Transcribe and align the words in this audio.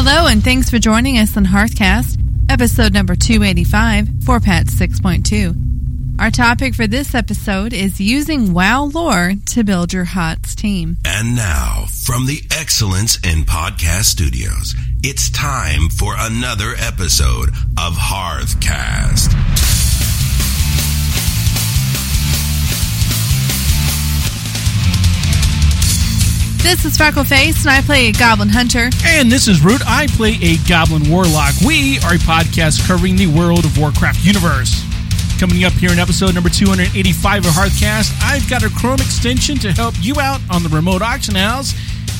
Hello, 0.00 0.28
and 0.28 0.44
thanks 0.44 0.70
for 0.70 0.78
joining 0.78 1.18
us 1.18 1.36
on 1.36 1.44
Hearthcast, 1.44 2.22
episode 2.48 2.94
number 2.94 3.16
285 3.16 4.22
for 4.24 4.38
Patch 4.38 4.66
6.2. 4.66 6.20
Our 6.20 6.30
topic 6.30 6.76
for 6.76 6.86
this 6.86 7.16
episode 7.16 7.72
is 7.72 8.00
using 8.00 8.54
WoW 8.54 8.84
lore 8.94 9.32
to 9.46 9.64
build 9.64 9.92
your 9.92 10.04
HOTS 10.04 10.54
team. 10.54 10.98
And 11.04 11.34
now, 11.34 11.86
from 12.04 12.26
the 12.26 12.40
Excellence 12.52 13.16
in 13.24 13.42
Podcast 13.42 14.04
Studios, 14.04 14.76
it's 15.02 15.30
time 15.30 15.88
for 15.88 16.14
another 16.16 16.74
episode 16.78 17.48
of 17.76 17.94
Hearthcast. 17.94 19.34
This 26.62 26.84
is 26.84 26.98
Freckleface, 26.98 27.60
and 27.60 27.70
I 27.70 27.80
play 27.80 28.08
a 28.08 28.12
Goblin 28.12 28.48
Hunter. 28.48 28.90
And 29.04 29.32
this 29.32 29.48
is 29.48 29.62
Root. 29.62 29.80
I 29.86 30.06
play 30.08 30.36
a 30.42 30.56
Goblin 30.68 31.08
Warlock. 31.08 31.54
We 31.64 31.98
are 32.00 32.14
a 32.14 32.18
podcast 32.18 32.86
covering 32.86 33.16
the 33.16 33.26
World 33.26 33.64
of 33.64 33.78
Warcraft 33.78 34.22
universe. 34.22 34.84
Coming 35.40 35.64
up 35.64 35.72
here 35.72 35.90
in 35.92 35.98
episode 35.98 36.34
number 36.34 36.50
285 36.50 37.46
of 37.46 37.52
Hearthcast, 37.52 38.12
I've 38.22 38.48
got 38.50 38.64
a 38.64 38.68
Chrome 38.70 39.00
extension 39.00 39.56
to 39.58 39.72
help 39.72 39.94
you 40.00 40.20
out 40.20 40.40
on 40.50 40.62
the 40.62 40.68
remote 40.68 41.00
auction 41.00 41.36
house, 41.36 41.72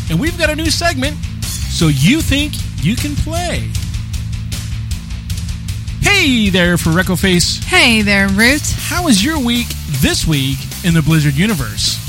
and 0.08 0.18
we've 0.18 0.38
got 0.38 0.48
a 0.50 0.56
new 0.56 0.70
segment, 0.70 1.16
so 1.44 1.88
you 1.88 2.22
think 2.22 2.54
you 2.82 2.96
can 2.96 3.14
play. 3.16 3.68
Hey 6.00 6.48
there, 6.48 6.78
for 6.78 6.90
Freckleface. 6.90 7.62
Hey 7.64 8.00
there, 8.02 8.28
Root. 8.28 8.62
How 8.76 9.04
was 9.04 9.22
your 9.22 9.38
week 9.44 9.66
this 10.00 10.26
week 10.26 10.58
in 10.84 10.94
the 10.94 11.02
Blizzard 11.02 11.34
universe? 11.34 12.07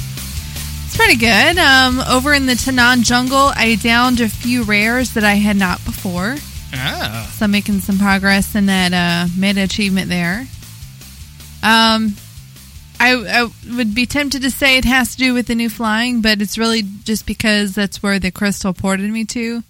Pretty 0.99 1.15
good. 1.15 1.57
Um, 1.57 2.01
over 2.01 2.33
in 2.33 2.45
the 2.45 2.53
Tanaan 2.53 3.03
jungle, 3.03 3.51
I 3.55 3.77
downed 3.81 4.19
a 4.19 4.27
few 4.27 4.63
rares 4.63 5.13
that 5.13 5.23
I 5.23 5.35
had 5.35 5.55
not 5.55 5.83
before. 5.85 6.35
Ah. 6.73 7.33
So 7.35 7.45
I'm 7.45 7.51
making 7.51 7.79
some 7.79 7.97
progress 7.97 8.53
in 8.53 8.65
that 8.65 8.93
uh, 8.93 9.31
meta 9.35 9.63
achievement 9.63 10.09
there. 10.09 10.45
Um, 11.63 12.15
I, 12.99 13.15
I 13.15 13.49
would 13.77 13.95
be 13.95 14.05
tempted 14.05 14.41
to 14.41 14.51
say 14.51 14.77
it 14.77 14.83
has 14.83 15.13
to 15.13 15.17
do 15.17 15.33
with 15.33 15.47
the 15.47 15.55
new 15.55 15.69
flying, 15.69 16.21
but 16.21 16.41
it's 16.41 16.57
really 16.57 16.83
just 17.05 17.25
because 17.25 17.73
that's 17.73 18.03
where 18.03 18.19
the 18.19 18.29
crystal 18.29 18.73
ported 18.73 19.09
me 19.09 19.23
to. 19.25 19.63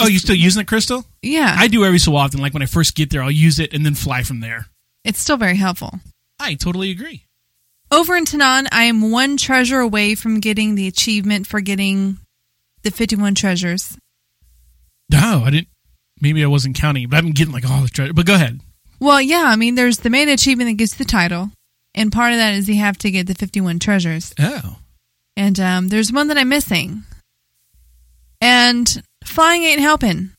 Oh, 0.00 0.08
you 0.08 0.18
still 0.18 0.34
using 0.34 0.60
the 0.60 0.66
crystal? 0.66 1.04
Yeah, 1.22 1.54
I 1.56 1.68
do 1.68 1.84
every 1.84 2.00
so 2.00 2.16
often. 2.16 2.40
Like 2.40 2.52
when 2.52 2.62
I 2.64 2.66
first 2.66 2.96
get 2.96 3.10
there, 3.10 3.22
I'll 3.22 3.30
use 3.30 3.60
it 3.60 3.72
and 3.72 3.86
then 3.86 3.94
fly 3.94 4.24
from 4.24 4.40
there. 4.40 4.66
it's 5.04 5.20
still 5.20 5.36
very 5.36 5.56
helpful. 5.56 6.00
I 6.40 6.54
totally 6.54 6.90
agree. 6.90 7.24
Over 7.90 8.16
in 8.16 8.24
Tanaan, 8.24 8.66
I 8.70 8.84
am 8.84 9.10
one 9.10 9.36
treasure 9.36 9.80
away 9.80 10.14
from 10.14 10.40
getting 10.40 10.74
the 10.74 10.86
achievement 10.86 11.46
for 11.46 11.60
getting 11.60 12.18
the 12.82 12.90
51 12.90 13.34
treasures. 13.34 13.96
No, 15.10 15.42
I 15.44 15.50
didn't. 15.50 15.68
Maybe 16.20 16.42
I 16.44 16.48
wasn't 16.48 16.76
counting, 16.76 17.08
but 17.08 17.16
I'm 17.18 17.30
getting 17.30 17.54
like 17.54 17.68
all 17.68 17.82
the 17.82 17.88
treasure. 17.88 18.12
But 18.12 18.26
go 18.26 18.34
ahead. 18.34 18.60
Well, 19.00 19.20
yeah, 19.22 19.44
I 19.46 19.56
mean, 19.56 19.74
there's 19.74 19.98
the 19.98 20.10
main 20.10 20.28
achievement 20.28 20.68
that 20.68 20.74
gives 20.76 20.96
the 20.96 21.04
title, 21.04 21.50
and 21.94 22.12
part 22.12 22.32
of 22.32 22.38
that 22.38 22.54
is 22.54 22.68
you 22.68 22.76
have 22.76 22.98
to 22.98 23.10
get 23.10 23.26
the 23.26 23.34
51 23.34 23.78
treasures. 23.78 24.34
Oh, 24.38 24.76
And 25.36 25.58
um, 25.60 25.88
there's 25.88 26.12
one 26.12 26.28
that 26.28 26.36
I'm 26.36 26.48
missing. 26.48 27.04
And 28.40 29.02
flying 29.24 29.62
ain't 29.62 29.80
helping. 29.80 30.32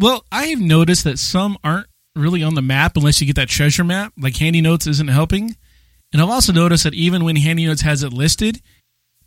well, 0.00 0.24
I've 0.32 0.60
noticed 0.60 1.04
that 1.04 1.18
some 1.18 1.56
aren't 1.62 1.86
really 2.14 2.42
on 2.42 2.54
the 2.54 2.62
map 2.62 2.96
unless 2.96 3.20
you 3.20 3.26
get 3.26 3.36
that 3.36 3.48
treasure 3.48 3.84
map. 3.84 4.12
Like 4.18 4.36
Handy 4.36 4.60
Notes 4.62 4.86
isn't 4.86 5.08
helping, 5.08 5.56
and 6.12 6.22
I've 6.22 6.28
also 6.30 6.52
noticed 6.52 6.84
that 6.84 6.94
even 6.94 7.24
when 7.24 7.36
Handy 7.36 7.66
Notes 7.66 7.82
has 7.82 8.02
it 8.02 8.12
listed, 8.12 8.60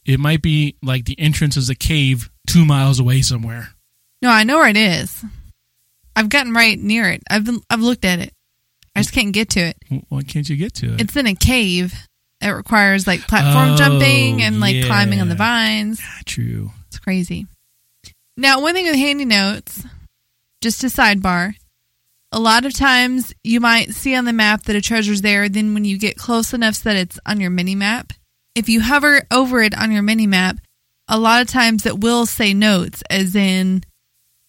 it 0.05 0.19
might 0.19 0.41
be 0.41 0.75
like 0.81 1.05
the 1.05 1.19
entrance 1.19 1.57
is 1.57 1.69
a 1.69 1.75
cave 1.75 2.29
two 2.47 2.65
miles 2.65 2.99
away 2.99 3.21
somewhere. 3.21 3.69
No, 4.21 4.29
I 4.29 4.43
know 4.43 4.57
where 4.57 4.69
it 4.69 4.77
is. 4.77 5.23
I've 6.15 6.29
gotten 6.29 6.53
right 6.53 6.77
near 6.79 7.09
it. 7.09 7.21
I've 7.29 7.45
been, 7.45 7.61
I've 7.69 7.81
looked 7.81 8.05
at 8.05 8.19
it. 8.19 8.33
I 8.95 9.01
just 9.01 9.13
can't 9.13 9.31
get 9.33 9.49
to 9.51 9.59
it. 9.61 9.77
Why 10.09 10.23
can't 10.23 10.49
you 10.49 10.57
get 10.57 10.73
to 10.75 10.93
it? 10.95 11.01
It's 11.01 11.15
in 11.15 11.27
a 11.27 11.35
cave. 11.35 11.93
It 12.41 12.49
requires 12.49 13.05
like 13.07 13.21
platform 13.27 13.71
Oh, 13.73 13.77
jumping 13.77 14.41
and 14.41 14.59
like 14.59 14.75
yeah. 14.75 14.85
climbing 14.87 15.21
on 15.21 15.29
the 15.29 15.35
vines. 15.35 15.99
Ah, 16.03 16.19
true. 16.25 16.71
It's 16.87 16.99
crazy. 16.99 17.45
Now, 18.35 18.61
one 18.61 18.73
thing 18.73 18.85
with 18.85 18.95
handy 18.95 19.25
notes, 19.25 19.83
just 20.61 20.83
a 20.83 20.87
sidebar. 20.87 21.53
A 22.31 22.39
lot 22.39 22.65
of 22.65 22.73
times 22.73 23.33
you 23.43 23.59
might 23.59 23.91
see 23.91 24.15
on 24.15 24.25
the 24.25 24.33
map 24.33 24.63
that 24.63 24.75
a 24.75 24.81
treasure's 24.81 25.21
there. 25.21 25.49
Then 25.49 25.73
when 25.73 25.85
you 25.85 25.97
get 25.97 26.15
close 26.15 26.53
enough 26.53 26.75
so 26.75 26.89
that 26.89 26.95
it's 26.95 27.19
on 27.25 27.39
your 27.39 27.49
mini 27.49 27.75
map, 27.75 28.13
if 28.55 28.69
you 28.69 28.81
hover 28.81 29.23
over 29.31 29.61
it 29.61 29.75
on 29.77 29.91
your 29.91 30.03
mini 30.03 30.27
map, 30.27 30.57
a 31.07 31.17
lot 31.17 31.41
of 31.41 31.47
times 31.47 31.85
it 31.85 31.99
will 31.99 32.25
say 32.25 32.53
notes, 32.53 33.01
as 33.09 33.35
in 33.35 33.83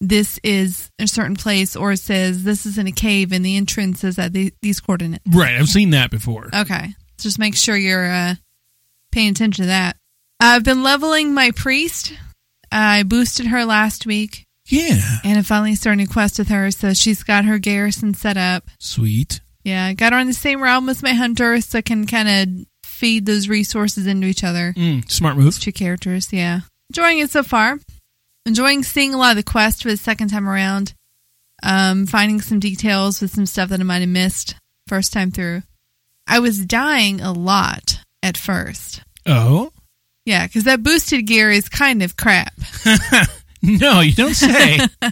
this 0.01 0.39
is 0.43 0.91
a 0.99 1.07
certain 1.07 1.37
place, 1.37 1.75
or 1.77 1.93
it 1.93 1.99
says 1.99 2.45
this 2.45 2.67
is 2.67 2.77
in 2.77 2.87
a 2.87 2.93
cave 2.93 3.33
and 3.33 3.45
the 3.45 3.57
entrance 3.57 4.05
is 4.05 4.19
at 4.19 4.33
the, 4.33 4.53
these 4.61 4.81
coordinates. 4.81 5.25
Right, 5.27 5.57
I've 5.57 5.69
seen 5.69 5.91
that 5.91 6.11
before. 6.11 6.51
Okay. 6.55 6.95
Just 7.19 7.39
make 7.39 7.57
sure 7.57 7.77
you're 7.77 8.11
uh, 8.11 8.35
paying 9.13 9.31
attention 9.31 9.65
to 9.65 9.69
that. 9.69 9.97
I've 10.39 10.65
been 10.65 10.83
leveling 10.83 11.35
my 11.35 11.51
priest. 11.51 12.15
I 12.73 13.03
boosted 13.03 13.47
her 13.47 13.65
last 13.65 14.07
week, 14.07 14.47
Yeah, 14.71 15.01
and 15.25 15.37
I'm 15.37 15.45
finally 15.45 15.75
starting 15.75 16.07
to 16.07 16.13
quest 16.13 16.39
with 16.39 16.49
her. 16.49 16.71
So 16.71 16.95
she's 16.95 17.23
got 17.23 17.45
her 17.45 17.59
garrison 17.59 18.15
set 18.15 18.37
up. 18.37 18.65
sweet. 18.79 19.41
Yeah, 19.65 19.93
got 19.93 20.13
her 20.13 20.19
on 20.19 20.27
the 20.27 20.33
same 20.33 20.63
realm 20.63 20.89
as 20.89 21.03
my 21.03 21.13
hunter, 21.13 21.61
so 21.61 21.79
I 21.79 21.83
can 21.83 22.07
kind 22.07 22.29
of 22.29 22.67
feed 22.83 23.27
those 23.27 23.49
resources 23.49 24.07
into 24.07 24.27
each 24.27 24.45
other. 24.45 24.73
Mm, 24.77 25.11
smart 25.11 25.37
move. 25.37 25.59
Two 25.59 25.73
characters, 25.73 26.33
yeah. 26.33 26.61
Enjoying 26.91 27.19
it 27.19 27.31
so 27.31 27.43
far. 27.43 27.79
Enjoying 28.47 28.83
seeing 28.83 29.13
a 29.13 29.19
lot 29.19 29.31
of 29.31 29.37
the 29.37 29.43
quest 29.43 29.83
for 29.83 29.91
the 29.91 29.97
second 29.97 30.29
time 30.29 30.49
around. 30.49 30.95
Um, 31.63 32.07
finding 32.07 32.41
some 32.41 32.59
details 32.59 33.21
with 33.21 33.33
some 33.33 33.45
stuff 33.45 33.69
that 33.69 33.81
I 33.81 33.83
might 33.83 33.99
have 33.99 34.09
missed 34.09 34.55
first 34.87 35.13
time 35.13 35.31
through. 35.31 35.63
I 36.27 36.39
was 36.39 36.65
dying 36.65 37.21
a 37.21 37.33
lot 37.33 38.01
at 38.23 38.37
first. 38.37 39.03
Oh 39.27 39.73
Yeah, 40.25 40.47
because 40.47 40.65
that 40.65 40.83
boosted 40.83 41.27
gear 41.27 41.51
is 41.51 41.69
kind 41.69 42.03
of 42.03 42.17
crap. 42.17 42.55
no, 43.81 44.01
you 44.01 44.13
don't 44.13 44.35
say. 44.35 44.79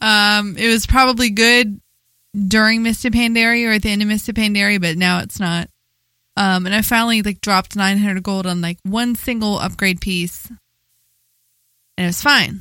Um, 0.00 0.56
it 0.58 0.68
was 0.68 0.86
probably 0.86 1.30
good 1.30 1.80
during 2.36 2.82
Mists 2.82 3.04
of 3.04 3.12
Pandaria 3.12 3.68
or 3.68 3.72
at 3.72 3.82
the 3.82 3.90
end 3.90 4.02
of 4.02 4.08
Mists 4.08 4.28
of 4.28 4.34
Pandaria, 4.34 4.80
but 4.80 4.96
now 4.96 5.20
it's 5.20 5.40
not. 5.40 5.70
Um, 6.36 6.66
and 6.66 6.74
I 6.74 6.82
finally 6.82 7.22
like 7.22 7.40
dropped 7.40 7.76
900 7.76 8.22
gold 8.22 8.46
on 8.46 8.60
like 8.60 8.78
one 8.82 9.14
single 9.14 9.58
upgrade 9.58 10.00
piece, 10.02 10.46
and 11.96 12.04
it 12.04 12.06
was 12.06 12.20
fine. 12.20 12.60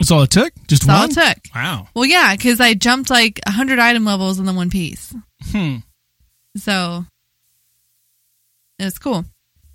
That's 0.00 0.10
all 0.10 0.22
it 0.22 0.30
took. 0.30 0.52
Just 0.66 0.86
That's 0.86 1.16
all 1.16 1.24
it 1.24 1.34
took. 1.34 1.54
Wow. 1.54 1.88
Well, 1.94 2.04
yeah, 2.04 2.34
because 2.34 2.60
I 2.60 2.74
jumped 2.74 3.10
like 3.10 3.40
100 3.46 3.78
item 3.78 4.04
levels 4.04 4.38
in 4.38 4.44
the 4.44 4.52
one 4.52 4.68
piece. 4.68 5.14
Hmm. 5.44 5.76
So 6.56 7.04
it 8.78 8.84
was 8.84 8.98
cool. 8.98 9.24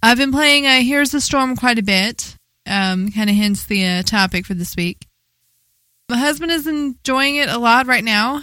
I've 0.04 0.18
been 0.18 0.32
playing 0.32 0.68
uh, 0.68 0.82
Here's 0.82 1.12
the 1.12 1.22
Storm 1.22 1.56
quite 1.56 1.80
a 1.80 1.84
bit. 1.84 2.36
Um, 2.72 3.12
kind 3.12 3.30
of 3.30 3.36
hints 3.36 3.66
the 3.66 3.86
uh, 3.86 4.04
topic 4.04 4.46
for 4.46 4.54
this 4.54 4.76
week. 4.76 5.06
My 6.10 6.18
husband 6.18 6.52
is 6.52 6.68
enjoying 6.68 7.36
it 7.36 7.50
a 7.50 7.58
lot 7.58 7.86
right 7.88 8.04
now. 8.04 8.42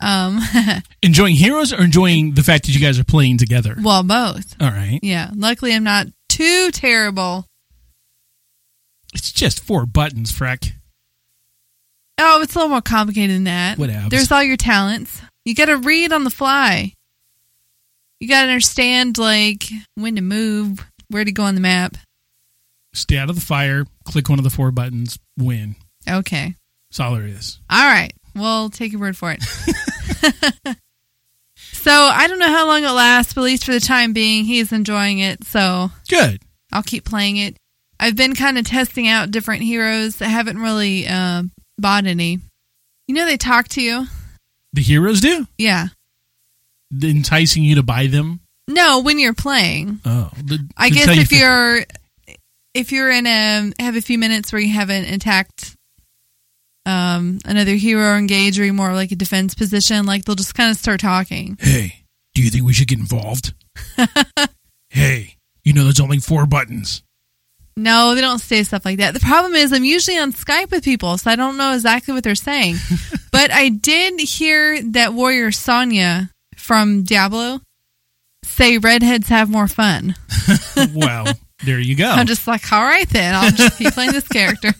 Um, 0.00 0.40
Enjoying 1.02 1.34
heroes 1.36 1.72
or 1.72 1.82
enjoying 1.82 2.32
the 2.32 2.42
fact 2.42 2.64
that 2.66 2.72
you 2.72 2.80
guys 2.80 2.98
are 2.98 3.04
playing 3.04 3.36
together? 3.38 3.76
well, 3.82 4.02
both. 4.02 4.56
All 4.60 4.70
right. 4.70 4.98
Yeah. 5.02 5.30
Luckily, 5.34 5.74
I'm 5.74 5.84
not 5.84 6.06
too 6.28 6.70
terrible. 6.72 7.44
It's 9.12 9.30
just 9.30 9.62
four 9.62 9.86
buttons, 9.86 10.32
Freck. 10.32 10.72
Oh, 12.18 12.40
it's 12.42 12.54
a 12.54 12.58
little 12.58 12.70
more 12.70 12.80
complicated 12.80 13.36
than 13.36 13.44
that. 13.44 13.76
Whatevs. 13.78 14.10
There's 14.10 14.32
all 14.32 14.42
your 14.42 14.56
talents. 14.56 15.20
You 15.44 15.54
got 15.54 15.66
to 15.66 15.76
read 15.76 16.12
on 16.12 16.24
the 16.24 16.30
fly. 16.30 16.94
You 18.20 18.28
got 18.28 18.42
to 18.44 18.48
understand 18.48 19.18
like 19.18 19.64
when 19.96 20.16
to 20.16 20.22
move, 20.22 20.84
where 21.08 21.24
to 21.24 21.32
go 21.32 21.42
on 21.42 21.54
the 21.54 21.60
map. 21.60 21.96
Stay 22.92 23.18
out 23.18 23.28
of 23.30 23.36
the 23.36 23.40
fire. 23.40 23.86
Click 24.04 24.28
one 24.28 24.38
of 24.38 24.44
the 24.44 24.50
four 24.50 24.70
buttons. 24.70 25.18
Win. 25.38 25.76
Okay. 26.08 26.54
That's 26.90 27.00
all 27.00 27.14
there 27.14 27.26
is. 27.26 27.60
All 27.70 27.86
right. 27.86 28.12
We'll 28.34 28.70
take 28.70 28.92
your 28.92 29.00
word 29.00 29.16
for 29.16 29.32
it. 29.36 29.42
so 31.56 31.92
I 31.92 32.26
don't 32.26 32.38
know 32.38 32.48
how 32.48 32.66
long 32.66 32.84
it 32.84 32.90
lasts, 32.90 33.32
but 33.32 33.42
at 33.42 33.44
least 33.44 33.64
for 33.64 33.72
the 33.72 33.80
time 33.80 34.12
being, 34.12 34.44
he's 34.44 34.72
enjoying 34.72 35.20
it. 35.20 35.44
So 35.44 35.90
Good. 36.08 36.42
I'll 36.72 36.82
keep 36.82 37.04
playing 37.04 37.36
it. 37.36 37.56
I've 37.98 38.16
been 38.16 38.34
kind 38.34 38.58
of 38.58 38.64
testing 38.64 39.08
out 39.08 39.30
different 39.30 39.62
heroes. 39.62 40.22
I 40.22 40.28
haven't 40.28 40.58
really 40.58 41.06
uh, 41.06 41.42
bought 41.78 42.06
any. 42.06 42.38
You 43.06 43.14
know, 43.14 43.26
they 43.26 43.36
talk 43.36 43.68
to 43.68 43.82
you. 43.82 44.06
The 44.72 44.82
heroes 44.82 45.20
do. 45.20 45.46
Yeah. 45.58 45.88
The 46.90 47.10
enticing 47.10 47.62
you 47.62 47.76
to 47.76 47.82
buy 47.82 48.06
them. 48.06 48.40
No, 48.68 49.00
when 49.00 49.18
you're 49.18 49.34
playing. 49.34 50.00
Oh, 50.04 50.30
the, 50.42 50.66
I 50.76 50.90
guess 50.90 51.08
if 51.08 51.32
you're 51.32 51.84
if 52.74 52.92
you're 52.92 53.10
in 53.10 53.26
a 53.26 53.72
have 53.78 53.96
a 53.96 54.00
few 54.00 54.18
minutes 54.18 54.52
where 54.52 54.60
you 54.60 54.72
haven't 54.72 55.12
attacked 55.12 55.76
um 56.86 57.38
another 57.44 57.74
hero 57.74 58.14
or 58.14 58.16
engage 58.16 58.58
or 58.58 58.64
you're 58.64 58.74
more 58.74 58.92
like 58.92 59.12
a 59.12 59.16
defense 59.16 59.54
position, 59.54 60.06
like 60.06 60.24
they'll 60.24 60.36
just 60.36 60.54
kind 60.54 60.70
of 60.70 60.76
start 60.76 61.00
talking. 61.00 61.56
Hey, 61.60 62.04
do 62.34 62.42
you 62.42 62.50
think 62.50 62.64
we 62.64 62.72
should 62.72 62.88
get 62.88 62.98
involved? 62.98 63.54
hey, 64.90 65.36
you 65.64 65.72
know 65.72 65.84
there's 65.84 66.00
only 66.00 66.18
four 66.18 66.46
buttons. 66.46 67.02
No, 67.76 68.14
they 68.14 68.20
don't 68.20 68.40
say 68.40 68.62
stuff 68.62 68.84
like 68.84 68.98
that. 68.98 69.14
The 69.14 69.20
problem 69.20 69.54
is 69.54 69.72
I'm 69.72 69.84
usually 69.84 70.18
on 70.18 70.32
Skype 70.32 70.70
with 70.70 70.84
people, 70.84 71.16
so 71.16 71.30
I 71.30 71.36
don't 71.36 71.56
know 71.56 71.72
exactly 71.72 72.12
what 72.12 72.24
they're 72.24 72.34
saying. 72.34 72.76
but 73.32 73.50
I 73.50 73.70
did 73.70 74.20
hear 74.20 74.82
that 74.82 75.14
Warrior 75.14 75.50
Sonya 75.52 76.30
from 76.56 77.04
Diablo 77.04 77.60
say 78.44 78.78
redheads 78.78 79.28
have 79.28 79.48
more 79.48 79.68
fun. 79.68 80.14
well, 80.94 81.26
there 81.64 81.78
you 81.78 81.94
go. 81.96 82.08
I'm 82.08 82.26
just 82.26 82.46
like, 82.46 82.72
all 82.72 82.82
right 82.82 83.08
then, 83.08 83.34
I'll 83.34 83.50
just 83.50 83.78
keep 83.78 83.92
playing 83.92 84.12
this 84.12 84.28
character. 84.28 84.72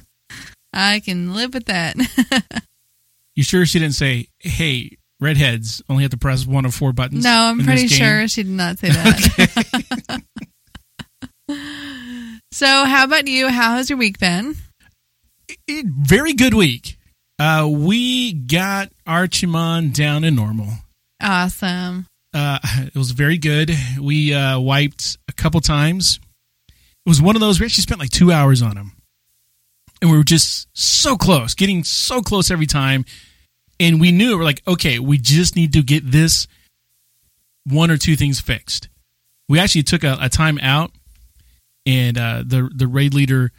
I 0.72 1.00
can 1.00 1.34
live 1.34 1.54
with 1.54 1.66
that. 1.66 1.96
you 3.36 3.42
sure 3.42 3.66
she 3.66 3.78
didn't 3.78 3.94
say, 3.94 4.28
"Hey, 4.38 4.96
redheads 5.20 5.82
only 5.88 6.02
have 6.02 6.12
to 6.12 6.16
press 6.16 6.46
one 6.46 6.64
of 6.64 6.74
four 6.74 6.92
buttons"? 6.92 7.24
No, 7.24 7.30
I'm 7.30 7.62
pretty 7.64 7.88
sure 7.88 8.26
she 8.28 8.42
did 8.42 8.52
not 8.52 8.78
say 8.78 8.88
that. 8.88 10.22
so, 12.52 12.66
how 12.84 13.04
about 13.04 13.26
you? 13.26 13.48
How 13.48 13.76
has 13.76 13.90
your 13.90 13.98
week 13.98 14.18
been? 14.18 14.54
It- 15.66 15.86
very 15.86 16.32
good 16.32 16.54
week. 16.54 16.98
Uh, 17.38 17.68
we 17.70 18.32
got 18.32 18.90
Archimonde 19.06 19.94
down 19.94 20.24
in 20.24 20.34
normal. 20.36 20.68
Awesome. 21.20 22.06
Uh, 22.34 22.58
it 22.64 22.94
was 22.94 23.10
very 23.12 23.38
good. 23.38 23.70
We 24.00 24.34
uh, 24.34 24.58
wiped 24.60 25.18
a 25.28 25.32
couple 25.32 25.60
times. 25.60 26.20
It 26.68 27.08
was 27.08 27.20
one 27.20 27.36
of 27.36 27.40
those 27.40 27.58
we 27.58 27.66
actually 27.66 27.82
spent 27.82 28.00
like 28.00 28.10
two 28.10 28.30
hours 28.30 28.62
on 28.62 28.76
them, 28.76 28.92
and 30.00 30.10
we 30.10 30.16
were 30.16 30.24
just 30.24 30.68
so 30.72 31.16
close, 31.16 31.54
getting 31.54 31.82
so 31.82 32.22
close 32.22 32.50
every 32.50 32.66
time. 32.66 33.04
And 33.80 34.00
we 34.00 34.12
knew 34.12 34.38
we're 34.38 34.44
like, 34.44 34.62
okay, 34.68 35.00
we 35.00 35.18
just 35.18 35.56
need 35.56 35.72
to 35.72 35.82
get 35.82 36.08
this 36.08 36.46
one 37.64 37.90
or 37.90 37.96
two 37.96 38.14
things 38.14 38.40
fixed. 38.40 38.88
We 39.48 39.58
actually 39.58 39.82
took 39.82 40.04
a, 40.04 40.16
a 40.20 40.28
time 40.28 40.58
out, 40.62 40.92
and 41.84 42.16
uh, 42.16 42.44
the 42.46 42.70
the 42.72 42.86
raid 42.86 43.14
leader 43.14 43.50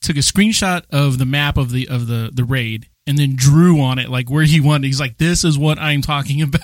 took 0.00 0.16
a 0.16 0.20
screenshot 0.20 0.84
of 0.90 1.18
the 1.18 1.26
map 1.26 1.56
of 1.56 1.72
the 1.72 1.88
of 1.88 2.06
the 2.06 2.30
the 2.32 2.44
raid 2.44 2.88
and 3.08 3.18
then 3.18 3.34
drew 3.34 3.80
on 3.80 3.98
it 3.98 4.08
like 4.08 4.30
where 4.30 4.44
he 4.44 4.60
wanted. 4.60 4.86
He's 4.86 5.00
like, 5.00 5.16
"This 5.18 5.42
is 5.42 5.58
what 5.58 5.78
I'm 5.80 6.02
talking 6.02 6.42
about." 6.48 6.62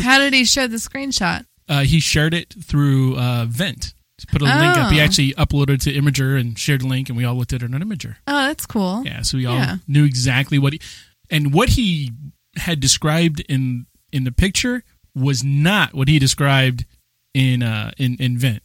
How 0.00 0.18
did 0.18 0.32
he 0.32 0.44
show 0.46 0.66
the 0.66 0.76
screenshot? 0.78 1.44
uh, 1.68 1.80
he 1.82 2.00
shared 2.00 2.32
it 2.34 2.54
through 2.64 3.16
uh, 3.18 3.44
Vent. 3.48 3.92
He 4.18 4.26
put 4.26 4.42
a 4.42 4.44
link 4.44 4.76
up. 4.76 4.92
He 4.92 5.00
Oh. 5.00 5.04
actually 5.04 5.32
uploaded 5.34 5.80
to 5.82 5.92
Imgur 5.92 6.38
and 6.40 6.58
shared 6.58 6.82
a 6.82 6.86
link, 6.86 7.08
and 7.08 7.16
we 7.18 7.24
all 7.24 7.34
looked 7.36 7.52
at 7.52 7.62
it 7.62 7.72
on 7.74 7.80
Imgur. 7.80 8.16
Oh, 8.26 8.46
that's 8.48 8.66
cool. 8.66 9.02
Yeah, 9.04 9.22
so 9.22 9.36
we 9.38 9.46
all 9.46 9.56
Yeah. 9.56 9.76
knew 9.86 10.04
exactly 10.04 10.58
what 10.58 10.72
he 10.74 10.80
and 11.30 11.52
what 11.54 11.70
he 11.70 12.12
had 12.56 12.80
described 12.80 13.40
in 13.48 13.86
in 14.12 14.24
the 14.24 14.32
picture 14.32 14.82
was 15.14 15.42
not 15.44 15.94
what 15.94 16.08
he 16.08 16.18
described 16.18 16.84
in 17.34 17.62
uh 17.62 17.92
in 17.98 18.16
in 18.18 18.36
Vent. 18.38 18.62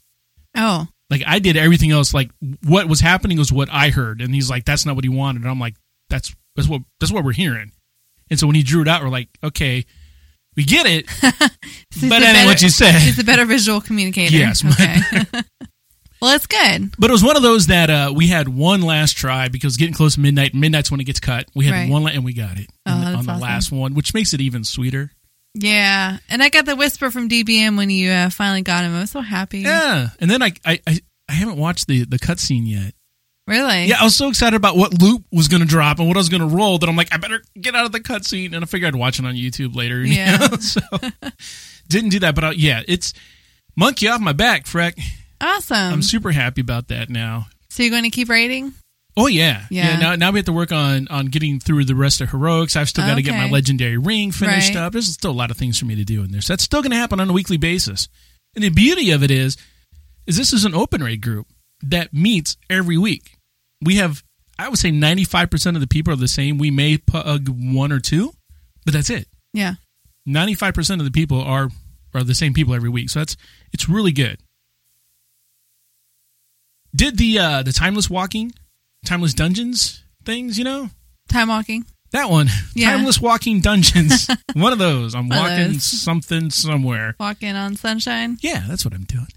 Oh, 0.58 0.88
Like 1.10 1.22
I 1.28 1.40
did 1.40 1.56
everything 1.58 1.92
else. 1.92 2.14
Like 2.14 2.32
what 2.64 2.88
was 2.90 3.00
happening 3.00 3.38
was 3.38 3.52
what 3.52 3.70
I 3.72 3.90
heard, 3.92 4.22
and 4.22 4.34
he's 4.34 4.50
like, 4.50 4.66
"That's 4.66 4.86
not 4.86 4.96
what 4.96 5.04
he 5.06 5.10
wanted." 5.10 5.44
And 5.44 5.52
I'm 5.52 5.60
like, 5.60 5.76
"That's 6.10 6.34
that's 6.56 6.68
what 6.68 6.82
that's 7.00 7.12
what 7.12 7.24
we're 7.24 7.34
hearing." 7.34 7.72
And 8.30 8.40
so 8.40 8.48
when 8.48 8.56
he 8.56 8.64
drew 8.64 8.82
it 8.82 8.88
out, 8.88 9.02
we're 9.04 9.10
like, 9.10 9.30
"Okay, 9.44 9.86
we 10.56 10.64
get 10.64 10.86
it, 10.86 11.06
but 11.22 11.32
that 11.32 11.52
ain't 12.02 12.10
better- 12.10 12.46
what 12.48 12.62
you 12.62 12.70
said." 12.70 12.96
He's 13.02 13.20
a 13.20 13.24
better 13.24 13.46
visual 13.46 13.82
communicator. 13.82 14.36
Yes. 14.36 14.64
Okay. 14.66 15.00
well, 16.22 16.32
that's 16.32 16.48
good. 16.48 16.94
But 16.98 17.10
it 17.10 17.14
was 17.14 17.24
one 17.24 17.36
of 17.38 17.44
those 17.44 17.68
that 17.68 17.90
uh, 17.90 18.14
we 18.16 18.28
had 18.28 18.48
one 18.48 18.82
last 18.82 19.18
try 19.18 19.48
because 19.50 19.78
getting 19.78 19.94
close 19.94 20.16
to 20.16 20.20
midnight. 20.22 20.54
Midnight's 20.56 20.90
when 20.90 21.00
it 21.00 21.04
gets 21.06 21.20
cut. 21.20 21.46
We 21.56 21.66
had 21.66 21.72
Right. 21.74 21.90
one, 21.90 22.04
la- 22.04 22.10
and 22.12 22.24
we 22.26 22.34
got 22.34 22.58
it 22.58 22.68
Oh, 22.86 22.92
on 22.94 23.02
the- 23.02 23.08
on 23.20 23.26
the 23.26 23.32
awesome. 23.34 23.42
last 23.42 23.72
one, 23.72 23.94
which 23.94 24.14
makes 24.14 24.34
it 24.34 24.42
even 24.42 24.64
sweeter. 24.64 25.12
Yeah, 25.58 26.18
and 26.30 26.44
I 26.44 26.50
got 26.50 26.66
the 26.66 26.76
whisper 26.76 27.10
from 27.12 27.30
DBM 27.30 27.78
when 27.78 27.90
you 27.90 28.12
uh, 28.12 28.30
finally 28.30 28.62
got 28.62 28.84
him. 28.84 28.94
I 28.94 29.00
was 29.02 29.12
so 29.12 29.22
happy. 29.22 29.60
Yeah, 29.60 30.10
and 30.20 30.30
then 30.30 30.42
I 30.42 30.52
I 30.66 30.80
I, 30.86 31.00
I 31.30 31.34
haven't 31.34 31.58
watched 31.58 31.88
the 31.88 32.04
the 32.06 32.20
cutscene 32.20 32.68
yet. 32.68 32.94
Really? 33.48 33.86
Yeah, 33.86 33.98
I 34.02 34.04
was 34.04 34.16
so 34.16 34.28
excited 34.28 34.56
about 34.56 34.76
what 34.76 35.00
loop 35.02 35.24
was 35.32 35.48
going 35.48 35.62
to 35.62 35.68
drop 35.68 36.00
and 36.00 36.08
what 36.08 36.18
I 36.18 36.20
was 36.20 36.30
going 36.30 36.42
to 36.42 36.48
roll 36.56 36.80
that 36.80 36.90
I'm 36.90 36.96
like, 36.96 37.14
I 37.14 37.18
better 37.18 37.44
get 37.60 37.76
out 37.76 37.86
of 37.86 37.92
the 37.92 38.00
cutscene, 38.00 38.54
and 38.56 38.64
I 38.64 38.66
figured 38.66 38.88
I'd 38.96 39.00
watch 39.00 39.20
it 39.20 39.26
on 39.26 39.36
YouTube 39.36 39.76
later. 39.76 40.02
you 40.02 40.14
Yeah. 40.16 40.38
know? 40.38 40.58
so 40.60 40.82
didn't 41.88 42.10
do 42.10 42.20
that, 42.22 42.34
but 42.36 42.44
uh, 42.44 42.54
yeah, 42.56 42.82
it's 42.88 43.14
monkey 43.76 44.08
off 44.08 44.20
my 44.20 44.34
back, 44.34 44.66
Freck. 44.66 45.00
Awesome. 45.40 45.76
I'm 45.78 46.02
super 46.02 46.32
happy 46.32 46.62
about 46.62 46.88
that 46.88 47.10
now. 47.10 47.48
so 47.70 47.84
you're 47.84 47.92
going 47.92 48.04
to 48.04 48.10
keep 48.10 48.30
rating? 48.30 48.74
Oh 49.18 49.28
yeah, 49.28 49.66
Yeah. 49.70 49.98
Now, 49.98 50.16
now 50.16 50.32
we 50.32 50.40
have 50.40 50.46
to 50.48 50.52
work 50.54 50.74
on 50.74 51.08
on 51.10 51.28
getting 51.28 51.60
through 51.62 51.86
the 51.86 51.96
rest 51.96 52.20
of 52.20 52.32
heroics. 52.32 52.76
I've 52.76 52.90
still 52.90 53.06
got 53.06 53.16
to 53.16 53.22
get 53.22 53.32
my 53.38 53.50
legendary 53.50 53.98
ring 53.98 54.32
finished 54.34 54.76
Right. 54.76 54.82
up. 54.84 54.92
There's 54.94 55.08
still 55.08 55.32
a 55.32 55.34
lot 55.34 55.52
of 55.52 55.58
things 55.58 55.80
for 55.80 55.86
me 55.86 55.96
to 55.96 56.04
do 56.04 56.22
in 56.24 56.32
there. 56.32 56.42
So 56.42 56.52
that's 56.52 56.64
still 56.64 56.82
going 56.82 56.92
to 56.92 56.98
happen 56.98 57.22
on 57.22 57.30
a 57.30 57.34
weekly 57.34 57.56
basis. 57.56 58.10
And 58.56 58.64
the 58.66 58.70
beauty 58.70 59.12
of 59.12 59.24
it 59.24 59.32
is, 59.32 59.56
is 60.28 60.36
this 60.36 60.52
is 60.52 60.66
an 60.66 60.74
open 60.76 61.02
raid 61.02 61.22
group 61.22 61.48
that 61.82 62.14
meets 62.14 62.58
every 62.70 62.98
week. 62.98 63.35
We 63.86 63.96
have, 63.98 64.24
I 64.60 64.68
would 64.68 64.78
say, 64.80 64.92
95 64.92 65.50
percent 65.50 65.78
of 65.78 65.82
the 65.82 65.88
people 65.88 66.12
are 66.12 66.18
the 66.18 66.28
same. 66.28 66.58
We 66.58 66.72
may 66.72 66.98
pug 66.98 67.48
one 67.48 67.92
or 67.94 68.00
two, 68.00 68.34
but 68.84 68.94
that's 68.94 69.10
it. 69.10 69.28
Yeah. 69.54 69.76
95 70.26 70.74
percent 70.74 71.00
of 71.02 71.06
the 71.06 71.12
people 71.12 71.40
are 71.42 71.70
are 72.14 72.24
the 72.24 72.34
same 72.36 72.54
people 72.54 72.74
every 72.74 72.90
week. 72.90 73.10
So 73.10 73.20
that's 73.20 73.38
it's 73.72 73.88
really 73.88 74.12
good. 74.12 74.40
Did 76.96 77.18
the 77.18 77.40
uh 77.40 77.64
the 77.64 77.74
timeless 77.74 78.10
walking, 78.10 78.54
timeless 79.06 79.34
dungeons 79.34 80.04
things, 80.24 80.58
you 80.58 80.64
know? 80.64 80.90
Time 81.30 81.50
walking. 81.50 81.86
That 82.12 82.30
one. 82.30 82.48
Yeah. 82.76 82.92
Timeless 82.92 83.22
walking 83.22 83.62
dungeons. 83.62 84.28
one 84.54 84.74
of 84.74 84.80
those. 84.80 85.16
I'm 85.16 85.30
One 85.30 85.38
walking 85.40 85.74
those. 85.74 85.84
something 85.84 86.50
somewhere. 86.50 87.16
Walking 87.20 87.56
on 87.56 87.76
sunshine. 87.78 88.38
Yeah, 88.42 88.64
that's 88.68 88.84
what 88.84 88.94
I'm 88.94 89.04
doing. 89.06 89.28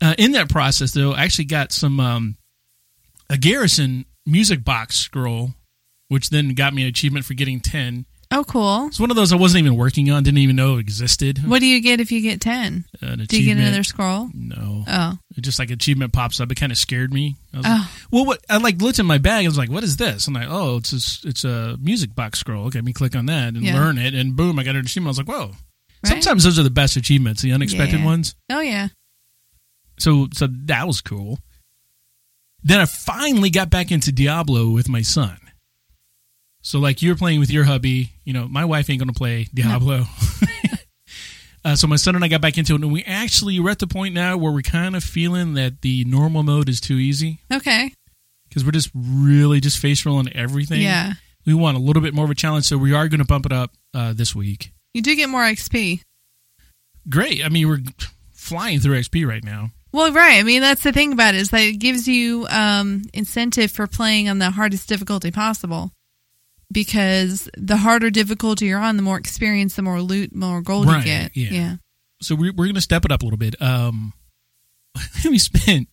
Uh, 0.00 0.14
in 0.16 0.32
that 0.32 0.48
process, 0.48 0.92
though, 0.92 1.12
I 1.12 1.24
actually 1.24 1.44
got 1.46 1.70
some 1.72 2.00
um, 2.00 2.36
a 3.30 3.36
Garrison 3.36 4.04
music 4.26 4.64
box 4.64 4.96
scroll, 4.96 5.54
which 6.08 6.30
then 6.30 6.54
got 6.54 6.74
me 6.74 6.82
an 6.82 6.88
achievement 6.88 7.24
for 7.24 7.34
getting 7.34 7.60
ten. 7.60 8.06
Oh, 8.30 8.44
cool. 8.44 8.88
It's 8.88 9.00
one 9.00 9.08
of 9.10 9.16
those 9.16 9.32
I 9.32 9.36
wasn't 9.36 9.60
even 9.64 9.78
working 9.78 10.10
on, 10.10 10.22
didn't 10.22 10.36
even 10.36 10.54
know 10.56 10.76
existed. 10.76 11.38
What 11.48 11.60
do 11.60 11.66
you 11.66 11.80
get 11.80 11.98
if 11.98 12.12
you 12.12 12.20
get 12.20 12.42
10? 12.42 12.84
An 13.00 13.24
Do 13.26 13.40
you 13.42 13.54
get 13.54 13.56
another 13.58 13.82
scroll? 13.82 14.28
No, 14.34 14.84
Oh. 14.86 15.18
it 15.34 15.40
just 15.40 15.58
like 15.58 15.70
achievement 15.70 16.12
pops 16.12 16.38
up. 16.38 16.52
It 16.52 16.56
kind 16.56 16.70
of 16.70 16.76
scared 16.76 17.10
me. 17.10 17.36
I 17.54 17.56
was 17.56 17.66
Oh. 17.66 17.70
like, 17.70 17.88
well, 18.12 18.24
what 18.26 18.44
I 18.50 18.58
like 18.58 18.82
looked 18.82 18.98
in 18.98 19.06
my 19.06 19.16
bag. 19.16 19.46
I 19.46 19.48
was 19.48 19.56
like, 19.56 19.70
"What 19.70 19.82
is 19.82 19.96
this?" 19.96 20.28
I'm 20.28 20.34
like, 20.34 20.46
"Oh, 20.50 20.76
it's 20.76 20.92
a, 20.92 21.28
it's 21.28 21.44
a 21.44 21.78
music 21.80 22.14
box 22.14 22.38
scroll." 22.38 22.66
Okay, 22.66 22.78
let 22.80 22.84
me 22.84 22.92
click 22.92 23.16
on 23.16 23.24
that 23.26 23.54
and 23.54 23.62
Yeah. 23.62 23.74
learn 23.80 23.96
it, 23.96 24.12
and 24.14 24.36
boom, 24.36 24.58
I 24.58 24.62
got 24.62 24.74
an 24.76 24.82
achievement. 24.82 25.08
I 25.08 25.12
was 25.22 25.26
like, 25.26 25.28
"Whoa!" 25.28 25.46
Right? 26.04 26.10
Sometimes 26.22 26.44
those 26.44 26.58
are 26.58 26.62
the 26.62 26.68
best 26.70 26.96
achievements, 26.98 27.40
the 27.40 27.52
unexpected 27.52 28.00
Yeah. 28.00 28.04
ones. 28.06 28.34
Oh, 28.50 28.60
yeah. 28.60 28.88
So, 29.98 30.28
so 30.34 30.48
that 30.66 30.86
was 30.86 31.00
cool. 31.00 31.40
Then 32.62 32.80
I 32.80 32.86
finally 32.86 33.50
got 33.50 33.70
back 33.70 33.90
into 33.90 34.12
Diablo 34.12 34.70
with 34.70 34.88
my 34.88 35.02
son. 35.02 35.38
So, 36.60 36.78
like 36.78 37.00
you're 37.02 37.16
playing 37.16 37.40
with 37.40 37.50
your 37.50 37.64
hubby, 37.64 38.10
you 38.24 38.32
know, 38.32 38.48
my 38.48 38.64
wife 38.64 38.90
ain't 38.90 38.98
gonna 38.98 39.12
play 39.12 39.46
Diablo. 39.54 40.04
uh, 41.64 41.76
so 41.76 41.86
my 41.86 41.96
son 41.96 42.14
and 42.16 42.24
I 42.24 42.28
got 42.28 42.40
back 42.40 42.58
into 42.58 42.74
it, 42.74 42.82
and 42.82 42.92
we 42.92 43.04
actually 43.04 43.58
we're 43.60 43.70
at 43.70 43.78
the 43.78 43.86
point 43.86 44.14
now 44.14 44.36
where 44.36 44.52
we're 44.52 44.62
kind 44.62 44.96
of 44.96 45.04
feeling 45.04 45.54
that 45.54 45.82
the 45.82 46.04
normal 46.04 46.42
mode 46.42 46.68
is 46.68 46.80
too 46.80 46.96
easy 46.96 47.40
Okay. 47.52 47.92
because 48.48 48.64
we're 48.64 48.72
just 48.72 48.90
really 48.94 49.60
just 49.60 49.78
face 49.78 50.04
rolling 50.04 50.30
everything. 50.34 50.82
Yeah. 50.82 51.14
we 51.46 51.54
want 51.54 51.76
a 51.76 51.80
little 51.80 52.02
bit 52.02 52.12
more 52.12 52.24
of 52.24 52.30
a 52.30 52.34
challenge, 52.34 52.64
so 52.66 52.76
we 52.76 52.92
are 52.92 53.08
going 53.08 53.20
to 53.20 53.24
bump 53.26 53.46
it 53.46 53.52
up 53.52 53.70
uh, 53.94 54.12
this 54.12 54.34
week. 54.34 54.72
You 54.94 55.00
do 55.02 55.14
get 55.14 55.28
more 55.30 55.42
XP. 55.42 56.02
Great. 57.08 57.44
I 57.44 57.48
mean, 57.48 57.68
we're 57.68 57.80
flying 58.34 58.80
through 58.80 58.98
XP 59.00 59.26
right 59.26 59.44
now. 59.44 59.70
Well, 59.92 60.12
right. 60.12 60.38
I 60.38 60.42
mean, 60.42 60.60
that's 60.60 60.82
the 60.82 60.92
thing 60.92 61.12
about 61.12 61.34
it 61.34 61.40
is 61.40 61.50
that 61.50 61.62
it 61.62 61.78
gives 61.78 62.06
you 62.06 62.46
um, 62.50 63.02
incentive 63.14 63.70
for 63.70 63.86
playing 63.86 64.28
on 64.28 64.38
the 64.38 64.50
hardest 64.50 64.88
difficulty 64.88 65.30
possible. 65.30 65.92
Because 66.70 67.48
the 67.56 67.78
harder 67.78 68.10
difficulty 68.10 68.66
you're 68.66 68.78
on, 68.78 68.98
the 68.98 69.02
more 69.02 69.16
experience, 69.16 69.76
the 69.76 69.82
more 69.82 70.02
loot, 70.02 70.34
more 70.34 70.60
gold 70.60 70.86
Right, 70.86 70.98
you 70.98 71.04
get. 71.04 71.36
yeah. 71.36 71.50
yeah. 71.50 71.76
so 72.20 72.34
we're, 72.34 72.52
we're 72.52 72.66
going 72.66 72.74
to 72.74 72.82
step 72.82 73.06
it 73.06 73.12
up 73.12 73.22
a 73.22 73.24
little 73.24 73.38
bit. 73.38 73.60
Um, 73.62 74.12
we 75.24 75.38
spent 75.38 75.88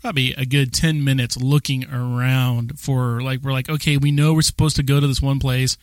probably 0.00 0.32
a 0.34 0.44
good 0.44 0.72
10 0.72 1.04
minutes 1.04 1.36
looking 1.36 1.88
around 1.88 2.80
for 2.80 3.20
like, 3.20 3.42
we're 3.42 3.52
like, 3.52 3.70
okay, 3.70 3.98
we 3.98 4.10
know 4.10 4.34
we're 4.34 4.42
supposed 4.42 4.76
to 4.76 4.82
go 4.82 4.98
to 4.98 5.06
this 5.06 5.22
one 5.22 5.38
place. 5.38 5.76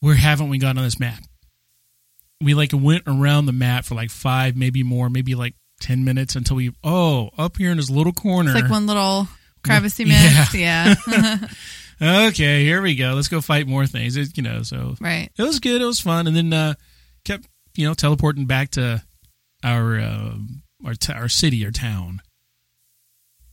Where 0.00 0.14
haven't 0.14 0.48
we 0.48 0.58
gone 0.58 0.78
on 0.78 0.84
this 0.84 0.98
map? 0.98 1.20
We 2.40 2.54
like 2.54 2.70
went 2.72 3.02
around 3.06 3.46
the 3.46 3.52
map 3.52 3.84
for 3.84 3.96
like 3.96 4.10
five, 4.10 4.56
maybe 4.56 4.82
more, 4.82 5.10
maybe 5.10 5.34
like 5.34 5.54
10 5.80 6.04
minutes 6.04 6.36
until 6.36 6.56
we, 6.56 6.72
oh, 6.82 7.30
up 7.38 7.56
here 7.56 7.70
in 7.70 7.76
this 7.76 7.90
little 7.90 8.12
corner. 8.12 8.50
It's 8.50 8.62
like 8.62 8.70
one 8.70 8.86
little 8.86 9.28
crevice 9.62 9.98
you 9.98 10.06
Yeah. 10.06 10.46
Yeah. 10.54 11.36
okay, 12.28 12.64
here 12.64 12.82
we 12.82 12.94
go. 12.94 13.14
Let's 13.14 13.28
go 13.28 13.40
fight 13.40 13.66
more 13.66 13.86
things. 13.86 14.16
It, 14.16 14.36
you 14.36 14.42
know, 14.42 14.62
so 14.62 14.94
right. 15.00 15.30
it 15.36 15.42
was 15.42 15.60
good. 15.60 15.80
It 15.80 15.84
was 15.84 16.00
fun, 16.00 16.26
and 16.26 16.36
then 16.36 16.52
uh, 16.52 16.74
kept 17.24 17.46
you 17.74 17.86
know 17.86 17.94
teleporting 17.94 18.46
back 18.46 18.70
to 18.72 19.02
our 19.64 19.98
uh, 19.98 20.34
our 20.84 20.94
t- 20.94 21.12
our 21.12 21.28
city 21.28 21.64
or 21.64 21.70
town, 21.70 22.20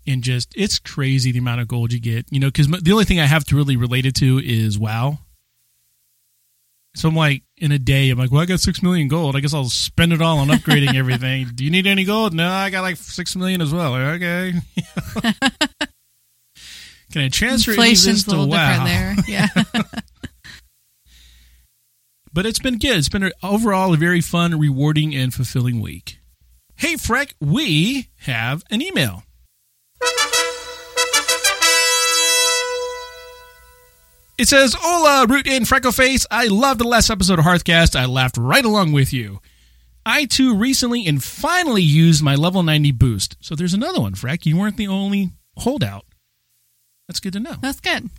and 0.05 0.24
just 0.24 0.53
it's 0.55 0.79
crazy 0.79 1.32
the 1.32 1.39
amount 1.39 1.62
of 1.62 1.67
gold 1.67 1.91
you 1.91 2.00
get. 2.00 2.25
You 2.32 2.39
know, 2.39 2.48
because 2.48 2.67
the 2.67 2.91
only 2.91 3.05
thing 3.05 3.20
I 3.20 3.25
have 3.25 3.46
to 3.46 3.55
really 3.55 3.77
relate 3.77 4.05
it 4.05 4.15
to 4.15 4.39
is 4.44 4.77
WoW. 4.77 5.20
So 6.96 7.10
I'm 7.10 7.15
like, 7.15 7.44
in 7.58 7.72
a 7.72 7.80
day, 7.80 8.10
I'm 8.10 8.18
like, 8.18 8.32
well, 8.32 8.42
I 8.42 8.46
got 8.46 8.60
six 8.60 8.84
million 8.84 9.08
gold. 9.08 9.36
I 9.36 9.40
guess 9.40 9.54
I'll 9.54 9.70
spend 9.70 10.14
it 10.14 10.22
all 10.22 10.40
on 10.40 10.48
upgrading 10.50 10.96
everything. 10.98 11.48
Do 11.56 11.64
you 11.64 11.72
need 11.72 11.88
any 11.88 12.04
gold? 12.04 12.34
No, 12.34 12.50
I 12.50 12.70
got 12.70 12.82
like 12.82 12.98
six 12.98 13.36
million 13.36 13.62
as 13.62 13.74
well. 13.74 13.96
Okay. 13.96 14.54
Can 17.12 17.22
I 17.22 17.30
transfer 17.30 17.72
any 17.72 17.82
of 17.82 17.90
this 17.90 18.06
Inflation's 18.08 18.28
a 18.28 18.30
little 18.32 18.48
WoW? 18.50 18.84
different 18.86 19.26
there. 19.26 19.48
Yeah. 19.74 19.82
But 22.34 22.46
it's 22.46 22.60
been 22.60 22.80
good. 22.80 22.98
It's 22.98 23.08
been 23.08 23.32
overall 23.42 23.94
a 23.94 23.98
very 23.98 24.20
fun, 24.20 24.60
rewarding, 24.60 25.16
and 25.16 25.34
fulfilling 25.34 25.80
week. 25.80 26.20
Hey, 26.76 26.96
Freck, 26.96 27.34
we 27.40 28.10
have 28.18 28.62
an 28.70 28.82
email. 28.82 29.24
It 34.38 34.50
says, 34.50 34.75
Hola, 34.77 35.27
Root 35.27 35.48
in 35.48 35.63
Freckleface. 35.63 36.25
I 36.30 36.48
loved 36.48 36.82
the 36.82 36.88
last 36.88 37.10
episode 37.10 37.39
of 37.39 37.46
Hearthcast. 37.46 37.98
I 37.98 38.06
laughed 38.06 38.38
right 38.38 38.65
along 38.65 38.92
with 38.92 39.13
you. 39.13 39.39
I 40.06 40.25
too 40.25 40.56
recently 40.56 41.08
and 41.08 41.24
finally 41.24 41.82
used 41.82 42.22
my 42.22 42.36
level 42.36 42.62
90 42.62 42.92
boost. 42.92 43.38
So 43.39 43.56
there's 43.56 43.74
another 43.74 44.01
one, 44.01 44.13
Freck. 44.13 44.46
You 44.46 44.58
weren't 44.58 44.75
the 44.75 44.89
only 44.89 45.32
holdout. 45.58 46.06
That's 47.08 47.22
good 47.22 47.34
to 47.34 47.39
know. 47.39 47.56
That's 47.62 47.80
good. 47.80 48.10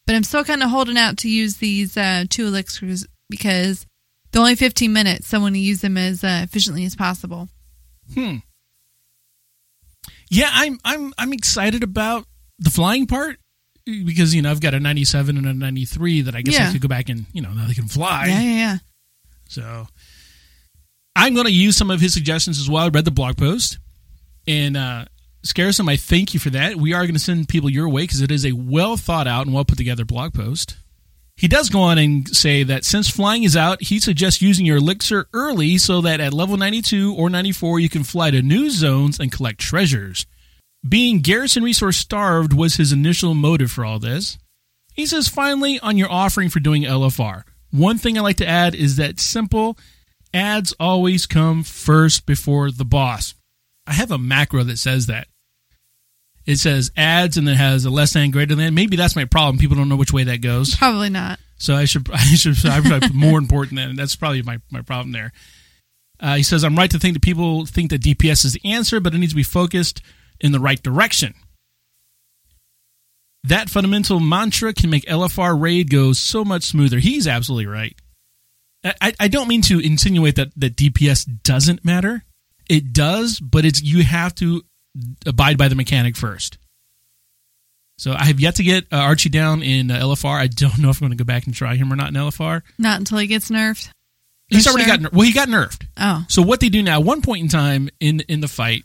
but 0.05 0.15
I'm 0.15 0.23
still 0.23 0.43
kind 0.43 0.61
of 0.63 0.69
holding 0.69 0.97
out 0.97 1.17
to 1.19 1.29
use 1.29 1.57
these 1.57 1.97
uh, 1.97 2.25
two 2.29 2.47
elixirs 2.47 3.05
because 3.29 3.85
they're 4.31 4.41
only 4.41 4.55
15 4.55 4.91
minutes, 4.93 5.27
so 5.27 5.37
I 5.37 5.41
want 5.41 5.55
to 5.55 5.59
use 5.59 5.81
them 5.81 5.97
as 5.97 6.23
uh, 6.23 6.41
efficiently 6.43 6.85
as 6.85 6.95
possible. 6.95 7.49
Hmm. 8.13 8.37
Yeah, 10.31 10.49
I'm 10.51 10.79
I'm 10.83 11.13
I'm 11.17 11.33
excited 11.33 11.83
about 11.83 12.25
the 12.57 12.71
flying 12.71 13.05
part 13.05 13.37
because 13.85 14.33
you 14.33 14.41
know 14.41 14.49
I've 14.49 14.61
got 14.61 14.73
a 14.73 14.79
97 14.79 15.37
and 15.37 15.45
a 15.45 15.53
93 15.53 16.21
that 16.21 16.35
I 16.35 16.41
guess 16.41 16.57
I 16.57 16.71
could 16.71 16.81
go 16.81 16.87
back 16.87 17.09
and 17.09 17.25
you 17.33 17.41
know 17.41 17.51
now 17.53 17.67
they 17.67 17.73
can 17.73 17.87
fly. 17.87 18.27
Yeah, 18.27 18.41
yeah, 18.41 18.55
yeah. 18.55 18.77
So 19.49 19.87
I'm 21.15 21.33
going 21.33 21.45
to 21.45 21.53
use 21.53 21.75
some 21.75 21.91
of 21.91 21.99
his 21.99 22.13
suggestions 22.13 22.59
as 22.59 22.69
well. 22.69 22.85
I 22.85 22.89
read 22.89 23.05
the 23.05 23.11
blog 23.11 23.37
post. 23.37 23.77
And 24.47 24.75
uh, 24.75 25.05
I 25.89 25.95
thank 25.97 26.33
you 26.33 26.39
for 26.39 26.49
that. 26.51 26.77
We 26.77 26.93
are 26.93 27.03
going 27.03 27.13
to 27.13 27.19
send 27.19 27.47
people 27.47 27.69
your 27.69 27.89
way 27.89 28.03
because 28.03 28.21
it 28.21 28.31
is 28.31 28.45
a 28.45 28.53
well 28.53 28.97
thought 28.97 29.27
out 29.27 29.45
and 29.45 29.53
well 29.53 29.65
put 29.65 29.77
together 29.77 30.05
blog 30.05 30.33
post. 30.33 30.77
He 31.35 31.47
does 31.47 31.69
go 31.69 31.81
on 31.81 31.97
and 31.97 32.27
say 32.35 32.63
that 32.63 32.85
since 32.85 33.09
flying 33.09 33.43
is 33.43 33.57
out, 33.57 33.81
he 33.81 33.99
suggests 33.99 34.41
using 34.41 34.65
your 34.65 34.77
elixir 34.77 35.27
early 35.33 35.77
so 35.77 36.01
that 36.01 36.19
at 36.19 36.33
level 36.33 36.57
92 36.57 37.15
or 37.15 37.29
94 37.29 37.79
you 37.79 37.89
can 37.89 38.03
fly 38.03 38.31
to 38.31 38.41
new 38.41 38.69
zones 38.69 39.19
and 39.19 39.31
collect 39.31 39.59
treasures. 39.59 40.25
Being 40.87 41.21
garrison 41.21 41.63
resource 41.63 41.97
starved 41.97 42.53
was 42.53 42.75
his 42.75 42.91
initial 42.91 43.33
motive 43.33 43.71
for 43.71 43.85
all 43.85 43.99
this. 43.99 44.37
He 44.93 45.05
says, 45.05 45.27
finally, 45.27 45.79
on 45.79 45.97
your 45.97 46.11
offering 46.11 46.49
for 46.49 46.59
doing 46.59 46.83
LFR, 46.83 47.43
one 47.71 47.97
thing 47.97 48.17
I 48.17 48.21
like 48.21 48.37
to 48.37 48.47
add 48.47 48.75
is 48.75 48.97
that 48.97 49.19
simple 49.19 49.77
adds 50.33 50.73
always 50.79 51.25
come 51.25 51.63
first 51.63 52.25
before 52.25 52.71
the 52.71 52.85
boss. 52.85 53.33
I 53.87 53.93
have 53.93 54.11
a 54.11 54.17
macro 54.17 54.63
that 54.63 54.77
says 54.77 55.07
that. 55.07 55.27
It 56.45 56.57
says 56.57 56.91
adds 56.97 57.37
and 57.37 57.47
then 57.47 57.55
has 57.55 57.85
a 57.85 57.89
less 57.89 58.13
than 58.13 58.31
greater 58.31 58.55
than. 58.55 58.73
Maybe 58.73 58.97
that's 58.97 59.15
my 59.15 59.25
problem. 59.25 59.57
People 59.59 59.77
don't 59.77 59.89
know 59.89 59.95
which 59.95 60.11
way 60.13 60.23
that 60.23 60.41
goes. 60.41 60.75
Probably 60.75 61.09
not. 61.09 61.39
So 61.57 61.75
I 61.75 61.85
should 61.85 62.09
I 62.13 62.17
should 62.17 62.65
I 62.65 62.81
put 62.81 63.13
more 63.13 63.37
important 63.37 63.77
than 63.77 63.95
that's 63.95 64.15
probably 64.15 64.41
my, 64.41 64.59
my 64.71 64.81
problem 64.81 65.11
there. 65.11 65.31
Uh, 66.19 66.35
he 66.35 66.43
says 66.43 66.63
I'm 66.63 66.75
right 66.75 66.89
to 66.91 66.99
think 66.99 67.13
that 67.15 67.21
people 67.23 67.65
think 67.65 67.89
that 67.91 68.01
DPS 68.01 68.45
is 68.45 68.53
the 68.53 68.71
answer, 68.71 68.99
but 68.99 69.13
it 69.13 69.17
needs 69.19 69.33
to 69.33 69.35
be 69.37 69.43
focused 69.43 70.01
in 70.39 70.51
the 70.51 70.59
right 70.59 70.81
direction. 70.81 71.33
That 73.43 73.69
fundamental 73.69 74.19
mantra 74.19 74.73
can 74.73 74.89
make 74.91 75.05
LFR 75.05 75.59
raid 75.59 75.89
go 75.89 76.13
so 76.13 76.45
much 76.45 76.63
smoother. 76.63 76.99
He's 76.99 77.27
absolutely 77.27 77.65
right. 77.65 77.95
I, 78.83 78.93
I- 79.01 79.13
I 79.21 79.27
don't 79.27 79.47
mean 79.47 79.61
to 79.63 79.79
insinuate 79.79 80.35
that, 80.35 80.49
that 80.57 80.75
DPS 80.75 81.27
doesn't 81.43 81.83
matter. 81.83 82.23
It 82.69 82.93
does, 82.93 83.39
but 83.39 83.65
it's 83.65 83.81
you 83.81 84.03
have 84.03 84.35
to 84.35 84.61
abide 85.25 85.57
by 85.57 85.67
the 85.67 85.75
mechanic 85.75 86.15
first. 86.15 86.57
So 87.97 88.13
I 88.13 88.25
have 88.25 88.39
yet 88.39 88.55
to 88.55 88.63
get 88.63 88.85
uh, 88.91 88.97
Archie 88.97 89.29
down 89.29 89.61
in 89.61 89.91
uh, 89.91 89.99
LFR. 89.99 90.35
I 90.35 90.47
don't 90.47 90.79
know 90.79 90.89
if 90.89 91.01
I'm 91.01 91.07
going 91.07 91.17
to 91.17 91.23
go 91.23 91.27
back 91.27 91.45
and 91.45 91.53
try 91.53 91.75
him 91.75 91.93
or 91.93 91.95
not 91.95 92.09
in 92.09 92.15
LFR. 92.15 92.63
Not 92.79 92.99
until 92.99 93.19
he 93.19 93.27
gets 93.27 93.49
nerfed. 93.49 93.89
He's 94.47 94.67
already 94.67 94.85
sure. 94.85 94.97
got 94.97 95.13
well. 95.13 95.21
He 95.21 95.31
got 95.31 95.47
nerfed. 95.47 95.85
Oh, 95.97 96.25
So 96.27 96.41
what 96.41 96.59
they 96.59 96.69
do 96.69 96.83
now? 96.83 96.99
At 96.99 97.05
one 97.05 97.21
point 97.21 97.43
in 97.43 97.47
time 97.47 97.89
in 97.99 98.21
in 98.21 98.41
the 98.41 98.47
fight, 98.47 98.83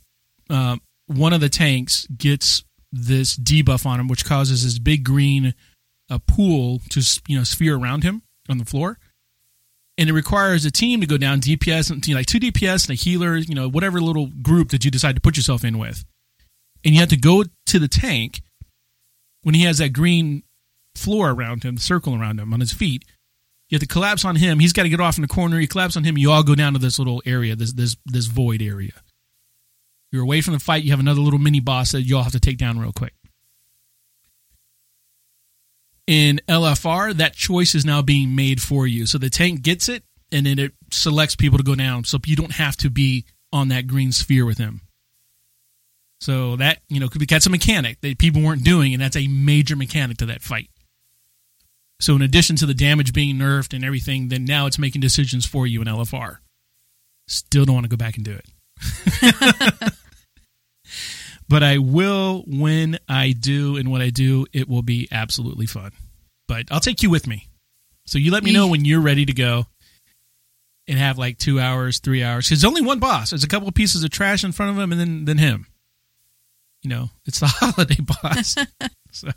um, 0.48 0.80
one 1.06 1.32
of 1.32 1.40
the 1.40 1.48
tanks 1.48 2.06
gets 2.16 2.62
this 2.92 3.36
debuff 3.36 3.84
on 3.84 3.98
him, 3.98 4.06
which 4.06 4.24
causes 4.24 4.62
this 4.62 4.78
big 4.78 5.02
green 5.02 5.54
uh, 6.10 6.18
pool 6.26 6.80
to 6.90 7.02
you 7.26 7.36
know 7.36 7.44
sphere 7.44 7.76
around 7.76 8.04
him 8.04 8.22
on 8.48 8.58
the 8.58 8.64
floor, 8.64 8.98
and 9.98 10.08
it 10.08 10.12
requires 10.12 10.64
a 10.64 10.70
team 10.70 11.00
to 11.00 11.06
go 11.06 11.16
down 11.16 11.40
DPS 11.40 11.90
and 11.90 12.06
you 12.06 12.14
know, 12.14 12.20
like 12.20 12.26
two 12.26 12.40
DPS 12.40 12.88
and 12.88 12.98
a 12.98 13.00
healer, 13.00 13.36
you 13.36 13.54
know 13.54 13.68
whatever 13.68 14.00
little 14.00 14.26
group 14.42 14.70
that 14.70 14.84
you 14.84 14.90
decide 14.90 15.14
to 15.14 15.20
put 15.20 15.36
yourself 15.36 15.64
in 15.64 15.78
with, 15.78 16.04
and 16.84 16.94
you 16.94 17.00
have 17.00 17.10
to 17.10 17.16
go 17.16 17.44
to 17.66 17.78
the 17.78 17.88
tank 17.88 18.42
when 19.42 19.54
he 19.54 19.62
has 19.62 19.78
that 19.78 19.92
green 19.92 20.42
floor 20.94 21.30
around 21.30 21.62
him, 21.62 21.78
circle 21.78 22.14
around 22.14 22.40
him 22.40 22.52
on 22.52 22.60
his 22.60 22.72
feet. 22.72 23.04
You 23.68 23.76
have 23.76 23.82
to 23.82 23.88
collapse 23.88 24.24
on 24.24 24.36
him. 24.36 24.60
He's 24.60 24.72
got 24.72 24.84
to 24.84 24.88
get 24.88 25.00
off 25.00 25.18
in 25.18 25.22
the 25.22 25.28
corner. 25.28 25.58
You 25.58 25.66
collapse 25.66 25.96
on 25.96 26.04
him. 26.04 26.16
You 26.16 26.30
all 26.30 26.44
go 26.44 26.54
down 26.54 26.74
to 26.74 26.78
this 26.78 26.98
little 26.98 27.22
area, 27.26 27.56
this 27.56 27.72
this 27.72 27.96
this 28.06 28.26
void 28.26 28.62
area. 28.62 28.92
You're 30.12 30.22
away 30.22 30.40
from 30.40 30.54
the 30.54 30.60
fight. 30.60 30.84
You 30.84 30.90
have 30.90 31.00
another 31.00 31.20
little 31.20 31.40
mini 31.40 31.60
boss 31.60 31.92
that 31.92 32.02
you 32.02 32.16
all 32.16 32.22
have 32.22 32.32
to 32.32 32.40
take 32.40 32.58
down 32.58 32.78
real 32.78 32.92
quick. 32.92 33.14
In 36.06 36.40
LFR, 36.48 37.14
that 37.14 37.34
choice 37.34 37.74
is 37.74 37.84
now 37.84 38.00
being 38.00 38.36
made 38.36 38.62
for 38.62 38.86
you. 38.86 39.06
So 39.06 39.18
the 39.18 39.30
tank 39.30 39.62
gets 39.62 39.88
it, 39.88 40.04
and 40.30 40.46
then 40.46 40.58
it 40.58 40.72
selects 40.92 41.34
people 41.34 41.58
to 41.58 41.64
go 41.64 41.74
down. 41.74 42.04
So 42.04 42.18
you 42.24 42.36
don't 42.36 42.52
have 42.52 42.76
to 42.78 42.90
be 42.90 43.24
on 43.52 43.68
that 43.68 43.86
green 43.86 44.12
sphere 44.12 44.46
with 44.46 44.58
him. 44.58 44.82
So 46.20 46.56
that 46.56 46.78
you 46.88 47.00
know, 47.00 47.08
could 47.08 47.18
be 47.18 47.26
that's 47.26 47.46
a 47.46 47.50
mechanic 47.50 48.00
that 48.00 48.18
people 48.18 48.42
weren't 48.42 48.64
doing, 48.64 48.94
and 48.94 49.02
that's 49.02 49.16
a 49.16 49.26
major 49.28 49.76
mechanic 49.76 50.18
to 50.18 50.26
that 50.26 50.42
fight. 50.42 50.70
So 52.00 52.14
in 52.14 52.22
addition 52.22 52.56
to 52.56 52.66
the 52.66 52.74
damage 52.74 53.12
being 53.12 53.36
nerfed 53.36 53.74
and 53.74 53.84
everything, 53.84 54.28
then 54.28 54.44
now 54.44 54.66
it's 54.66 54.78
making 54.78 55.00
decisions 55.00 55.46
for 55.46 55.66
you 55.66 55.80
in 55.80 55.88
LFR. 55.88 56.38
Still 57.26 57.64
don't 57.64 57.74
want 57.74 57.84
to 57.84 57.90
go 57.90 57.96
back 57.96 58.16
and 58.16 58.24
do 58.24 58.38
it. 58.38 59.92
but 61.48 61.62
I 61.62 61.78
will 61.78 62.44
when 62.46 62.98
I 63.08 63.32
do, 63.32 63.76
and 63.76 63.90
when 63.90 64.02
I 64.02 64.10
do, 64.10 64.46
it 64.52 64.68
will 64.68 64.82
be 64.82 65.08
absolutely 65.10 65.66
fun. 65.66 65.92
But 66.48 66.66
I'll 66.70 66.80
take 66.80 67.02
you 67.02 67.10
with 67.10 67.26
me. 67.26 67.48
So 68.06 68.18
you 68.18 68.30
let 68.30 68.44
me 68.44 68.52
know 68.52 68.68
when 68.68 68.84
you're 68.84 69.00
ready 69.00 69.26
to 69.26 69.32
go 69.32 69.66
and 70.86 70.98
have 70.98 71.18
like 71.18 71.38
two 71.38 71.58
hours, 71.58 71.98
three 71.98 72.22
hours. 72.22 72.48
Because 72.48 72.64
only 72.64 72.82
one 72.82 73.00
boss. 73.00 73.30
There's 73.30 73.44
a 73.44 73.48
couple 73.48 73.68
of 73.68 73.74
pieces 73.74 74.04
of 74.04 74.10
trash 74.10 74.44
in 74.44 74.52
front 74.52 74.70
of 74.70 74.78
him 74.82 74.92
and 74.92 75.00
then 75.00 75.24
then 75.24 75.38
him. 75.38 75.66
You 76.82 76.90
know, 76.90 77.10
it's 77.24 77.40
the 77.40 77.46
holiday 77.52 78.00
boss. 78.00 78.54
so 79.10 79.30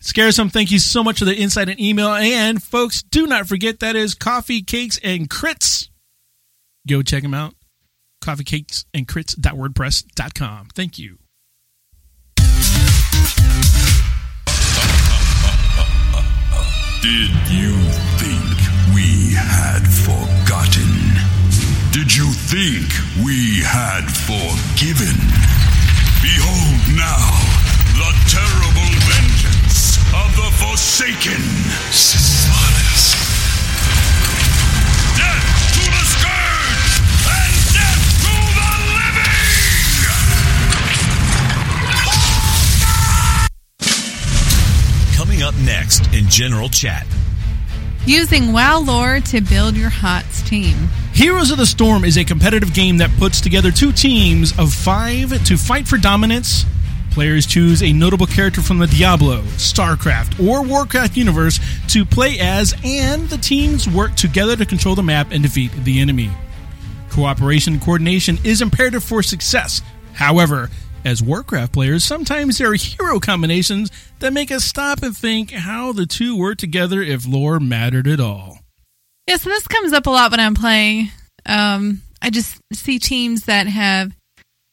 Scaresome, 0.00 0.50
thank 0.50 0.70
you 0.70 0.78
so 0.78 1.04
much 1.04 1.20
for 1.20 1.24
the 1.24 1.36
insight 1.36 1.68
and 1.68 1.80
email. 1.80 2.12
And 2.12 2.62
folks, 2.62 3.02
do 3.02 3.26
not 3.26 3.46
forget 3.46 3.80
that 3.80 3.96
is 3.96 4.14
Coffee, 4.14 4.60
Cakes, 4.60 4.98
and 5.02 5.30
Crits. 5.30 5.88
Go 6.88 7.02
check 7.02 7.22
them 7.22 7.34
out. 7.34 7.54
Coffeecakesandcrits.wordpress.com. 8.22 10.68
Thank 10.74 10.98
you. 10.98 11.18
Did 17.02 17.34
you 17.50 17.74
think 18.22 18.54
we 18.94 19.34
had 19.34 19.82
forgotten? 19.82 20.86
Did 21.90 22.14
you 22.14 22.30
think 22.30 22.86
we 23.26 23.58
had 23.66 24.06
forgiven? 24.06 25.18
Behold 26.22 26.78
now 26.94 27.26
the 27.98 28.14
terrible 28.30 28.86
vengeance 29.10 29.98
of 30.14 30.30
the 30.36 30.50
Forsaken. 30.62 31.42
General 46.28 46.68
chat. 46.68 47.06
Using 48.06 48.52
WoW 48.52 48.80
lore 48.80 49.20
to 49.20 49.40
build 49.40 49.76
your 49.76 49.90
HOTS 49.90 50.42
team. 50.42 50.76
Heroes 51.12 51.50
of 51.50 51.58
the 51.58 51.66
Storm 51.66 52.04
is 52.04 52.16
a 52.16 52.24
competitive 52.24 52.74
game 52.74 52.96
that 52.98 53.10
puts 53.18 53.40
together 53.40 53.70
two 53.70 53.92
teams 53.92 54.58
of 54.58 54.72
five 54.72 55.44
to 55.44 55.56
fight 55.56 55.86
for 55.86 55.98
dominance. 55.98 56.64
Players 57.10 57.44
choose 57.44 57.82
a 57.82 57.92
notable 57.92 58.26
character 58.26 58.62
from 58.62 58.78
the 58.78 58.86
Diablo, 58.86 59.42
StarCraft, 59.58 60.42
or 60.44 60.64
Warcraft 60.64 61.16
universe 61.16 61.60
to 61.88 62.04
play 62.04 62.38
as, 62.40 62.74
and 62.82 63.28
the 63.28 63.36
teams 63.36 63.88
work 63.88 64.16
together 64.16 64.56
to 64.56 64.64
control 64.64 64.94
the 64.94 65.02
map 65.02 65.28
and 65.30 65.42
defeat 65.42 65.70
the 65.84 66.00
enemy. 66.00 66.30
Cooperation 67.10 67.74
and 67.74 67.82
coordination 67.82 68.38
is 68.42 68.62
imperative 68.62 69.04
for 69.04 69.22
success. 69.22 69.82
However, 70.14 70.70
as 71.04 71.22
Warcraft 71.22 71.72
players, 71.72 72.04
sometimes 72.04 72.58
there 72.58 72.70
are 72.70 72.74
hero 72.74 73.18
combinations 73.20 73.90
that 74.20 74.32
make 74.32 74.50
us 74.50 74.64
stop 74.64 75.02
and 75.02 75.16
think 75.16 75.50
how 75.50 75.92
the 75.92 76.06
two 76.06 76.36
work 76.38 76.58
together 76.58 77.02
if 77.02 77.26
lore 77.26 77.58
mattered 77.60 78.06
at 78.06 78.20
all. 78.20 78.58
Yeah, 79.26 79.36
so 79.36 79.50
this 79.50 79.66
comes 79.68 79.92
up 79.92 80.06
a 80.06 80.10
lot 80.10 80.30
when 80.30 80.40
I'm 80.40 80.54
playing. 80.54 81.10
Um, 81.46 82.02
I 82.20 82.30
just 82.30 82.58
see 82.72 82.98
teams 82.98 83.44
that 83.44 83.66
have 83.66 84.12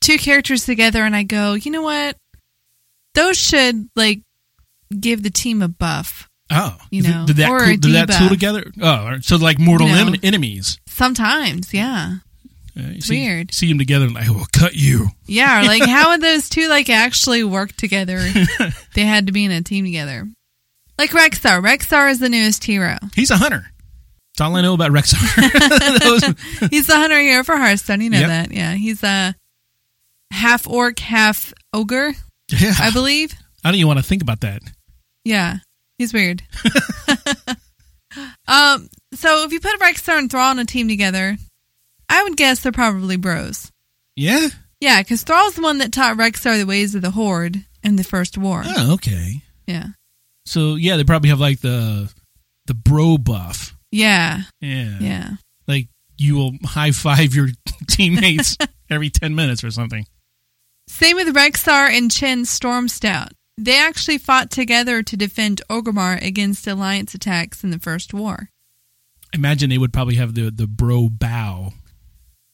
two 0.02 0.18
characters 0.18 0.66
together, 0.66 1.04
and 1.04 1.16
I 1.16 1.24
go, 1.24 1.54
you 1.54 1.72
know 1.72 1.82
what? 1.82 2.16
Those 3.16 3.38
should 3.38 3.88
like 3.96 4.22
give 4.98 5.24
the 5.24 5.30
team 5.30 5.62
a 5.62 5.68
buff. 5.68 6.28
Oh, 6.52 6.78
You 6.90 7.04
know, 7.04 7.26
did 7.28 7.38
that 7.38 7.50
or 7.50 7.60
cool- 7.60 7.78
did 7.78 7.94
that 7.94 8.10
tool 8.10 8.30
together? 8.30 8.72
Oh, 8.82 9.18
so 9.22 9.36
like 9.36 9.60
mortal 9.60 9.88
You 9.88 9.94
know. 9.96 10.08
em- 10.14 10.20
enemies. 10.24 10.80
Sometimes, 10.88 11.74
yeah, 11.76 12.18
Uh, 12.80 12.92
you 12.94 13.02
see, 13.02 13.20
Weird. 13.22 13.54
See 13.54 13.68
them 13.68 13.78
together, 13.78 14.06
and 14.06 14.14
like, 14.16 14.28
I 14.28 14.32
will 14.32 14.46
cut 14.54 14.74
you. 14.76 15.08
yeah. 15.26 15.62
Or 15.62 15.66
like, 15.66 15.84
how 15.88 16.12
would 16.12 16.22
those 16.22 16.48
two 16.50 16.68
like 16.70 16.90
actually 16.90 17.44
work 17.44 17.74
together? 17.74 18.20
they 18.96 19.04
had 19.04 19.26
to 19.28 19.32
be 19.34 19.44
in 19.46 19.52
a 19.52 19.62
team 19.62 19.86
together. 19.86 20.28
Like 20.98 21.12
Rexxar. 21.12 21.62
Rexxar 21.64 22.10
is 22.12 22.20
the 22.20 22.30
newest 22.30 22.64
hero. 22.64 22.98
He's 23.16 23.32
a 23.32 23.38
hunter. 23.38 23.66
That's 24.38 24.48
all 24.48 24.56
I 24.56 24.62
know 24.62 24.74
about 24.74 24.92
Rexxar. 24.92 25.18
He's 26.70 26.88
the 26.88 26.96
hunter 26.96 27.20
hero 27.20 27.44
for 27.44 27.58
Hearthstone. 27.58 28.02
You 28.02 28.10
know 28.10 28.20
Yep. 28.20 28.28
that, 28.30 28.52
yeah. 28.52 28.74
He's 28.74 29.04
a 29.04 29.36
half 30.32 30.68
orc, 30.68 31.00
half 31.00 31.54
ogre, 31.74 32.14
yeah, 32.52 32.74
I 32.80 32.92
believe. 32.92 33.34
I 33.64 33.70
don't 33.70 33.76
even 33.76 33.88
want 33.88 34.00
to 34.00 34.06
think 34.06 34.22
about 34.22 34.42
that. 34.42 34.62
Yeah, 35.26 35.58
he's 35.98 36.14
weird. 36.14 36.42
um, 38.48 38.90
so 39.14 39.44
if 39.46 39.52
you 39.52 39.60
put 39.60 39.80
Rexxar 39.80 40.18
and 40.18 40.30
Thrall 40.32 40.50
on 40.50 40.60
a 40.60 40.66
team 40.66 40.88
together, 40.88 41.38
I 42.10 42.24
would 42.24 42.36
guess 42.38 42.60
they're 42.62 42.72
probably 42.72 43.16
bros. 43.18 43.72
Yeah. 44.16 44.50
Yeah, 44.82 45.02
because 45.02 45.24
Thrall's 45.24 45.56
the 45.56 45.62
one 45.62 45.78
that 45.80 45.92
taught 45.94 46.18
Rexxar 46.18 46.58
the 46.58 46.66
ways 46.66 46.96
of 46.96 47.02
the 47.02 47.12
Horde 47.12 47.64
in 47.84 47.96
the 47.98 48.04
first 48.04 48.38
war. 48.38 48.64
Oh, 48.66 48.94
okay. 48.96 49.42
Yeah, 49.68 49.88
So 50.46 50.76
yeah, 50.76 50.98
they 50.98 51.04
probably 51.04 51.30
have 51.30 51.40
like 51.40 51.60
the 51.62 52.12
the 52.66 52.74
bro 52.74 53.18
buff. 53.18 53.76
yeah, 53.92 54.42
Yeah. 54.62 54.98
yeah. 55.00 55.30
Like 55.68 55.88
you 56.18 56.36
will 56.36 56.54
high 56.66 56.92
five 56.92 57.36
your 57.36 57.50
teammates 57.88 58.58
every 58.90 59.10
ten 59.12 59.36
minutes 59.36 59.64
or 59.64 59.70
something. 59.72 60.06
Same 60.88 61.18
with 61.18 61.36
Rexxar 61.36 61.90
and 61.96 62.10
Chen 62.10 62.44
Stormstout. 62.46 63.30
They 63.58 63.78
actually 63.78 64.18
fought 64.18 64.50
together 64.50 65.04
to 65.04 65.16
defend 65.18 65.62
Orgrimmar 65.70 66.20
against 66.26 66.66
Alliance 66.66 67.14
attacks 67.14 67.64
in 67.64 67.70
the 67.70 67.78
first 67.80 68.14
war. 68.14 68.50
Imagine 69.34 69.70
they 69.70 69.78
would 69.78 69.94
probably 69.94 70.16
have 70.16 70.34
the 70.34 70.50
the 70.50 70.66
bro 70.68 71.10
bow. 71.10 71.74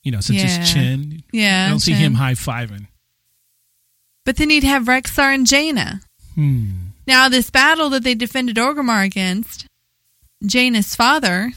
You 0.06 0.12
know, 0.12 0.22
since 0.22 0.42
Yeah. 0.42 0.60
it's 0.62 0.72
chin. 0.72 1.24
Yeah, 1.34 1.66
I 1.66 1.70
don't 1.70 1.80
see 1.82 1.92
him 1.92 2.14
high 2.14 2.34
fiving. 2.36 2.88
But 4.24 4.38
then 4.38 4.50
you'd 4.50 4.64
have 4.64 4.84
Rexxar 4.86 5.34
and 5.36 5.46
Jaina. 5.46 6.02
Hmm. 6.36 6.72
Now, 7.08 7.28
this 7.28 7.50
battle 7.50 7.90
that 7.90 8.04
they 8.04 8.16
defended 8.16 8.56
Orgrimmar 8.56 9.04
against, 9.06 9.66
Jaina's 10.44 10.96
father, 10.96 11.52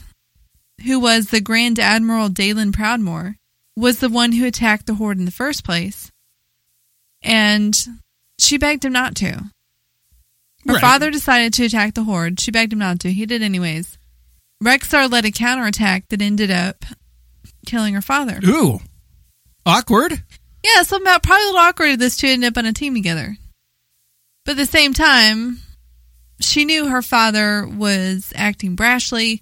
who 0.83 0.99
was 0.99 1.27
the 1.27 1.41
Grand 1.41 1.79
Admiral 1.79 2.29
Daelin 2.29 2.71
Proudmoore, 2.71 3.35
was 3.75 3.99
the 3.99 4.09
one 4.09 4.33
who 4.33 4.45
attacked 4.45 4.85
the 4.87 4.95
Horde 4.95 5.17
in 5.19 5.25
the 5.25 5.31
first 5.31 5.63
place. 5.63 6.11
And 7.21 7.77
she 8.37 8.57
begged 8.57 8.85
him 8.85 8.93
not 8.93 9.15
to. 9.15 9.31
Her 10.67 10.73
Right. 10.73 10.81
father 10.81 11.09
decided 11.09 11.53
to 11.53 11.65
attack 11.65 11.93
the 11.93 12.03
Horde. 12.03 12.39
She 12.39 12.51
begged 12.51 12.73
him 12.73 12.79
not 12.79 12.99
to. 13.01 13.11
He 13.13 13.25
did 13.25 13.41
anyways. 13.41 13.97
Rexxar 14.63 15.09
led 15.09 15.25
a 15.25 15.31
counterattack 15.31 16.07
that 16.09 16.21
ended 16.21 16.51
up 16.51 16.85
killing 17.69 17.93
her 17.93 18.01
father. 18.01 18.39
Ooh. 18.45 18.79
Awkward. 19.65 20.23
Yeah, 20.63 20.81
something 20.83 21.07
about 21.07 21.23
probably 21.23 21.43
a 21.43 21.47
little 21.47 21.61
awkward 21.61 21.89
if 21.91 21.99
this 21.99 22.17
two 22.17 22.27
ended 22.27 22.51
up 22.51 22.57
on 22.57 22.65
a 22.65 22.73
team 22.73 22.93
together. 22.93 23.37
But 24.45 24.53
at 24.53 24.57
the 24.57 24.65
same 24.65 24.93
time, 24.93 25.59
she 26.41 26.65
knew 26.65 26.87
her 26.87 27.01
father 27.01 27.67
was 27.67 28.33
acting 28.35 28.75
brashly, 28.75 29.41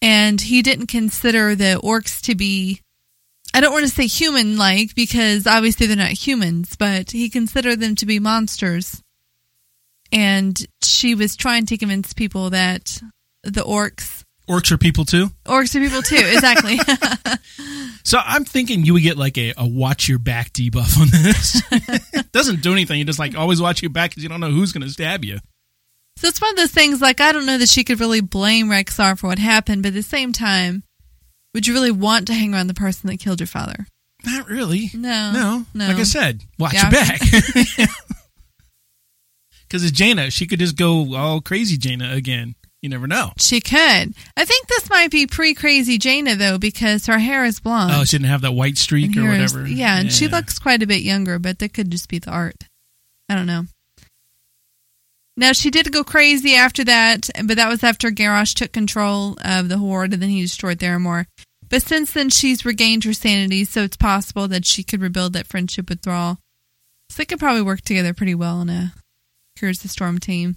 and 0.00 0.40
he 0.40 0.62
didn't 0.62 0.86
consider 0.86 1.54
the 1.54 1.80
orcs 1.82 2.20
to 2.22 2.34
be. 2.34 2.80
I 3.54 3.60
don't 3.60 3.72
want 3.72 3.84
to 3.84 3.92
say 3.92 4.06
human 4.06 4.56
like 4.56 4.94
because 4.94 5.46
obviously 5.46 5.86
they're 5.86 5.96
not 5.96 6.26
humans, 6.26 6.74
but 6.76 7.10
he 7.10 7.28
considered 7.28 7.80
them 7.80 7.94
to 7.96 8.06
be 8.06 8.18
monsters. 8.18 9.02
And 10.10 10.58
she 10.82 11.14
was 11.14 11.36
trying 11.36 11.66
to 11.66 11.76
convince 11.76 12.14
people 12.14 12.50
that 12.50 13.00
the 13.42 13.62
orcs. 13.62 14.24
Orcs 14.48 14.72
are 14.72 14.78
people 14.78 15.04
too. 15.04 15.28
Orcs 15.44 15.74
are 15.74 15.80
people 15.80 16.02
too, 16.02 16.16
exactly. 16.16 16.78
So 18.04 18.18
I'm 18.22 18.44
thinking 18.44 18.84
you 18.84 18.94
would 18.94 19.04
get 19.04 19.16
like 19.16 19.38
a, 19.38 19.54
a 19.56 19.64
watch 19.66 20.08
your 20.08 20.18
back 20.18 20.52
debuff 20.52 21.00
on 21.00 21.08
this. 21.10 21.62
Doesn't 22.32 22.60
do 22.60 22.72
anything. 22.72 22.98
You 22.98 23.04
just 23.04 23.20
like 23.20 23.36
always 23.36 23.62
watch 23.62 23.80
your 23.80 23.90
back 23.90 24.10
because 24.10 24.24
you 24.24 24.28
don't 24.28 24.40
know 24.40 24.50
who's 24.50 24.72
going 24.72 24.82
to 24.82 24.90
stab 24.90 25.24
you. 25.24 25.38
So 26.16 26.26
it's 26.26 26.40
one 26.40 26.50
of 26.50 26.56
those 26.56 26.72
things 26.72 27.00
like 27.00 27.20
I 27.20 27.30
don't 27.30 27.46
know 27.46 27.58
that 27.58 27.68
she 27.68 27.84
could 27.84 28.00
really 28.00 28.20
blame 28.20 28.66
Rexxar 28.66 29.16
for 29.16 29.28
what 29.28 29.38
happened, 29.38 29.82
but 29.84 29.90
at 29.90 29.94
the 29.94 30.02
same 30.02 30.32
time, 30.32 30.82
would 31.54 31.66
you 31.68 31.74
really 31.74 31.92
want 31.92 32.26
to 32.26 32.34
hang 32.34 32.52
around 32.52 32.66
the 32.66 32.74
person 32.74 33.08
that 33.08 33.18
killed 33.20 33.38
your 33.38 33.46
father? 33.46 33.86
Not 34.24 34.48
really. 34.48 34.90
No. 34.94 35.30
No. 35.32 35.66
No. 35.72 35.86
Like 35.86 35.98
I 35.98 36.02
said, 36.02 36.42
watch 36.58 36.74
Yeah. 36.74 36.82
your 36.82 36.90
back. 36.90 37.20
Because 39.62 39.84
it's 39.84 39.92
Jaina. 39.92 40.30
She 40.30 40.46
could 40.46 40.58
just 40.58 40.76
go 40.76 41.14
all 41.14 41.40
crazy 41.40 41.76
Jaina 41.76 42.12
again. 42.12 42.56
You 42.82 42.88
never 42.88 43.06
know. 43.06 43.30
She 43.38 43.60
could. 43.60 44.12
I 44.36 44.44
think 44.44 44.66
this 44.66 44.90
might 44.90 45.10
be 45.12 45.26
pre 45.28 45.54
crazy 45.54 45.98
Jaina 45.98 46.34
though, 46.34 46.58
because 46.58 47.06
her 47.06 47.18
hair 47.20 47.44
is 47.44 47.60
blonde. 47.60 47.92
Oh, 47.94 48.04
she 48.04 48.18
didn't 48.18 48.30
have 48.30 48.40
that 48.40 48.52
white 48.52 48.76
streak 48.76 49.16
or 49.16 49.20
here 49.20 49.32
is- 49.34 49.54
whatever. 49.54 49.68
yeah, 49.68 50.00
and 50.00 50.12
she 50.12 50.26
looks 50.28 50.58
quite 50.58 50.82
a 50.82 50.86
bit 50.86 51.02
younger, 51.02 51.38
but 51.38 51.60
that 51.60 51.72
could 51.72 51.90
just 51.92 52.08
be 52.08 52.18
the 52.18 52.30
art. 52.30 52.56
I 53.28 53.36
don't 53.36 53.46
know. 53.46 53.66
Now 55.36 55.52
she 55.52 55.70
did 55.70 55.92
go 55.92 56.04
crazy 56.04 56.54
after 56.56 56.84
that, 56.84 57.30
but 57.44 57.56
that 57.56 57.68
was 57.68 57.82
after 57.82 58.10
Garrosh 58.10 58.52
took 58.54 58.72
control 58.72 59.38
of 59.42 59.68
the 59.68 59.78
horde 59.78 60.12
and 60.12 60.20
then 60.22 60.28
he 60.28 60.42
destroyed 60.42 60.78
Theramore. 60.78 61.26
But 61.70 61.82
since 61.82 62.12
then 62.12 62.28
she's 62.28 62.66
regained 62.66 63.04
her 63.04 63.14
sanity, 63.14 63.64
so 63.64 63.82
it's 63.82 63.96
possible 63.96 64.46
that 64.48 64.66
she 64.66 64.82
could 64.82 65.00
rebuild 65.00 65.32
that 65.32 65.46
friendship 65.46 65.88
with 65.88 66.02
Thrall. 66.02 66.38
So 67.08 67.16
they 67.18 67.24
could 67.24 67.38
probably 67.38 67.62
work 67.62 67.80
together 67.80 68.12
pretty 68.12 68.34
well 68.34 68.60
in 68.60 68.68
a 68.68 68.92
Here's 69.58 69.80
the 69.80 69.88
Storm 69.88 70.18
team, 70.18 70.56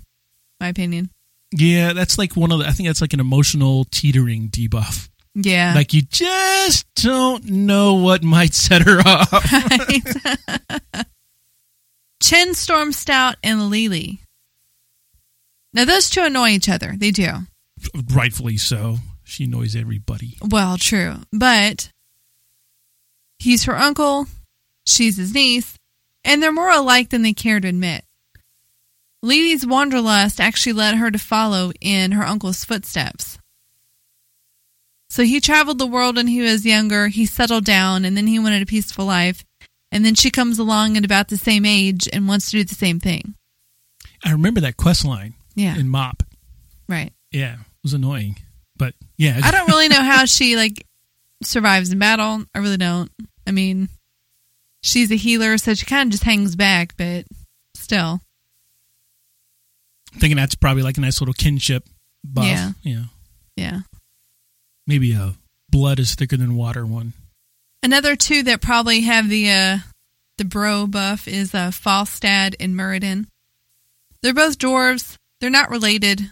my 0.60 0.68
opinion. 0.68 1.10
Yeah, 1.58 1.94
that's 1.94 2.18
like 2.18 2.36
one 2.36 2.52
of 2.52 2.60
the. 2.60 2.66
I 2.68 2.72
think 2.72 2.88
that's 2.88 3.02
like 3.02 3.14
an 3.14 3.20
emotional 3.20 3.86
teetering 3.86 4.50
debuff. 4.50 5.10
Yeah. 5.36 5.74
Like 5.76 5.94
you 5.94 6.02
just 6.02 6.86
don't 6.96 7.46
know 7.46 7.96
what 7.96 8.24
might 8.24 8.54
set 8.54 8.84
her 8.84 9.00
off. 9.06 9.30
Chen 12.22 12.54
Storm 12.54 12.92
Stout 12.92 13.36
and 13.44 13.70
Li 13.70 13.90
Li. 13.90 14.22
Now 15.74 15.86
those 15.86 16.10
two 16.10 16.22
annoy 16.24 16.50
each 16.50 16.70
other. 16.70 16.94
They 16.98 17.12
do. 17.12 17.30
Rightfully 18.14 18.58
so. 18.58 18.98
She 19.24 19.44
annoys 19.44 19.76
everybody. 19.76 20.38
Well, 20.42 20.78
true. 20.78 21.16
But 21.34 21.90
he's 23.40 23.66
her 23.66 23.76
uncle, 23.76 24.28
she's 24.86 25.18
his 25.18 25.34
niece, 25.34 25.76
and 26.24 26.42
they're 26.42 26.52
more 26.54 26.72
alike 26.72 27.10
than 27.10 27.24
they 27.24 27.34
care 27.34 27.60
to 27.60 27.68
admit. 27.68 28.06
Li 29.26 29.42
Li's 29.54 29.66
wanderlust 29.66 30.40
actually 30.40 30.74
led 30.74 30.96
her 30.96 31.10
to 31.10 31.18
follow 31.18 31.72
in 31.82 32.12
her 32.12 32.24
uncle's 32.24 32.64
footsteps. 32.64 33.40
So 35.10 35.24
he 35.24 35.40
traveled 35.40 35.80
the 35.80 35.88
world 35.88 36.18
when 36.18 36.28
he 36.28 36.42
was 36.42 36.66
younger, 36.66 37.08
he 37.08 37.26
settled 37.26 37.66
down, 37.66 38.06
and 38.06 38.16
then 38.16 38.28
he 38.28 38.38
wanted 38.40 38.62
a 38.62 38.66
peaceful 38.66 39.06
life. 39.06 39.44
And 39.92 40.04
then 40.06 40.14
she 40.16 40.30
comes 40.30 40.60
along 40.60 40.98
at 40.98 41.06
about 41.06 41.30
the 41.30 41.38
same 41.38 41.66
age 41.66 42.08
and 42.12 42.28
wants 42.28 42.52
to 42.52 42.58
do 42.58 42.64
the 42.66 42.76
same 42.76 43.00
thing. 43.00 43.36
I 44.24 44.32
remember 44.32 44.60
that 44.62 44.78
quest 44.78 45.06
line 45.06 45.36
Yeah. 45.56 45.78
in 45.78 45.88
Mop. 45.90 46.24
Right. 46.90 47.14
Yeah, 47.32 47.54
it 47.54 47.60
was 47.84 47.94
annoying, 47.94 48.38
but 48.78 48.94
yeah, 49.18 49.40
I 49.44 49.52
don't 49.52 49.68
really 49.70 49.88
know 49.88 50.02
how 50.04 50.26
she 50.26 50.56
like 50.56 50.86
survives 51.44 51.92
in 51.92 52.00
battle. 52.00 52.44
I 52.54 52.60
really 52.60 52.78
don't. 52.78 53.10
I 53.48 53.52
mean, 53.52 53.90
she's 54.84 55.12
a 55.12 55.16
healer, 55.16 55.58
so 55.58 55.74
she 55.74 55.86
kind 55.86 56.08
of 56.08 56.12
just 56.12 56.24
hangs 56.24 56.56
back, 56.56 56.96
but 56.98 57.26
still. 57.74 58.22
Thinking 60.20 60.38
that's 60.38 60.56
probably 60.56 60.84
like 60.84 60.98
a 60.98 61.02
nice 61.02 61.22
little 61.22 61.34
kinship 61.34 61.86
buff. 62.24 62.46
Yeah. 62.46 62.72
yeah, 62.84 63.04
Yeah. 63.56 63.80
maybe 64.88 65.14
a 65.14 65.36
blood 65.70 66.00
is 66.00 66.16
thicker 66.16 66.38
than 66.38 66.56
water 66.56 66.86
one. 66.86 67.14
Another 67.84 68.16
two 68.16 68.44
that 68.44 68.62
probably 68.62 69.02
have 69.02 69.30
the 69.30 69.50
uh 69.52 69.78
the 70.38 70.46
bro 70.46 70.88
buff 70.88 71.28
is 71.28 71.54
uh 71.54 71.70
Falstad 71.72 72.56
and 72.60 72.76
Muradin. 72.76 73.28
They're 74.22 74.34
both 74.34 74.58
dwarves. 74.58 75.18
They're 75.40 75.50
not 75.50 75.70
related. 75.70 76.32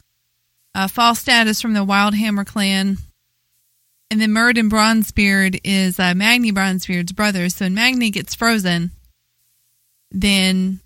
Uh, 0.73 0.87
Falstad 0.87 1.45
is 1.45 1.61
from 1.61 1.73
the 1.73 1.85
Wildhammer 1.85 2.47
clan. 2.47 2.97
And 4.09 4.19
then 4.19 4.31
Murd 4.31 4.55
Bronzebeard 4.69 5.59
is 5.63 5.99
uh, 5.99 6.15
Magni 6.15 6.51
Bronzebeard's 6.51 7.11
brother. 7.11 7.49
So 7.49 7.65
when 7.65 7.75
Magni 7.75 8.09
gets 8.09 8.33
frozen, 8.33 8.89
then 10.11 10.79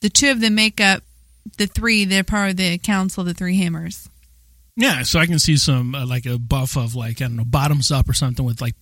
the 0.00 0.08
two 0.10 0.30
of 0.30 0.40
them 0.40 0.54
make 0.56 0.80
up 0.80 1.02
the 1.58 1.66
three. 1.66 2.04
They're 2.04 2.24
part 2.24 2.50
of 2.50 2.56
the 2.56 2.78
Council 2.78 3.22
of 3.22 3.26
the 3.26 3.34
Three 3.34 3.56
Hammers. 3.58 4.08
Yeah, 4.76 5.02
so 5.02 5.18
I 5.18 5.26
can 5.26 5.38
see 5.38 5.56
some 5.56 5.94
uh, 5.94 6.06
like 6.06 6.26
a 6.26 6.38
buff 6.38 6.76
of 6.76 6.94
like 6.94 7.20
I 7.20 7.24
don't 7.26 7.36
know 7.36 7.44
bottoms 7.44 7.90
up 7.90 8.08
or 8.08 8.12
something 8.14 8.44
with 8.44 8.60
like 8.60 8.74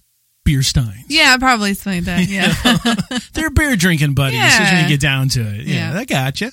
beer 0.45 0.63
steins. 0.63 1.05
Yeah, 1.09 1.37
probably 1.39 1.75
something 1.75 2.05
like 2.05 2.29
that. 2.29 2.29
Yeah. 2.29 3.19
They're 3.33 3.51
beer 3.51 3.75
drinking 3.77 4.15
buddies. 4.15 4.39
Just 4.41 4.59
when 4.61 4.75
Yeah. 4.75 4.83
you 4.83 4.89
get 4.89 5.01
down 5.01 5.29
to 5.31 5.41
it. 5.41 5.67
Yeah, 5.67 5.93
Yeah. 5.93 5.99
I 5.99 6.05
gotcha. 6.05 6.53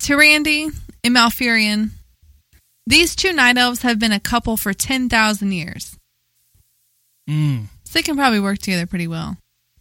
Tyrande 0.00 0.72
and 1.04 1.14
Malfurion. 1.16 1.90
These 2.86 3.16
two 3.16 3.32
night 3.32 3.58
elves 3.58 3.82
have 3.82 3.98
been 3.98 4.12
a 4.12 4.20
couple 4.20 4.56
for 4.56 4.72
10,000 4.72 5.52
years. 5.52 5.96
Mm, 7.28 7.66
So 7.84 7.92
they 7.92 8.02
can 8.02 8.16
probably 8.16 8.40
work 8.40 8.58
together 8.58 8.86
pretty 8.86 9.06
well. 9.08 9.36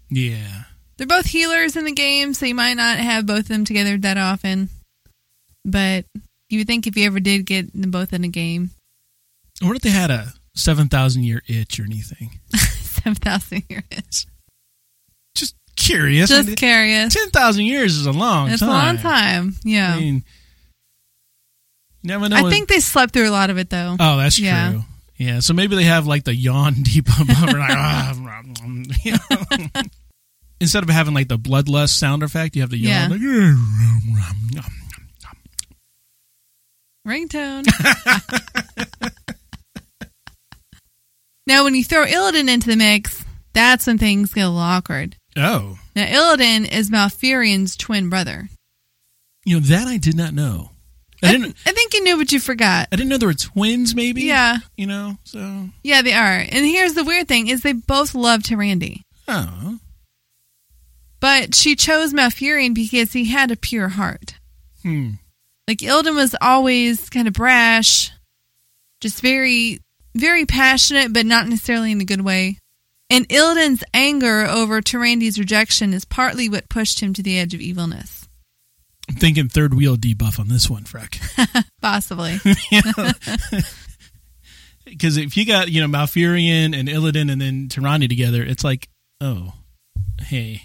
yeah. 0.10 0.64
They're 0.98 1.06
both 1.06 1.28
healers 1.28 1.76
in 1.76 1.86
the 1.86 1.92
game, 1.92 2.34
so 2.34 2.48
you 2.48 2.56
might 2.56 2.74
not 2.74 2.98
have 2.98 3.28
both 3.28 3.42
of 3.42 3.48
them 3.50 3.66
together 3.66 3.98
that 4.00 4.18
often. 4.18 4.70
But 5.70 6.06
you 6.50 6.60
would 6.60 6.68
think 6.68 6.88
if 6.88 6.96
you 6.98 7.06
ever 7.06 7.20
did 7.20 7.46
get 7.46 7.72
them 7.80 7.92
both 7.92 8.14
in 8.14 8.24
a 8.24 8.30
game, 8.30 8.72
I 9.62 9.66
wonder 9.66 9.76
if 9.76 9.82
they 9.84 9.90
had 9.90 10.10
a 10.12 10.32
seven 10.56 10.88
thousand 10.88 11.24
year 11.24 11.44
itch 11.48 11.80
or 11.80 11.84
anything. 11.84 12.40
7,000 12.56 13.64
years. 13.70 14.26
Just 15.36 15.56
curious. 15.76 16.30
Just 16.30 16.56
curious. 16.58 17.14
Ten 17.14 17.30
thousand 17.30 17.66
years 17.66 17.96
is 17.96 18.06
a 18.06 18.12
long 18.12 18.50
It's 18.50 18.62
time. 18.62 18.70
a 18.70 18.72
long 18.74 18.98
time. 18.98 19.56
Yeah. 19.64 19.94
I 19.94 20.00
mean, 20.00 20.24
never 22.04 22.28
know. 22.30 22.36
I 22.38 22.42
what- 22.44 22.52
think 22.52 22.70
they 22.70 22.80
slept 22.80 23.14
through 23.14 23.30
a 23.30 23.32
lot 23.32 23.50
of 23.50 23.58
it, 23.58 23.70
though. 23.70 23.96
Oh, 24.00 24.18
that's 24.18 24.40
Yeah. 24.40 24.72
true. 24.72 24.84
Yeah, 25.18 25.40
so 25.40 25.54
maybe 25.56 25.76
they 25.76 25.84
have 25.86 26.06
like 26.06 26.26
the 26.26 26.36
yawn 26.36 26.74
debuff, 26.84 27.28
like, 27.28 27.72
ah, 27.72 28.14
you 29.04 29.14
know. 29.14 29.82
Instead 30.62 30.84
of 30.84 30.90
having 30.90 31.14
like 31.16 31.28
the 31.28 31.38
bloodlust 31.40 31.90
sound 31.98 32.22
effect, 32.24 32.56
you 32.56 32.62
have 32.62 32.70
the 32.70 32.78
yawn. 32.78 33.20
Yeah. 33.20 33.56
Like, 34.62 34.72
Ringtone. 37.08 37.66
now, 41.48 41.64
when 41.64 41.76
you 41.76 41.84
throw 41.84 42.06
Illidan 42.06 42.50
into 42.50 42.70
the 42.70 42.76
mix, 42.76 43.24
that's 43.54 43.88
when 43.88 43.98
things 43.98 44.34
get 44.34 44.42
a 44.42 44.48
little 44.50 44.60
awkward. 44.62 45.16
oh, 45.38 45.80
Now, 45.96 46.06
Illidan 46.06 46.70
is 46.72 46.90
Malfurion's 46.92 47.76
twin 47.76 48.10
brother. 48.10 48.50
you 49.46 49.56
know 49.60 49.66
that 49.68 49.88
I 49.88 49.98
did 49.98 50.16
not 50.16 50.34
know. 50.34 50.72
I 51.24 51.32
didn't. 51.32 51.56
I 51.66 51.72
think 51.72 51.94
you 51.96 52.04
knew, 52.04 52.18
but 52.18 52.32
you 52.32 52.40
forgot. 52.40 52.90
I 52.92 52.96
didn't 52.96 53.10
know 53.10 53.18
there 53.18 53.30
were 53.30 53.34
twins. 53.34 53.96
Maybe. 53.96 54.22
Yeah. 54.24 54.58
You 54.76 54.86
know. 54.86 55.18
So. 55.24 55.70
Yeah, 55.84 56.04
they 56.04 56.14
are. 56.14 56.38
And 56.38 56.64
here's 56.66 56.94
the 56.94 57.04
weird 57.04 57.28
thing 57.28 57.48
is 57.48 57.64
they 57.64 57.74
both 57.74 58.14
love 58.14 58.42
Tyrande. 58.42 59.02
Oh. 59.28 59.80
But 61.20 61.56
she 61.56 61.76
chose 61.76 62.14
Malfurion 62.14 62.76
because 62.76 63.14
he 63.14 63.26
had 63.26 63.50
a 63.50 63.56
pure 63.56 63.88
heart. 63.90 64.36
Hmm. 64.84 65.14
Like 65.68 65.80
Illidan 65.80 66.16
was 66.16 66.36
always 66.40 67.10
kind 67.10 67.28
of 67.28 67.34
brash, 67.34 68.12
just 69.02 69.22
very, 69.22 69.82
very 70.16 70.46
passionate, 70.46 71.12
but 71.14 71.26
not 71.26 71.48
necessarily 71.48 71.92
in 71.92 72.02
a 72.02 72.06
good 72.06 72.22
way. 72.22 72.58
And 73.10 73.28
Illidan's 73.30 73.84
anger 73.94 74.46
over 74.46 74.82
Tyrande's 74.82 75.40
rejection 75.40 75.94
is 75.94 76.06
partly 76.06 76.50
what 76.50 76.70
pushed 76.70 77.00
him 77.00 77.14
to 77.14 77.24
the 77.24 77.40
edge 77.40 77.54
of 77.54 77.62
evilness. 77.62 78.28
I'm 79.10 79.16
thinking 79.16 79.48
third 79.48 79.74
wheel 79.74 79.96
debuff 79.96 80.40
on 80.40 80.50
this 80.50 80.70
one, 80.70 80.84
Freck. 80.84 81.20
Possibly. 81.82 82.40
Because 84.86 85.18
if 85.18 85.38
you 85.38 85.46
got 85.46 85.70
you 85.70 85.82
know 85.82 85.88
Malfurion 85.88 86.78
and 86.78 86.88
Illidan 86.88 87.32
and 87.32 87.42
then 87.42 87.68
Tyrande 87.68 88.10
together, 88.10 88.44
it's 88.44 88.64
like, 88.64 88.90
oh, 89.22 89.54
hey. 90.22 90.64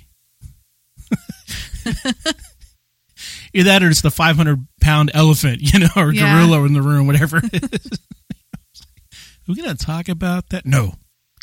Either 3.54 3.68
that 3.70 3.82
or 3.82 3.90
it's 3.90 4.00
the 4.00 4.10
500 4.10 4.66
pound 4.80 5.10
elephant, 5.14 5.60
you 5.60 5.78
know, 5.80 5.88
or 5.96 6.12
Yeah. 6.12 6.34
gorilla 6.34 6.64
in 6.64 6.72
the 6.72 6.82
room, 6.82 7.06
whatever 7.06 7.38
it 7.42 7.72
is. 7.74 7.98
We're 9.48 9.56
going 9.56 9.76
to 9.76 9.84
talk 9.86 10.08
about 10.08 10.48
that? 10.50 10.64
No. 10.64 10.94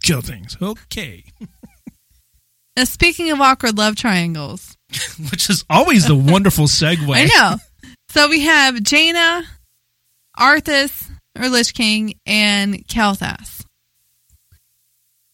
Kill 0.02 0.22
things. 0.22 0.58
Okay. 0.62 1.26
now, 2.78 2.86
speaking 2.86 3.30
of 3.32 3.42
awkward 3.42 3.78
love 3.78 3.96
triangles, 3.96 4.76
Which 5.32 5.50
is 5.50 5.66
always 5.70 6.08
the 6.08 6.16
wonderful 6.16 6.66
segue. 6.66 7.14
I 7.14 7.26
know. 7.26 7.58
So 8.10 8.28
we 8.28 8.42
have 8.42 8.82
Jaina, 8.82 9.44
Arthas, 10.38 11.12
or 11.38 11.48
Lich 11.50 11.74
King, 11.76 12.16
and 12.26 12.88
Kael'thas. 12.88 13.64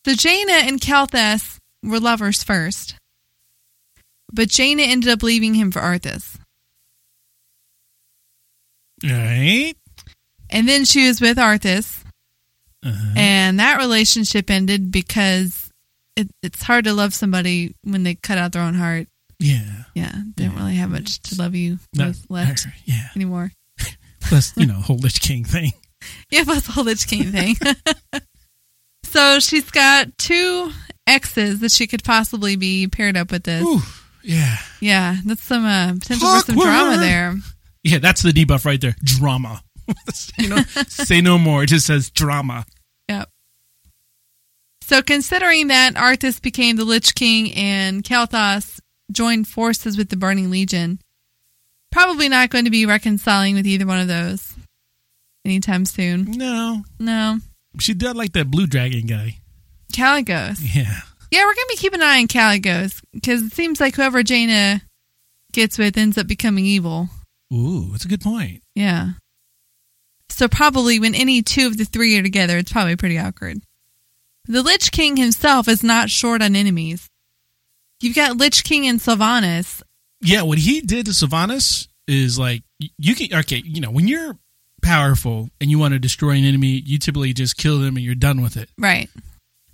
So 0.05 0.13
Jaina 0.13 0.51
and 0.53 0.81
Kael'thas 0.81 1.57
were 1.83 1.99
lovers 2.01 2.43
first, 2.43 2.95
but 4.33 4.49
Jaina 4.49 4.83
ended 4.83 5.09
up 5.09 5.23
leaving 5.23 5.53
him 5.53 5.71
for 5.71 5.79
Arthas. 5.79 6.37
Right? 9.05 9.73
And 10.49 10.67
then 10.67 10.85
she 10.85 11.07
was 11.07 11.21
with 11.21 11.37
Arthas, 11.37 12.03
Uh-huh. 12.83 13.13
and 13.17 13.59
that 13.59 13.77
relationship 13.77 14.49
ended 14.49 14.91
because 14.91 15.69
it, 16.15 16.29
it's 16.43 16.61
hard 16.63 16.85
to 16.85 16.93
love 16.93 17.13
somebody 17.13 17.75
when 17.83 18.03
they 18.03 18.15
cut 18.15 18.37
out 18.37 18.51
their 18.53 18.61
own 18.61 18.75
heart. 18.75 19.07
Yeah. 19.39 19.83
Yeah, 19.95 20.13
they 20.35 20.45
don't 20.45 20.53
Yeah. 20.55 20.59
really 20.59 20.75
have 20.75 20.89
much 20.91 21.19
to 21.23 21.35
love 21.35 21.55
you 21.55 21.79
Not- 21.93 22.07
with 22.09 22.25
left 22.29 22.67
Yeah. 22.85 23.09
anymore. 23.15 23.51
Plus, 24.21 24.53
you 24.55 24.65
know, 24.65 24.75
whole 24.79 24.97
Lich 24.97 25.19
King 25.21 25.43
thing. 25.45 25.71
Yeah, 26.29 26.43
plus 26.43 26.67
the 26.67 26.71
whole 26.73 26.83
Lich 26.83 27.07
King 27.07 27.31
thing. 27.31 27.55
so 29.05 29.39
she's 29.39 29.69
got 29.71 30.15
two 30.19 30.71
exes 31.07 31.59
that 31.61 31.71
she 31.71 31.87
could 31.87 32.03
possibly 32.03 32.55
be 32.57 32.87
paired 32.87 33.17
up 33.17 33.31
with 33.31 33.43
this. 33.43 33.63
Ooh, 33.63 33.81
yeah. 34.23 34.57
Yeah, 34.79 35.15
that's 35.25 35.41
some 35.41 35.65
uh, 35.65 35.93
potential 35.93 36.27
for 36.31 36.39
some 36.45 36.55
drama 36.59 36.97
there. 36.97 37.35
Yeah, 37.85 37.99
that's 37.99 38.21
the 38.23 38.31
debuff 38.31 38.65
right 38.65 38.81
there. 38.81 38.95
Drama. 39.03 39.61
you 40.39 40.49
know, 40.49 40.61
say 40.87 41.21
no 41.21 41.37
more. 41.37 41.63
It 41.63 41.67
just 41.67 41.85
says 41.85 42.09
drama. 42.09 42.65
Yep. 43.07 43.29
So 44.81 45.01
considering 45.03 45.67
that 45.67 45.93
Arthas 45.93 46.41
became 46.41 46.75
the 46.77 46.83
Lich 46.83 47.13
King 47.15 47.53
and 47.53 48.03
Kael'thas 48.03 48.79
joined 49.11 49.47
forces 49.47 49.97
with 49.97 50.09
the 50.09 50.17
Burning 50.17 50.49
Legion, 50.49 50.99
probably 51.91 52.27
not 52.27 52.49
going 52.49 52.65
to 52.65 52.71
be 52.71 52.85
reconciling 52.87 53.53
with 53.55 53.67
either 53.67 53.85
one 53.85 53.99
of 53.99 54.07
those 54.07 54.53
anytime 55.45 55.85
soon. 55.85 56.31
No, 56.31 56.83
No. 56.99 57.37
she 57.79 57.93
did 57.93 58.15
like 58.15 58.33
that 58.33 58.49
blue 58.49 58.65
dragon 58.67 59.05
guy. 59.05 59.37
Kalecgos. 59.93 60.59
Yeah. 60.75 61.01
Yeah, 61.31 61.41
we're 61.45 61.53
going 61.55 61.67
to 61.67 61.75
be 61.75 61.77
keeping 61.77 62.01
an 62.01 62.07
eye 62.07 62.19
on 62.21 62.27
Kalecgos 62.27 63.01
because 63.13 63.43
it 63.43 63.53
seems 63.53 63.79
like 63.79 63.95
whoever 63.95 64.23
Jaina 64.23 64.81
gets 65.51 65.77
with 65.77 65.97
ends 65.97 66.17
up 66.17 66.27
becoming 66.27 66.65
evil. 66.65 67.09
Ooh, 67.55 67.89
that's 67.91 68.05
a 68.05 68.09
good 68.09 68.21
point. 68.21 68.61
Yeah. 68.75 69.11
So 70.29 70.47
probably 70.47 70.99
when 70.99 71.15
any 71.15 71.41
two 71.41 71.67
of 71.67 71.77
the 71.77 71.85
three 71.85 72.17
are 72.17 72.23
together, 72.23 72.57
it's 72.57 72.71
probably 72.71 72.95
pretty 72.95 73.17
awkward. 73.17 73.61
The 74.47 74.61
Lich 74.61 74.91
King 74.91 75.15
himself 75.15 75.67
is 75.67 75.83
not 75.83 76.09
short 76.09 76.41
on 76.41 76.55
enemies. 76.55 77.09
You've 78.01 78.15
got 78.15 78.37
Lich 78.37 78.63
King 78.63 78.85
and 78.87 78.99
Sylvanas. 78.99 79.81
Yeah, 80.21 80.41
what 80.41 80.57
he 80.57 80.81
did 80.81 81.05
to 81.05 81.13
Sylvanas 81.13 81.87
is 82.07 82.37
like 82.37 82.63
you 82.97 83.15
can 83.15 83.33
okay, 83.39 83.61
you 83.63 83.81
know, 83.81 83.91
when 83.91 84.07
you're 84.07 84.37
powerful 84.81 85.49
and 85.59 85.71
you 85.71 85.79
want 85.79 85.93
to 85.93 85.99
destroy 85.99 86.31
an 86.31 86.43
enemy, 86.43 86.81
you 86.85 86.99
typically 86.99 87.33
just 87.33 87.57
kill 87.57 87.79
them 87.79 87.95
and 87.95 88.05
you're 88.05 88.15
done 88.15 88.41
with 88.41 88.57
it. 88.57 88.69
Right. 88.77 89.09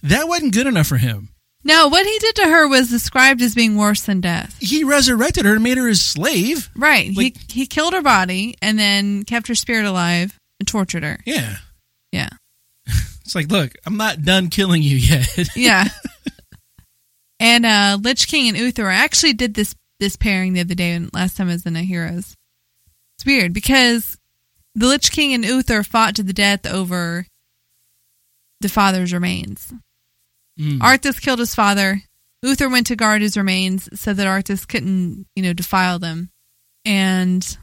That 0.04 0.28
wasn't 0.28 0.54
good 0.54 0.68
enough 0.68 0.88
for 0.88 0.98
him. 0.98 1.30
No, 1.64 1.88
what 1.90 2.06
he 2.06 2.18
did 2.20 2.36
to 2.38 2.44
her 2.46 2.68
was 2.68 2.90
described 2.90 3.42
as 3.42 3.54
being 3.54 3.76
worse 3.76 4.02
than 4.02 4.20
death. 4.20 4.58
He 4.60 4.84
resurrected 4.84 5.46
her 5.46 5.54
and 5.54 5.64
made 5.64 5.78
her 5.78 5.88
his 5.88 6.02
slave. 6.04 6.70
Right. 6.76 7.16
Like- 7.16 7.38
he 7.52 7.62
he 7.62 7.66
killed 7.68 7.94
her 7.94 8.02
body 8.02 8.56
and 8.62 8.80
then 8.80 9.24
kept 9.24 9.48
her 9.48 9.56
spirit 9.56 9.86
alive 9.86 10.38
and 10.60 10.68
tortured 10.68 11.04
her. 11.04 11.20
Yeah. 11.26 11.58
Yeah. 12.12 12.30
It's 13.24 13.36
like, 13.36 13.50
look, 13.50 13.72
I'm 13.86 13.96
not 13.96 14.24
done 14.24 14.50
killing 14.50 14.82
you 14.84 14.98
yet. 14.98 15.28
Yeah. 15.56 15.86
and 17.40 17.66
uh 17.66 17.98
Lich 18.02 18.28
King 18.28 18.50
and 18.50 18.58
Uther 18.58 18.90
actually 18.90 19.34
did 19.34 19.54
this 19.54 19.74
this 20.00 20.16
pairing 20.18 20.54
the 20.54 20.62
other 20.62 20.76
day 20.76 20.92
and 20.94 21.14
last 21.14 21.38
time 21.38 21.48
I 21.48 21.54
was 21.54 21.66
in 21.66 21.76
a 21.76 21.84
Heroes. 21.84 22.36
It's 23.18 23.26
weird 23.26 23.54
because 23.54 24.18
the 24.76 24.88
Lich 24.88 25.12
King 25.12 25.34
and 25.34 25.46
Uther 25.46 25.84
fought 25.84 26.16
to 26.16 26.24
the 26.24 26.34
death 26.34 26.66
over 26.66 27.26
the 28.62 28.70
father's 28.70 29.14
remains. 29.14 29.72
Mm. 30.62 30.80
Arthas 30.80 31.20
killed 31.20 31.40
his 31.40 31.56
father. 31.56 32.02
Uther 32.44 32.70
went 32.70 32.88
to 32.88 32.96
guard 32.96 33.22
his 33.22 33.38
remains 33.38 33.90
so 34.00 34.14
that 34.14 34.28
Arthas 34.28 34.68
couldn't, 34.68 35.26
you 35.36 35.44
know, 35.44 35.54
defile 35.54 35.98
them. 36.00 36.30
And 36.86 37.58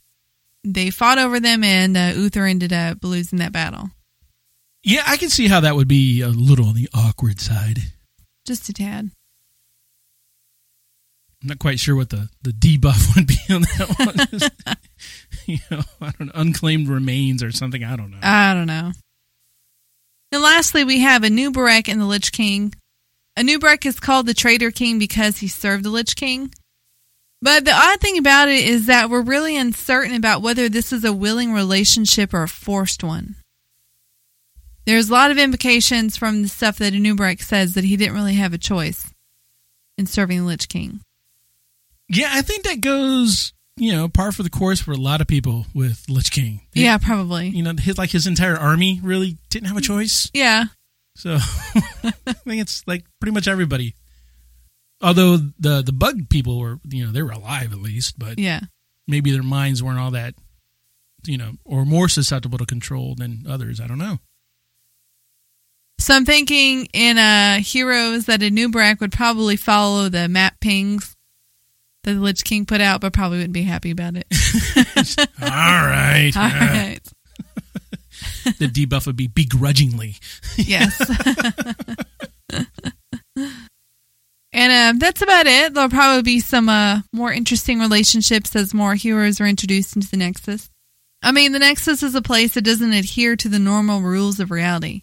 they 0.64 0.90
fought 0.90 1.18
over 1.18 1.40
them, 1.40 1.64
and 1.64 1.96
uh, 1.96 2.12
Uther 2.14 2.44
ended 2.44 2.72
up 2.72 2.98
losing 3.02 3.38
that 3.38 3.52
battle. 3.52 3.90
Yeah, 4.82 5.02
I 5.06 5.16
can 5.16 5.28
see 5.28 5.48
how 5.48 5.60
that 5.60 5.76
would 5.76 5.88
be 5.88 6.20
a 6.22 6.28
little 6.28 6.66
on 6.66 6.74
the 6.74 6.88
awkward 6.94 7.40
side. 7.40 7.78
Just 8.46 8.68
a 8.68 8.72
tad. 8.72 9.10
I'm 11.40 11.48
not 11.48 11.58
quite 11.58 11.78
sure 11.78 11.94
what 11.94 12.10
the, 12.10 12.28
the 12.42 12.50
debuff 12.50 13.14
would 13.16 13.26
be 13.26 13.38
on 13.50 13.62
that 13.62 14.56
one. 14.66 14.76
you 15.46 15.58
know, 15.70 15.82
I 16.00 16.12
don't 16.18 16.26
know, 16.26 16.32
unclaimed 16.34 16.88
remains 16.88 17.42
or 17.42 17.52
something. 17.52 17.84
I 17.84 17.96
don't 17.96 18.10
know. 18.10 18.18
I 18.22 18.54
don't 18.54 18.66
know. 18.66 18.92
And 20.30 20.42
lastly, 20.42 20.84
we 20.84 21.00
have 21.00 21.22
Anubarak 21.22 21.88
and 21.88 22.00
the 22.00 22.04
Lich 22.04 22.32
King. 22.32 22.74
Anubarak 23.38 23.86
is 23.86 24.00
called 24.00 24.26
the 24.26 24.34
Traitor 24.34 24.70
King 24.70 24.98
because 24.98 25.38
he 25.38 25.48
served 25.48 25.84
the 25.84 25.90
Lich 25.90 26.16
King. 26.16 26.52
But 27.40 27.64
the 27.64 27.72
odd 27.72 28.00
thing 28.00 28.18
about 28.18 28.48
it 28.48 28.66
is 28.66 28.86
that 28.86 29.08
we're 29.10 29.22
really 29.22 29.56
uncertain 29.56 30.14
about 30.14 30.42
whether 30.42 30.68
this 30.68 30.92
is 30.92 31.04
a 31.04 31.12
willing 31.12 31.52
relationship 31.52 32.34
or 32.34 32.42
a 32.42 32.48
forced 32.48 33.04
one. 33.04 33.36
There's 34.86 35.08
a 35.10 35.12
lot 35.12 35.30
of 35.30 35.38
implications 35.38 36.16
from 36.16 36.42
the 36.42 36.48
stuff 36.48 36.78
that 36.78 36.94
Anubarak 36.94 37.42
says 37.42 37.74
that 37.74 37.84
he 37.84 37.96
didn't 37.96 38.14
really 38.14 38.34
have 38.34 38.54
a 38.54 38.58
choice 38.58 39.12
in 39.96 40.06
serving 40.06 40.38
the 40.38 40.44
Lich 40.46 40.68
King. 40.68 41.00
yeah, 42.08 42.30
I 42.32 42.42
think 42.42 42.64
that 42.64 42.80
goes, 42.80 43.52
you 43.76 43.92
know, 43.92 44.08
par 44.08 44.32
for 44.32 44.42
the 44.42 44.48
course 44.50 44.80
for 44.80 44.92
a 44.92 44.96
lot 44.96 45.20
of 45.20 45.26
people 45.26 45.66
with 45.74 46.06
Lich 46.08 46.30
King. 46.32 46.62
They- 46.74 46.82
Yeah, 46.84 46.96
probably. 46.98 47.48
You 47.50 47.62
know, 47.62 47.74
his 47.78 47.98
like 47.98 48.10
his 48.10 48.26
entire 48.26 48.56
army 48.56 48.98
really 49.02 49.36
didn't 49.50 49.68
have 49.68 49.76
a 49.76 49.80
choice. 49.82 50.30
Yeah. 50.32 50.64
So 51.18 51.34
I 52.04 52.32
think 52.32 52.62
it's 52.62 52.82
like 52.86 53.04
pretty 53.20 53.34
much 53.34 53.48
everybody. 53.48 53.94
Although 55.00 55.36
the 55.58 55.82
the 55.82 55.92
bug 55.92 56.28
people 56.28 56.58
were, 56.60 56.78
you 56.88 57.04
know, 57.04 57.10
they 57.12 57.22
were 57.22 57.32
alive 57.32 57.72
at 57.72 57.80
least, 57.80 58.18
but 58.18 58.38
Yeah. 58.38 58.60
maybe 59.08 59.32
their 59.32 59.42
minds 59.42 59.82
weren't 59.82 59.98
all 59.98 60.12
that, 60.12 60.34
you 61.24 61.36
know, 61.36 61.52
or 61.64 61.84
more 61.84 62.08
susceptible 62.08 62.58
to 62.58 62.66
control 62.66 63.14
than 63.16 63.44
others. 63.48 63.80
I 63.80 63.86
don't 63.88 63.98
know. 63.98 64.18
So 66.00 66.14
I'm 66.14 66.24
thinking 66.24 66.86
in 66.92 67.18
uh, 67.18 67.58
Heroes 67.58 68.26
that 68.26 68.40
Anubarak 68.40 69.00
would 69.00 69.12
probably 69.12 69.56
follow 69.56 70.08
the 70.08 70.28
map 70.28 70.60
pings 70.60 71.16
that 72.04 72.14
the 72.14 72.20
Lich 72.20 72.44
King 72.44 72.64
put 72.64 72.80
out, 72.80 73.00
but 73.00 73.12
probably 73.12 73.38
wouldn't 73.38 73.52
be 73.54 73.62
happy 73.62 73.90
about 73.90 74.14
it. 74.16 74.26
all 75.42 75.48
right. 75.48 76.30
All 76.36 76.42
right. 76.48 77.00
The 78.58 78.66
debuff 78.68 79.06
would 79.06 79.16
be 79.16 79.26
begrudgingly. 79.28 80.16
Yes. 80.56 80.98
and 84.52 84.72
um, 84.72 84.98
that's 84.98 85.22
about 85.22 85.46
it. 85.46 85.74
There'll 85.74 85.90
probably 85.90 86.22
be 86.22 86.40
some 86.40 86.68
uh, 86.68 87.00
more 87.12 87.32
interesting 87.32 87.78
relationships 87.80 88.56
as 88.56 88.72
more 88.74 88.94
heroes 88.94 89.40
are 89.40 89.46
introduced 89.46 89.94
into 89.96 90.08
the 90.10 90.16
Nexus. 90.16 90.70
I 91.22 91.32
mean, 91.32 91.52
the 91.52 91.58
Nexus 91.58 92.02
is 92.02 92.14
a 92.14 92.22
place 92.22 92.54
that 92.54 92.62
doesn't 92.62 92.92
adhere 92.92 93.36
to 93.36 93.48
the 93.48 93.58
normal 93.58 94.00
rules 94.00 94.40
of 94.40 94.50
reality. 94.50 95.02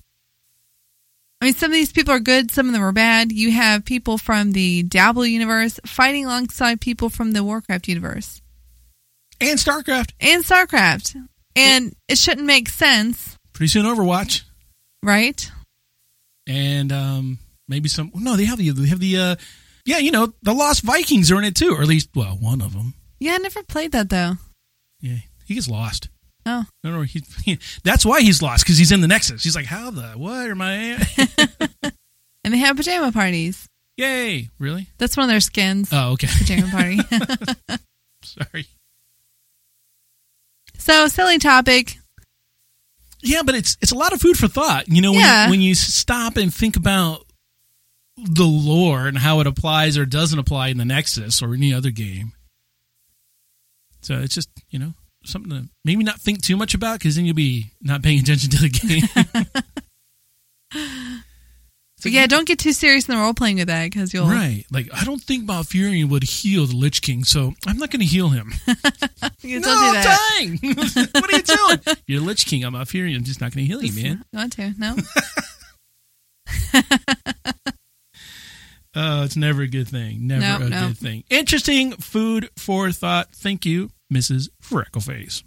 I 1.41 1.45
mean, 1.45 1.53
some 1.53 1.71
of 1.71 1.75
these 1.75 1.91
people 1.91 2.13
are 2.13 2.19
good, 2.19 2.49
some 2.51 2.67
of 2.67 2.73
them 2.73 2.81
are 2.83 2.93
bad. 2.93 3.31
You 3.31 3.51
have 3.51 3.83
people 3.85 4.17
from 4.17 4.53
the 4.53 4.83
Diablo 4.83 5.23
universe 5.23 5.79
fighting 5.85 6.25
alongside 6.25 6.79
people 6.81 7.09
from 7.09 7.31
the 7.31 7.43
Warcraft 7.43 7.87
universe 7.89 8.41
And 9.41 9.59
StarCraft. 9.59 10.13
and 10.21 10.43
StarCraft. 10.43 11.15
And 11.57 11.93
it 12.07 12.17
shouldn't 12.17 12.47
make 12.47 12.67
sense, 12.69 13.34
Pretty 13.55 13.69
soon 13.69 13.85
Overwatch. 13.85 14.43
right? 15.01 15.51
And 16.47 16.91
um 16.91 17.39
maybe 17.67 17.89
some 17.89 18.11
no, 18.13 18.35
they 18.35 18.45
have 18.45 18.59
the 18.59 18.69
they 18.69 18.89
have 18.89 18.99
the 18.99 19.17
uh 19.17 19.35
yeah, 19.85 19.97
you 19.97 20.11
know, 20.11 20.33
the 20.43 20.53
Lost 20.53 20.83
Vikings 20.83 21.31
are 21.31 21.37
in 21.39 21.43
it 21.45 21.55
too, 21.55 21.73
or 21.75 21.81
at 21.81 21.87
least 21.87 22.09
well, 22.15 22.37
one 22.39 22.61
of 22.61 22.73
them. 22.73 22.93
Yeah, 23.19 23.33
I 23.33 23.37
never 23.37 23.63
played 23.63 23.91
that 23.93 24.09
though. 24.09 24.33
Yeah, 25.01 25.17
he 25.45 25.55
gets 25.55 25.67
lost. 25.67 26.09
Oh. 26.45 26.65
No, 26.83 26.91
no, 26.91 27.01
he, 27.01 27.23
he, 27.43 27.57
that's 27.83 28.05
why 28.05 28.21
he's 28.21 28.41
lost 28.41 28.63
because 28.63 28.77
he's 28.77 28.91
in 28.91 29.01
the 29.01 29.07
Nexus. 29.07 29.43
He's 29.43 29.55
like, 29.55 29.65
how 29.65 29.89
the 29.89 30.09
what 30.09 30.47
am 30.49 30.61
I? 30.61 30.97
And 32.45 32.53
they 32.53 32.59
have 32.59 32.77
pajama 32.77 33.11
parties. 33.11 33.65
Yay! 33.97 34.51
Really? 34.59 34.87
That's 34.99 35.17
one 35.17 35.23
of 35.23 35.29
their 35.31 35.39
skins. 35.39 35.89
Oh, 35.91 36.11
okay. 36.11 36.27
Pajama 36.27 36.67
party. 36.69 36.99
Sorry. 38.23 38.67
so 40.77 41.07
silly 41.07 41.39
topic. 41.39 41.97
Yeah, 43.25 43.41
but 43.43 43.55
it's 43.55 43.75
it's 43.81 43.91
a 43.91 43.95
lot 43.97 44.13
of 44.13 44.21
food 44.21 44.37
for 44.37 44.47
thought. 44.47 44.87
You 44.87 45.01
know, 45.01 45.11
when 45.11 45.21
Yeah. 45.21 45.45
you, 45.45 45.49
when 45.51 45.61
you 45.61 45.75
stop 45.75 46.37
and 46.37 46.53
think 46.53 46.75
about 46.77 47.25
the 48.17 48.45
lore 48.45 49.07
and 49.07 49.17
how 49.17 49.39
it 49.41 49.47
applies 49.47 49.97
or 49.97 50.05
doesn't 50.05 50.39
apply 50.39 50.69
in 50.69 50.77
the 50.77 50.85
Nexus 50.85 51.41
or 51.41 51.53
any 51.53 51.73
other 51.73 51.91
game. 51.91 52.31
So 54.01 54.19
it's 54.19 54.35
just 54.35 54.49
you 54.69 54.79
know 54.79 54.93
something 55.25 55.49
to 55.51 55.67
maybe 55.83 56.03
not 56.03 56.21
think 56.21 56.41
too 56.43 56.55
much 56.55 56.73
about 56.75 56.99
because 56.99 57.15
then 57.15 57.25
you'll 57.25 57.35
be 57.35 57.71
not 57.81 58.03
paying 58.03 58.19
attention 58.19 58.51
to 58.51 58.57
the 58.57 58.69
game. 58.69 59.03
So 61.97 62.09
yeah, 62.09 62.27
don't 62.27 62.45
get 62.47 62.59
too 62.59 62.73
serious 62.73 63.07
in 63.07 63.15
the 63.15 63.21
role 63.21 63.33
playing 63.33 63.55
with 63.57 63.67
that 63.67 63.85
because 63.85 64.13
you'll. 64.13 64.27
Right. 64.27 64.65
Like, 64.69 64.89
I 64.93 65.05
don't 65.05 65.21
think 65.21 65.45
Malfurion 65.47 66.09
would 66.09 66.23
heal 66.23 66.65
the 66.65 66.75
Lich 66.75 67.01
King, 67.01 67.23
so 67.23 67.53
I'm 67.65 67.77
not 67.77 67.89
going 67.89 68.01
to 68.01 68.05
heal 68.05 68.29
him. 68.29 68.51
You 69.41 69.59
no, 69.59 69.67
don't 69.67 69.77
do 69.77 69.93
that. 69.93 70.19
I'm 70.39 70.57
dying. 70.57 70.75
what 71.13 71.31
are 71.33 71.37
you 71.37 71.43
doing? 71.43 71.97
You're 72.07 72.21
Lich 72.21 72.45
King. 72.47 72.63
I'm 72.63 72.73
Malfurion. 72.73 73.15
I'm 73.15 73.23
just 73.23 73.39
not 73.41 73.53
going 73.53 73.65
to 73.65 73.71
heal 73.71 73.83
you, 73.83 73.93
man. 74.03 74.23
You 74.31 74.39
want 74.39 74.53
to? 74.53 74.73
No. 74.77 74.95
Oh, 78.97 79.23
it's 79.23 79.35
never 79.35 79.61
a 79.61 79.67
good 79.67 79.87
thing. 79.89 80.25
Never 80.25 80.41
No, 80.41 80.65
a 80.65 80.69
no. 80.69 80.87
good 80.87 80.97
thing. 80.97 81.23
Interesting 81.29 81.91
food 81.93 82.49
for 82.57 82.91
thought. 82.91 83.29
Thank 83.35 83.65
you, 83.65 83.89
Mrs. 84.13 84.49
Freckleface. 84.63 85.43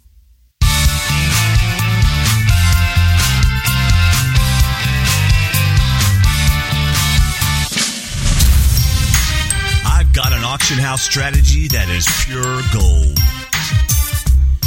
Auction 10.49 10.79
house 10.79 11.03
strategy 11.03 11.67
that 11.67 11.87
is 11.89 12.07
pure 12.25 12.41
gold. 12.73 13.15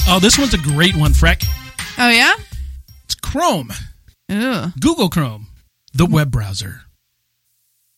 Oh, 0.07 0.21
this 0.21 0.38
one's 0.38 0.55
a 0.55 0.59
great 0.59 0.95
one, 0.95 1.11
Freck. 1.11 1.45
Oh 1.99 2.09
yeah. 2.09 2.35
It's 3.05 3.16
Chrome. 3.16 3.73
Ooh. 4.31 4.66
Google 4.79 5.09
Chrome, 5.09 5.49
the 5.92 6.07
web 6.07 6.31
browser. 6.31 6.83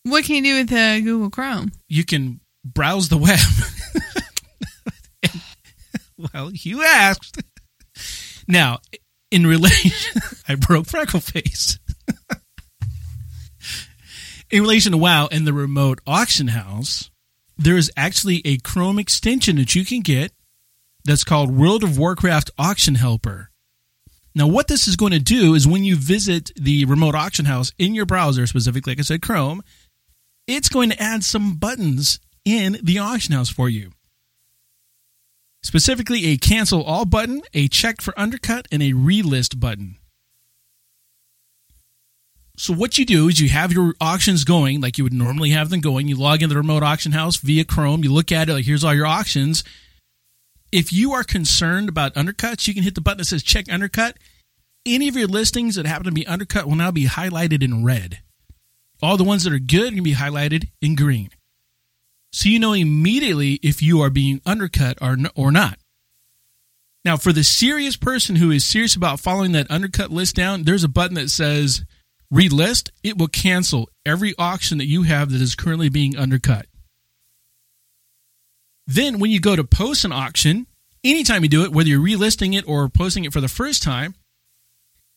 What 0.02 0.24
can 0.24 0.36
you 0.36 0.42
do 0.42 0.60
with 0.60 0.72
uh, 0.72 1.00
Google 1.00 1.28
Chrome? 1.28 1.72
You 1.86 2.06
can 2.06 2.40
browse 2.64 3.10
the 3.10 3.18
web. 3.18 3.38
well, 6.32 6.50
you 6.52 6.82
asked. 6.82 7.42
Now, 8.48 8.78
in 9.30 9.46
relation, 9.46 10.22
I 10.48 10.54
broke 10.54 10.86
Freckleface. 10.86 11.78
in 14.50 14.62
relation 14.62 14.92
to 14.92 14.98
WoW 14.98 15.28
and 15.30 15.46
the 15.46 15.52
remote 15.52 16.00
auction 16.06 16.48
house, 16.48 17.10
there 17.56 17.76
is 17.76 17.90
actually 17.96 18.42
a 18.44 18.58
Chrome 18.58 18.98
extension 18.98 19.56
that 19.56 19.74
you 19.74 19.84
can 19.84 20.00
get 20.00 20.32
that's 21.04 21.24
called 21.24 21.56
World 21.56 21.84
of 21.84 21.98
Warcraft 21.98 22.50
Auction 22.58 22.96
Helper. 22.96 23.50
Now, 24.34 24.48
what 24.48 24.66
this 24.66 24.88
is 24.88 24.96
going 24.96 25.12
to 25.12 25.20
do 25.20 25.54
is 25.54 25.66
when 25.66 25.84
you 25.84 25.94
visit 25.94 26.50
the 26.56 26.84
remote 26.86 27.14
auction 27.14 27.44
house 27.44 27.72
in 27.78 27.94
your 27.94 28.06
browser, 28.06 28.46
specifically, 28.46 28.92
like 28.92 28.98
I 28.98 29.02
said, 29.02 29.22
Chrome, 29.22 29.62
it's 30.46 30.68
going 30.68 30.90
to 30.90 31.00
add 31.00 31.22
some 31.22 31.54
buttons 31.54 32.18
in 32.44 32.78
the 32.82 32.98
auction 32.98 33.34
house 33.34 33.48
for 33.48 33.68
you. 33.68 33.92
Specifically, 35.62 36.26
a 36.26 36.36
cancel 36.36 36.82
all 36.82 37.04
button, 37.04 37.42
a 37.54 37.68
check 37.68 38.00
for 38.00 38.18
undercut, 38.18 38.66
and 38.72 38.82
a 38.82 38.92
relist 38.92 39.60
button. 39.60 39.96
So, 42.56 42.72
what 42.72 42.98
you 42.98 43.04
do 43.04 43.28
is 43.28 43.40
you 43.40 43.48
have 43.48 43.72
your 43.72 43.94
auctions 44.00 44.44
going 44.44 44.80
like 44.80 44.96
you 44.96 45.04
would 45.04 45.12
normally 45.12 45.50
have 45.50 45.70
them 45.70 45.80
going. 45.80 46.06
You 46.06 46.16
log 46.16 46.42
into 46.42 46.54
the 46.54 46.60
remote 46.60 46.84
auction 46.84 47.12
house 47.12 47.36
via 47.36 47.64
Chrome. 47.64 48.04
You 48.04 48.12
look 48.12 48.30
at 48.30 48.48
it 48.48 48.52
like, 48.52 48.64
here's 48.64 48.84
all 48.84 48.94
your 48.94 49.06
auctions. 49.06 49.64
If 50.70 50.92
you 50.92 51.12
are 51.12 51.24
concerned 51.24 51.88
about 51.88 52.14
undercuts, 52.14 52.68
you 52.68 52.74
can 52.74 52.84
hit 52.84 52.94
the 52.94 53.00
button 53.00 53.18
that 53.18 53.24
says 53.24 53.42
check 53.42 53.66
undercut. 53.72 54.16
Any 54.86 55.08
of 55.08 55.16
your 55.16 55.26
listings 55.26 55.74
that 55.74 55.86
happen 55.86 56.04
to 56.04 56.12
be 56.12 56.26
undercut 56.26 56.66
will 56.66 56.76
now 56.76 56.90
be 56.90 57.06
highlighted 57.06 57.62
in 57.62 57.84
red. 57.84 58.20
All 59.02 59.16
the 59.16 59.24
ones 59.24 59.44
that 59.44 59.52
are 59.52 59.58
good 59.58 59.94
can 59.94 60.04
be 60.04 60.14
highlighted 60.14 60.68
in 60.80 60.94
green. 60.94 61.30
So 62.32 62.48
you 62.48 62.58
know 62.58 62.72
immediately 62.72 63.54
if 63.62 63.82
you 63.82 64.00
are 64.00 64.10
being 64.10 64.40
undercut 64.46 64.98
or, 65.00 65.16
or 65.34 65.50
not. 65.50 65.78
Now, 67.04 67.16
for 67.16 67.32
the 67.32 67.44
serious 67.44 67.96
person 67.96 68.36
who 68.36 68.50
is 68.50 68.64
serious 68.64 68.96
about 68.96 69.20
following 69.20 69.52
that 69.52 69.70
undercut 69.70 70.10
list 70.10 70.36
down, 70.36 70.62
there's 70.62 70.84
a 70.84 70.88
button 70.88 71.14
that 71.14 71.30
says 71.30 71.84
relist. 72.34 72.90
It 73.02 73.16
will 73.16 73.28
cancel 73.28 73.88
every 74.04 74.34
auction 74.38 74.78
that 74.78 74.86
you 74.86 75.02
have 75.04 75.30
that 75.30 75.40
is 75.40 75.54
currently 75.54 75.88
being 75.88 76.16
undercut. 76.16 76.66
Then, 78.86 79.18
when 79.18 79.30
you 79.30 79.40
go 79.40 79.56
to 79.56 79.64
post 79.64 80.04
an 80.04 80.12
auction, 80.12 80.66
anytime 81.02 81.42
you 81.42 81.48
do 81.48 81.64
it, 81.64 81.72
whether 81.72 81.88
you're 81.88 82.00
relisting 82.00 82.54
it 82.54 82.68
or 82.68 82.88
posting 82.88 83.24
it 83.24 83.32
for 83.32 83.40
the 83.40 83.48
first 83.48 83.82
time, 83.82 84.14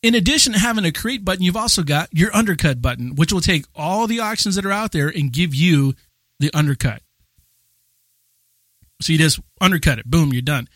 in 0.02 0.16
addition 0.16 0.54
to 0.54 0.60
having 0.60 0.86
a 0.86 0.92
create 0.92 1.26
button, 1.26 1.44
you've 1.44 1.58
also 1.58 1.84
got 1.84 2.08
your 2.14 2.34
undercut 2.36 2.82
button, 2.82 3.16
which 3.16 3.34
will 3.34 3.42
take 3.42 3.66
all 3.76 4.08
the 4.08 4.20
auctions 4.20 4.56
that 4.56 4.66
are 4.66 4.72
out 4.72 4.92
there 4.92 5.10
and 5.10 5.34
give 5.34 5.54
you 5.54 5.96
the 6.40 6.54
undercut. 6.54 7.02
So 9.02 9.12
you 9.12 9.20
just 9.20 9.40
undercut 9.60 10.00
it. 10.00 10.06
Boom, 10.06 10.32
you're 10.32 10.42
done. 10.42 10.70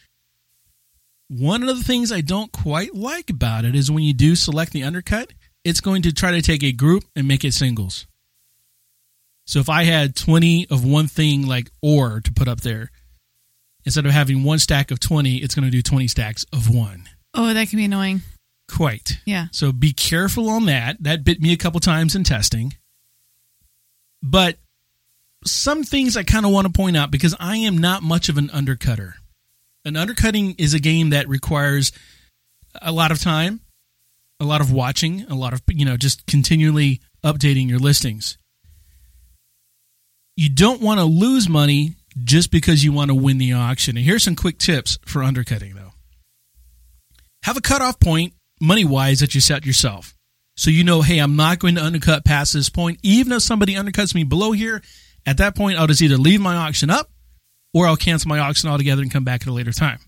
One 1.30 1.64
of 1.64 1.78
the 1.78 1.84
things 1.84 2.12
I 2.12 2.22
don't 2.22 2.52
quite 2.52 2.94
like 2.94 3.30
about 3.30 3.64
it 3.64 3.74
is 3.74 3.90
when 3.90 4.04
you 4.04 4.14
do 4.14 4.36
select 4.36 4.74
the 4.74 4.84
undercut, 4.84 5.32
it's 5.64 5.82
going 5.82 6.02
to 6.04 6.14
try 6.14 6.32
to 6.32 6.42
take 6.42 6.64
a 6.64 6.72
group 6.72 7.04
and 7.16 7.28
make 7.28 7.44
it 7.44 7.54
singles. 7.54 8.08
So 9.46 9.60
if 9.60 9.70
I 9.70 9.84
had 9.84 10.16
20 10.16 10.68
of 10.70 10.86
one 10.86 11.08
thing 11.08 11.48
like 11.48 11.72
or 11.82 12.22
to 12.22 12.32
put 12.32 12.48
up 12.48 12.62
there, 12.62 12.92
instead 13.86 14.06
of 14.06 14.12
having 14.12 14.44
one 14.44 14.60
stack 14.60 14.92
of 14.92 15.00
20, 15.00 15.38
it's 15.38 15.56
going 15.56 15.66
to 15.66 15.72
do 15.72 15.82
20 15.82 16.08
stacks 16.08 16.46
of 16.54 16.74
one. 16.74 17.04
Oh, 17.34 17.54
that 17.54 17.70
can 17.70 17.78
be 17.78 17.86
annoying. 17.86 18.22
Quite. 18.70 19.20
Yeah. 19.26 19.48
So 19.52 19.72
be 19.72 19.94
careful 19.94 20.50
on 20.50 20.66
that. 20.66 20.98
That 21.02 21.24
bit 21.24 21.42
me 21.42 21.54
a 21.54 21.58
couple 21.58 21.80
times 21.80 22.16
in 22.16 22.24
testing. 22.24 22.74
But 24.24 24.58
some 25.44 25.84
things 25.84 26.16
I 26.16 26.24
kind 26.24 26.46
of 26.46 26.52
want 26.52 26.68
to 26.68 26.74
point 26.74 26.96
out 26.96 27.12
because 27.12 27.36
I 27.40 27.58
am 27.58 27.78
not 27.78 28.04
much 28.04 28.30
of 28.30 28.38
an 28.38 28.50
undercutter. 28.50 29.14
An 29.84 29.98
undercutting 29.98 30.56
is 30.58 30.74
a 30.74 30.80
game 30.80 31.10
that 31.10 31.28
requires 31.28 31.92
a 32.82 32.92
lot 32.92 33.12
of 33.12 33.20
time, 33.20 33.60
a 34.42 34.44
lot 34.44 34.60
of 34.60 34.72
watching, 34.72 35.24
a 35.30 35.36
lot 35.36 35.54
of, 35.54 35.62
you 35.68 35.86
know, 35.86 35.96
just 35.96 36.26
continually 36.26 37.00
updating 37.24 37.70
your 37.70 37.78
listings. 37.78 38.40
You 40.36 40.50
don't 40.50 40.82
want 40.82 41.00
to 41.00 41.06
lose 41.06 41.48
money 41.48 41.94
just 42.18 42.50
because 42.50 42.84
you 42.84 42.92
want 42.92 43.10
to 43.10 43.16
win 43.16 43.38
the 43.38 43.54
auction. 43.54 43.96
And 43.96 44.06
here's 44.06 44.24
some 44.24 44.36
quick 44.36 44.58
tips 44.58 44.98
for 45.06 45.22
undercutting, 45.22 45.76
though. 45.76 45.92
Have 47.44 47.56
a 47.56 47.62
cutoff 47.62 48.00
point, 48.00 48.34
money 48.60 48.84
wise, 48.84 49.20
that 49.20 49.36
you 49.36 49.42
set 49.42 49.64
yourself. 49.64 50.16
So 50.58 50.72
you 50.72 50.84
know, 50.84 51.04
hey, 51.04 51.20
I'm 51.20 51.36
not 51.36 51.60
going 51.60 51.76
to 51.76 51.84
undercut 51.84 52.26
past 52.26 52.54
this 52.54 52.70
point. 52.70 53.00
Even 53.04 53.34
if 53.34 53.44
somebody 53.44 53.76
undercuts 53.76 54.16
me 54.16 54.24
below 54.24 54.54
here, 54.54 54.82
at 55.26 55.38
that 55.38 55.56
point, 55.56 55.78
I'll 55.78 55.88
just 55.88 56.02
either 56.02 56.18
leave 56.18 56.42
my 56.42 56.56
auction 56.56 56.90
up 56.90 57.12
or 57.76 57.86
I'll 57.86 57.96
cancel 57.96 58.30
my 58.30 58.40
auction 58.40 58.70
altogether 58.70 59.04
and 59.04 59.12
come 59.12 59.24
back 59.24 59.42
at 59.42 59.48
a 59.48 59.54
later 59.54 59.72
time. 59.72 60.00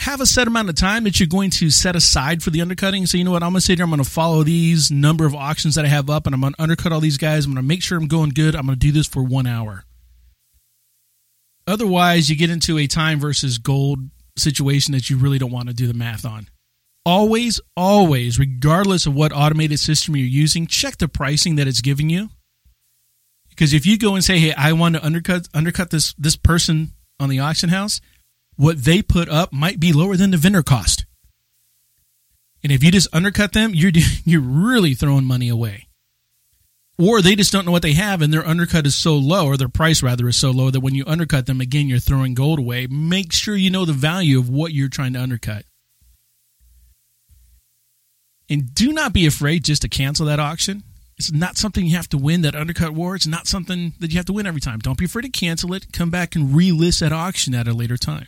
Have 0.00 0.22
a 0.22 0.26
set 0.26 0.46
amount 0.46 0.70
of 0.70 0.76
time 0.76 1.04
that 1.04 1.20
you're 1.20 1.26
going 1.26 1.50
to 1.50 1.68
set 1.70 1.94
aside 1.94 2.42
for 2.42 2.48
the 2.48 2.62
undercutting. 2.62 3.04
So, 3.04 3.18
you 3.18 3.24
know 3.24 3.32
what? 3.32 3.42
I'm 3.42 3.52
to 3.52 3.60
sit 3.60 3.78
here, 3.78 3.84
I'm 3.84 3.94
to 3.98 4.02
follow 4.02 4.42
these 4.42 4.90
number 4.90 5.26
of 5.26 5.34
auctions 5.34 5.74
that 5.74 5.84
I 5.84 5.88
have 5.88 6.08
up, 6.08 6.24
and 6.24 6.34
I'm 6.34 6.40
to 6.40 6.54
undercut 6.58 6.90
all 6.90 7.00
these 7.00 7.18
guys. 7.18 7.44
I'm 7.44 7.54
to 7.54 7.62
make 7.62 7.82
sure 7.82 7.98
I'm 7.98 8.08
going 8.08 8.30
good. 8.30 8.56
I'm 8.56 8.66
to 8.68 8.76
do 8.76 8.92
this 8.92 9.06
for 9.06 9.22
one 9.22 9.46
hour. 9.46 9.84
Otherwise, 11.66 12.30
you 12.30 12.36
get 12.36 12.48
into 12.48 12.78
a 12.78 12.86
time 12.86 13.20
versus 13.20 13.58
gold 13.58 14.08
situation 14.38 14.92
that 14.92 15.10
you 15.10 15.18
really 15.18 15.38
don't 15.38 15.52
want 15.52 15.68
to 15.68 15.74
do 15.74 15.86
the 15.86 15.92
math 15.92 16.24
on. 16.24 16.48
Always, 17.04 17.60
always, 17.76 18.38
regardless 18.38 19.04
of 19.04 19.14
what 19.14 19.32
automated 19.34 19.80
system 19.80 20.16
you're 20.16 20.26
using, 20.26 20.66
check 20.66 20.96
the 20.96 21.08
pricing 21.08 21.56
that 21.56 21.68
it's 21.68 21.82
giving 21.82 22.08
you. 22.08 22.30
Because 23.50 23.74
if 23.74 23.84
you 23.84 23.98
go 23.98 24.14
and 24.14 24.24
say, 24.24 24.38
"Hey, 24.38 24.54
I 24.54 24.72
want 24.72 24.94
to 24.94 25.04
undercut 25.04 25.46
undercut 25.52 25.90
this 25.90 26.14
this 26.14 26.36
person 26.36 26.92
on 27.18 27.28
the 27.28 27.40
auction 27.40 27.68
house," 27.68 28.00
what 28.60 28.84
they 28.84 29.00
put 29.00 29.26
up 29.30 29.54
might 29.54 29.80
be 29.80 29.90
lower 29.90 30.16
than 30.16 30.32
the 30.32 30.36
vendor 30.36 30.62
cost. 30.62 31.06
And 32.62 32.70
if 32.70 32.84
you 32.84 32.90
just 32.90 33.08
undercut 33.10 33.54
them, 33.54 33.72
you're 33.74 33.90
you're 34.24 34.42
really 34.42 34.92
throwing 34.92 35.24
money 35.24 35.48
away. 35.48 35.86
Or 36.98 37.22
they 37.22 37.34
just 37.34 37.50
don't 37.50 37.64
know 37.64 37.72
what 37.72 37.80
they 37.80 37.94
have, 37.94 38.20
and 38.20 38.30
their 38.30 38.46
undercut 38.46 38.86
is 38.86 38.94
so 38.94 39.16
low, 39.16 39.46
or 39.46 39.56
their 39.56 39.70
price 39.70 40.02
rather 40.02 40.28
is 40.28 40.36
so 40.36 40.50
low 40.50 40.68
that 40.70 40.80
when 40.80 40.94
you 40.94 41.04
undercut 41.06 41.46
them 41.46 41.62
again, 41.62 41.88
you're 41.88 41.98
throwing 41.98 42.34
gold 42.34 42.58
away. 42.58 42.86
Make 42.86 43.32
sure 43.32 43.56
you 43.56 43.70
know 43.70 43.86
the 43.86 43.94
value 43.94 44.38
of 44.38 44.50
what 44.50 44.74
you're 44.74 44.90
trying 44.90 45.14
to 45.14 45.22
undercut. 45.22 45.64
And 48.50 48.74
do 48.74 48.92
not 48.92 49.14
be 49.14 49.24
afraid 49.24 49.64
just 49.64 49.80
to 49.82 49.88
cancel 49.88 50.26
that 50.26 50.38
auction. 50.38 50.82
It's 51.16 51.32
not 51.32 51.56
something 51.56 51.86
you 51.86 51.96
have 51.96 52.10
to 52.10 52.18
win 52.18 52.42
that 52.42 52.54
undercut 52.54 52.92
war. 52.92 53.14
It's 53.14 53.26
not 53.26 53.46
something 53.46 53.94
that 54.00 54.10
you 54.10 54.18
have 54.18 54.26
to 54.26 54.34
win 54.34 54.46
every 54.46 54.60
time. 54.60 54.80
Don't 54.80 54.98
be 54.98 55.06
afraid 55.06 55.22
to 55.22 55.30
cancel 55.30 55.72
it. 55.72 55.94
Come 55.94 56.10
back 56.10 56.36
and 56.36 56.50
relist 56.50 57.00
that 57.00 57.12
auction 57.12 57.54
at 57.54 57.66
a 57.66 57.72
later 57.72 57.96
time. 57.96 58.26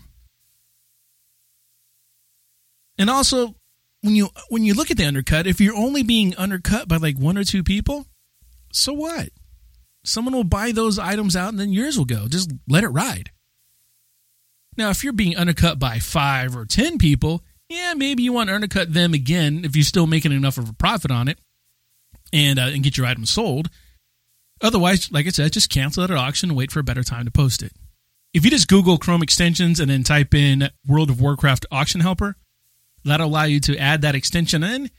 And 2.99 3.09
also, 3.11 3.55
when 4.03 4.15
you 4.15 4.29
when 4.49 4.65
you 4.65 4.75
look 4.75 4.91
at 4.91 4.97
the 4.97 5.07
undercut, 5.07 5.47
if 5.47 5.61
you're 5.61 5.77
only 5.77 6.03
being 6.03 6.37
undercut 6.37 6.89
by 6.89 6.97
like 6.97 7.17
one 7.17 7.39
or 7.39 7.45
two 7.45 7.63
people, 7.63 8.07
so 8.73 8.93
what? 8.93 9.31
Someone 10.05 10.35
will 10.35 10.45
buy 10.45 10.73
those 10.73 10.99
items 10.99 11.37
out 11.37 11.51
and 11.51 11.61
then 11.61 11.73
yours 11.73 11.97
will 11.97 12.05
go. 12.05 12.27
Just 12.29 12.53
let 12.69 12.85
it 12.85 12.89
ride. 12.89 13.31
Now, 14.77 14.91
if 14.91 15.05
you're 15.05 15.13
being 15.13 15.37
undercut 15.37 15.79
by 15.79 15.99
five 15.99 16.57
or 16.57 16.65
ten 16.65 16.99
people, 16.99 17.43
yeah, 17.69 17.95
maybe 17.95 18.23
you 18.23 18.33
want 18.33 18.49
to 18.49 18.55
undercut 18.55 18.93
them 18.93 19.15
again 19.15 19.65
if 19.65 19.77
you're 19.77 19.85
still 19.85 20.07
making 20.07 20.33
enough 20.33 20.59
of 20.59 20.69
a 20.69 20.75
profit 20.75 21.11
on 21.11 21.29
it 21.29 21.39
and 22.33 22.59
uh, 22.59 22.71
and 22.73 22.83
get 22.83 22.97
your 22.97 23.07
item 23.07 23.27
sold. 23.27 23.71
Otherwise, 24.61 25.11
like 25.11 25.27
I 25.27 25.31
said, 25.31 25.53
just 25.53 25.71
cancel 25.71 26.05
it 26.05 26.11
at 26.11 26.17
auction 26.17 26.51
and 26.51 26.57
wait 26.57 26.71
for 26.71 26.81
a 26.81 26.85
better 26.85 27.03
time 27.03 27.25
to 27.25 27.31
post 27.31 27.63
it. 27.63 27.73
If 28.33 28.45
you 28.45 28.51
just 28.51 28.69
Google 28.69 28.97
Chrome 28.97 29.23
extensions 29.23 29.79
and 29.79 29.91
then 29.91 30.05
type 30.05 30.35
in 30.35 30.71
World 30.87 31.11
of 31.11 31.21
Warcraft 31.21 31.67
auction 31.71 32.01
helper, 32.01 32.37
that'll 33.05 33.27
allow 33.27 33.45
you 33.45 33.61
to 33.61 33.77
add 33.79 34.03
that 34.03 34.15
extension 34.15 34.63
in, 34.63 34.91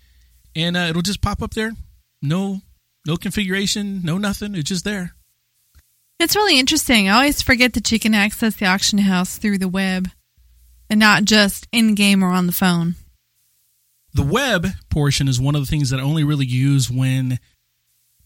and 0.55 0.77
uh, 0.77 0.87
it'll 0.89 1.01
just 1.01 1.21
pop 1.21 1.41
up 1.41 1.53
there. 1.53 1.71
No, 2.21 2.61
no 3.05 3.17
configuration, 3.17 4.01
no 4.03 4.17
nothing. 4.17 4.55
It's 4.55 4.69
just 4.69 4.85
there. 4.85 5.13
It's 6.19 6.35
really 6.35 6.59
interesting. 6.59 7.09
I 7.09 7.15
always 7.15 7.41
forget 7.41 7.73
that 7.73 7.91
you 7.91 7.99
can 7.99 8.13
access 8.13 8.55
the 8.55 8.65
auction 8.65 8.99
house 8.99 9.37
through 9.37 9.57
the 9.57 9.67
web 9.67 10.09
and 10.89 10.99
not 10.99 11.25
just 11.25 11.67
in 11.71 11.95
game 11.95 12.23
or 12.23 12.29
on 12.29 12.47
the 12.47 12.53
phone. 12.53 12.95
The 14.13 14.23
web 14.23 14.67
portion 14.89 15.27
is 15.27 15.41
one 15.41 15.55
of 15.55 15.61
the 15.61 15.67
things 15.67 15.89
that 15.89 15.99
I 15.99 16.03
only 16.03 16.23
really 16.23 16.45
use 16.45 16.89
when 16.89 17.39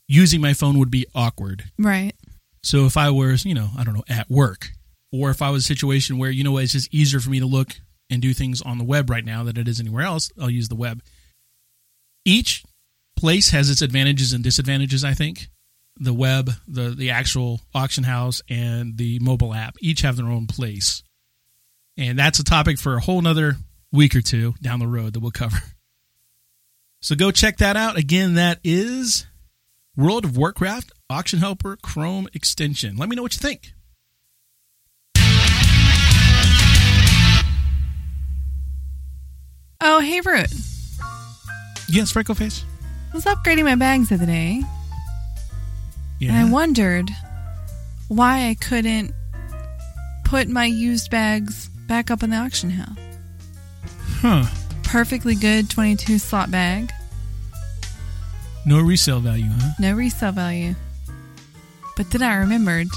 using 0.07 0.41
my 0.41 0.53
phone 0.53 0.77
would 0.79 0.91
be 0.91 1.05
awkward. 1.15 1.63
Right. 1.79 2.13
So 2.61 2.85
if 2.85 2.97
I 2.97 3.09
was, 3.09 3.45
you 3.45 3.53
know, 3.53 3.69
I 3.77 3.83
don't 3.83 3.93
know, 3.93 4.03
at 4.09 4.29
work, 4.29 4.71
or 5.11 5.29
if 5.29 5.41
I 5.41 5.49
was 5.49 5.63
a 5.63 5.67
situation 5.67 6.17
where, 6.17 6.29
you 6.29 6.43
know, 6.43 6.57
it's 6.57 6.73
just 6.73 6.93
easier 6.93 7.21
for 7.21 7.29
me 7.29 7.39
to 7.39 7.45
look 7.45 7.77
and 8.09 8.21
do 8.21 8.33
things 8.33 8.61
on 8.61 8.77
the 8.77 8.83
web 8.83 9.09
right 9.09 9.25
now 9.25 9.43
than 9.43 9.57
it 9.57 9.67
is 9.67 9.79
anywhere 9.79 10.03
else, 10.03 10.31
I'll 10.39 10.49
use 10.49 10.69
the 10.69 10.75
web. 10.75 11.01
Each 12.25 12.63
place 13.15 13.49
has 13.49 13.69
its 13.69 13.81
advantages 13.81 14.33
and 14.33 14.43
disadvantages, 14.43 15.03
I 15.03 15.13
think. 15.13 15.49
The 15.99 16.13
web, 16.13 16.51
the 16.67 16.89
the 16.91 17.09
actual 17.09 17.61
auction 17.73 18.03
house, 18.03 18.43
and 18.49 18.97
the 18.97 19.17
mobile 19.19 19.53
app 19.53 19.75
each 19.81 20.01
have 20.01 20.15
their 20.15 20.27
own 20.27 20.45
place. 20.45 21.01
And 21.97 22.19
that's 22.19 22.37
a 22.37 22.43
topic 22.43 22.77
for 22.77 22.95
a 22.95 23.01
whole 23.01 23.21
nother 23.21 23.55
week 23.91 24.15
or 24.15 24.21
two 24.21 24.53
down 24.61 24.79
the 24.79 24.87
road 24.87 25.13
that 25.13 25.19
we'll 25.19 25.31
cover. 25.31 25.57
So 26.99 27.15
go 27.15 27.29
check 27.29 27.57
that 27.57 27.77
out. 27.77 27.95
Again, 27.95 28.33
that 28.33 28.59
is 28.63 29.27
World 29.95 30.25
of 30.25 30.35
Warcraft 30.35 30.91
Auction 31.09 31.39
Helper 31.39 31.77
Chrome 31.77 32.27
extension. 32.33 32.97
Let 32.97 33.07
me 33.07 33.15
know 33.15 33.21
what 33.21 33.35
you 33.35 33.39
think. 33.39 33.71
Oh, 39.89 39.99
hey, 40.01 40.19
Root. 40.19 40.51
Yes, 41.87 42.11
Freckle 42.11 42.35
Face. 42.35 42.65
I 43.11 43.15
was 43.15 43.23
upgrading 43.23 43.63
my 43.63 43.75
bags 43.75 44.09
the 44.09 44.15
other 44.15 44.25
day, 44.25 44.61
and 46.21 46.31
I 46.35 46.43
wondered 46.51 47.09
why 48.09 48.49
I 48.49 48.55
couldn't 48.55 49.13
put 50.25 50.49
my 50.49 50.65
used 50.65 51.09
bags 51.09 51.69
back 51.87 52.11
up 52.11 52.21
in 52.21 52.31
the 52.31 52.35
auction 52.35 52.69
house. 52.71 52.97
Huh. 54.19 54.43
Perfectly 54.83 55.35
good 55.35 55.69
22 55.69 56.17
slot 56.19 56.51
bag, 56.51 56.91
No 58.65 58.81
resale 58.81 59.21
value, 59.21 59.47
huh? 59.49 59.71
no 59.79 59.93
resale 59.93 60.33
value. 60.33 60.75
But 61.95 62.11
then 62.11 62.21
I 62.23 62.35
remembered 62.35 62.87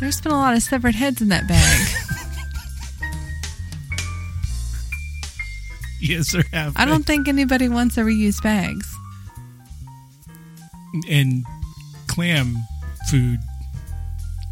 there's 0.00 0.20
been 0.20 0.32
a 0.32 0.36
lot 0.36 0.54
of 0.54 0.62
severed 0.62 0.96
heads 0.96 1.22
in 1.22 1.28
that 1.28 1.46
bag. 1.46 1.85
Yes, 6.08 6.32
there 6.32 6.44
have. 6.52 6.74
I 6.76 6.84
don't 6.84 7.04
think 7.04 7.28
anybody 7.28 7.68
wants 7.68 7.96
a 7.98 8.00
reused 8.02 8.42
bags. 8.42 8.92
And 11.10 11.44
clam 12.06 12.56
food 13.10 13.38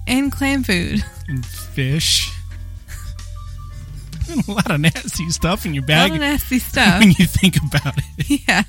And 0.07 0.31
clam 0.31 0.62
food. 0.62 1.03
and 1.29 1.45
fish. 1.47 2.31
a 4.49 4.51
lot 4.51 4.71
of 4.71 4.81
nasty 4.81 5.31
stuff 5.31 5.64
in 5.64 5.75
your 5.75 5.85
bag. 5.85 6.11
A 6.11 6.12
lot 6.12 6.17
of 6.17 6.21
nasty 6.21 6.59
stuff. 6.59 7.01
when 7.01 7.11
you 7.19 7.27
think 7.27 7.57
about 7.57 7.95
it. 7.99 8.43
yeah. 8.49 8.62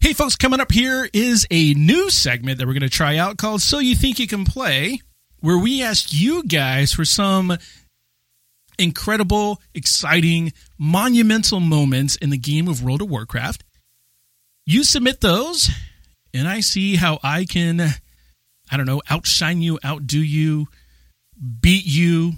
Hey, 0.00 0.12
folks, 0.12 0.34
coming 0.36 0.60
up 0.60 0.72
here 0.72 1.08
is 1.12 1.46
a 1.50 1.74
new 1.74 2.10
segment 2.10 2.58
that 2.58 2.66
we're 2.66 2.72
going 2.74 2.82
to 2.82 2.88
try 2.90 3.16
out 3.16 3.36
called 3.38 3.62
So 3.62 3.78
You 3.78 3.94
Think 3.94 4.18
You 4.18 4.26
Can 4.26 4.44
Play, 4.44 5.00
where 5.40 5.56
we 5.58 5.80
ask 5.82 6.12
you 6.12 6.42
guys 6.44 6.92
for 6.92 7.04
some 7.04 7.56
incredible, 8.78 9.60
exciting, 9.74 10.52
monumental 10.78 11.60
moments 11.60 12.16
in 12.16 12.30
the 12.30 12.38
game 12.38 12.68
of 12.68 12.82
World 12.82 13.02
of 13.02 13.10
Warcraft. 13.10 13.64
You 14.66 14.84
submit 14.84 15.20
those, 15.20 15.70
and 16.32 16.46
I 16.46 16.60
see 16.60 16.96
how 16.96 17.18
I 17.22 17.44
can, 17.44 17.80
I 18.70 18.76
don't 18.76 18.86
know, 18.86 19.02
outshine 19.10 19.60
you, 19.62 19.78
outdo 19.84 20.20
you, 20.20 20.68
beat 21.60 21.84
you, 21.84 22.34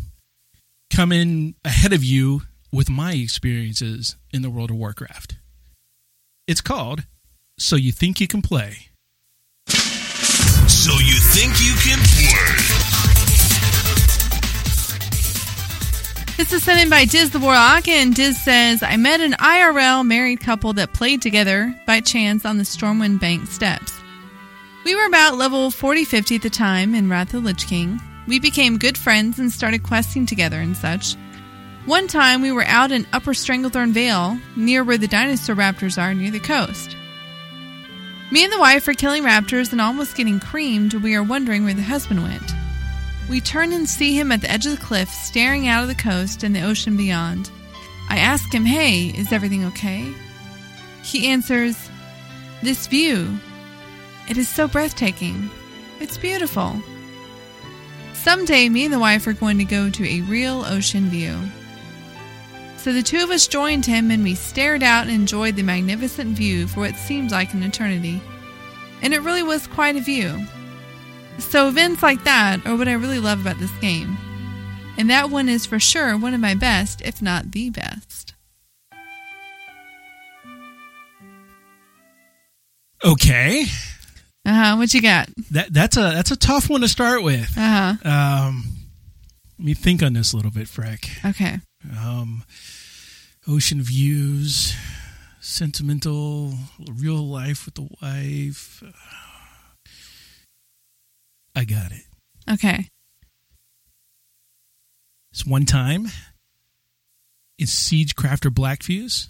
come 0.91 1.13
in 1.13 1.55
ahead 1.65 1.93
of 1.93 2.03
you 2.03 2.43
with 2.73 2.89
my 2.89 3.13
experiences 3.13 4.17
in 4.33 4.43
the 4.43 4.51
World 4.51 4.71
of 4.71 4.77
Warcraft. 4.77 5.37
It's 6.47 6.61
called 6.61 7.05
So 7.59 7.77
You 7.77 7.93
Think 7.93 8.21
You 8.21 8.29
Can 8.29 8.43
Play. 8.43 8.89
So 10.67 10.93
you 10.99 11.15
think 11.15 11.61
you 11.61 11.75
can 11.83 11.99
play? 11.99 12.94
This 16.37 16.53
is 16.53 16.65
sent 16.65 16.81
in 16.81 16.91
by 16.91 17.05
Diz 17.05 17.31
the 17.31 17.39
Warlock, 17.39 17.87
and 17.87 18.13
Diz 18.13 18.43
says, 18.43 18.83
I 18.83 18.97
met 18.97 19.21
an 19.21 19.35
IRL 19.35 20.05
married 20.05 20.41
couple 20.41 20.73
that 20.73 20.93
played 20.93 21.23
together 21.23 21.73
by 21.87 22.01
chance 22.01 22.45
on 22.45 22.59
the 22.59 22.65
Stormwind 22.65 23.21
Bank 23.21 23.47
steps. 23.47 23.93
We 24.85 24.97
were 24.97 25.07
about 25.07 25.37
level 25.37 25.71
40 25.71 26.05
50 26.05 26.35
at 26.35 26.43
the 26.43 26.51
time 26.51 26.93
in 26.97 27.09
Wrath 27.09 27.33
of 27.35 27.45
the 27.45 27.49
Lich 27.49 27.69
King. 27.69 28.01
We 28.27 28.41
became 28.41 28.79
good 28.79 28.99
friends 28.99 29.39
and 29.39 29.53
started 29.53 29.85
questing 29.85 30.27
together 30.27 30.59
and 30.61 30.77
such. 30.77 31.15
One 31.87 32.09
time 32.09 32.43
we 32.43 32.51
were 32.51 32.65
out 32.65 32.91
in 32.91 33.07
Upper 33.13 33.33
Stranglethorn 33.33 33.93
Vale, 33.93 34.37
near 34.57 34.83
where 34.83 34.99
the 34.99 35.07
dinosaur 35.07 35.55
raptors 35.55 36.03
are 36.03 36.15
near 36.15 36.33
the 36.33 36.41
coast. 36.41 36.97
Me 38.33 38.43
and 38.43 38.53
the 38.53 38.59
wife 38.59 38.89
are 38.89 38.95
killing 38.95 39.23
raptors 39.23 39.71
and 39.71 39.81
almost 39.81 40.17
getting 40.17 40.41
creamed. 40.41 40.95
We 40.95 41.15
are 41.15 41.23
wondering 41.23 41.65
where 41.65 41.75
the 41.75 41.83
husband 41.83 42.25
went. 42.25 42.53
We 43.29 43.41
turn 43.41 43.73
and 43.73 43.89
see 43.89 44.19
him 44.19 44.31
at 44.33 44.43
the 44.43 44.51
edge 44.51 44.67
of 44.67 44.73
the 44.73 44.85
cliff, 44.85 45.09
staring 45.09 45.67
out 45.67 45.83
of 45.83 45.89
the 45.89 45.95
coast 45.95 46.43
and 46.43 46.55
the 46.55 46.63
ocean 46.63 46.97
beyond. 46.97 47.51
I 48.09 48.19
ask 48.19 48.53
him, 48.53 48.65
Hey, 48.65 49.07
is 49.07 49.33
everything 49.33 49.65
okay? 49.67 50.13
He 51.03 51.29
answers, 51.29 51.91
This 52.63 52.87
view. 52.87 53.39
It 54.29 54.37
is 54.37 54.49
so 54.49 54.69
breathtaking. 54.69 55.51
It's 56.01 56.19
beautiful. 56.19 56.77
Someday, 58.13 58.69
me 58.69 58.85
and 58.85 58.93
the 58.93 58.99
wife 58.99 59.27
are 59.27 59.33
going 59.33 59.59
to 59.59 59.65
go 59.65 59.91
to 59.91 60.07
a 60.07 60.23
real 60.23 60.65
ocean 60.65 61.09
view. 61.09 61.39
So 62.79 62.93
the 62.93 63.03
two 63.03 63.23
of 63.23 63.31
us 63.31 63.47
joined 63.47 63.87
him 63.87 64.11
and 64.11 64.23
we 64.23 64.35
stared 64.35 64.83
out 64.83 65.07
and 65.07 65.15
enjoyed 65.15 65.57
the 65.57 65.63
magnificent 65.63 66.37
view 66.37 66.67
for 66.67 66.81
what 66.81 66.97
seemed 66.97 67.31
like 67.31 67.55
an 67.55 67.63
eternity. 67.63 68.21
And 69.01 69.15
it 69.15 69.23
really 69.23 69.43
was 69.43 69.67
quite 69.67 69.97
a 69.97 70.01
view. 70.01 70.47
So 71.39 71.69
events 71.69 72.03
like 72.03 72.25
that 72.25 72.65
are 72.67 72.77
what 72.77 72.89
I 72.89 72.93
really 72.95 73.19
love 73.21 73.41
about 73.41 73.59
this 73.59 73.71
game. 73.81 74.17
And 74.97 75.11
that 75.11 75.31
one 75.31 75.49
is 75.49 75.67
for 75.67 75.79
sure 75.81 76.17
one 76.17 76.35
of 76.35 76.41
my 76.41 76.55
best, 76.55 77.01
if 77.03 77.21
not 77.21 77.53
the 77.53 77.71
best. 77.71 78.35
Okay, 83.05 83.65
Uh 84.47 84.53
huh. 84.55 84.77
What 84.77 84.95
you 84.95 85.03
got? 85.03 85.29
that 85.51 85.73
that's 85.73 85.97
a 85.99 86.01
that's 86.01 86.31
a 86.31 86.37
tough 86.37 86.71
one 86.71 86.81
to 86.81 86.89
start 86.89 87.23
with. 87.23 87.53
Uh 87.57 87.97
huh. 88.03 88.11
Um, 88.11 88.65
let 89.59 89.65
me 89.67 89.75
think 89.75 90.03
on 90.03 90.15
this 90.15 90.33
a 90.33 90.37
little 90.37 90.51
bit, 90.51 90.67
Freck. 90.69 91.23
Okay. 91.29 91.59
Um, 91.99 92.45
ocean 93.47 93.83
views, 93.83 94.75
sentimental, 95.41 96.55
real 96.91 97.17
life 97.29 97.67
with 97.67 97.75
the 97.75 97.89
wife. 98.01 98.83
I 101.55 101.65
got 101.65 101.93
it. 101.93 102.03
Okay. 102.51 102.89
This 105.33 105.47
one 105.47 105.65
time 105.65 106.07
in 107.59 107.67
Siegecrafter 107.67 108.51
Blackfuse, 108.51 109.29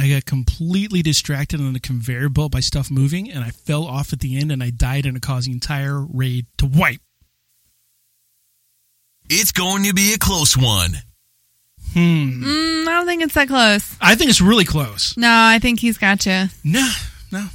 I 0.00 0.08
got 0.08 0.24
completely 0.24 1.02
distracted 1.02 1.60
on 1.60 1.72
the 1.72 1.80
conveyor 1.80 2.28
belt 2.28 2.52
by 2.52 2.60
stuff 2.60 2.90
moving, 2.90 3.30
and 3.30 3.42
I 3.44 3.50
fell 3.50 3.84
off 3.84 4.12
at 4.12 4.20
the 4.20 4.38
end, 4.38 4.52
and 4.52 4.62
I 4.62 4.70
died, 4.70 5.06
and 5.06 5.16
it 5.16 5.22
caused 5.22 5.48
the 5.48 5.52
entire 5.52 6.00
raid 6.00 6.46
to 6.58 6.66
wipe. 6.66 7.00
It's 9.28 9.52
going 9.52 9.84
to 9.84 9.92
be 9.92 10.14
a 10.14 10.18
close 10.18 10.56
one. 10.56 10.94
Hmm. 11.92 12.44
Mm, 12.44 12.88
I 12.88 12.92
don't 12.92 13.06
think 13.06 13.22
it's 13.22 13.34
that 13.34 13.48
close. 13.48 13.96
I 14.00 14.14
think 14.14 14.30
it's 14.30 14.40
really 14.40 14.64
close. 14.64 15.16
No, 15.16 15.28
I 15.30 15.58
think 15.58 15.80
he's 15.80 15.98
got 15.98 16.24
you. 16.26 16.46
No, 16.64 16.88
no. 17.32 17.46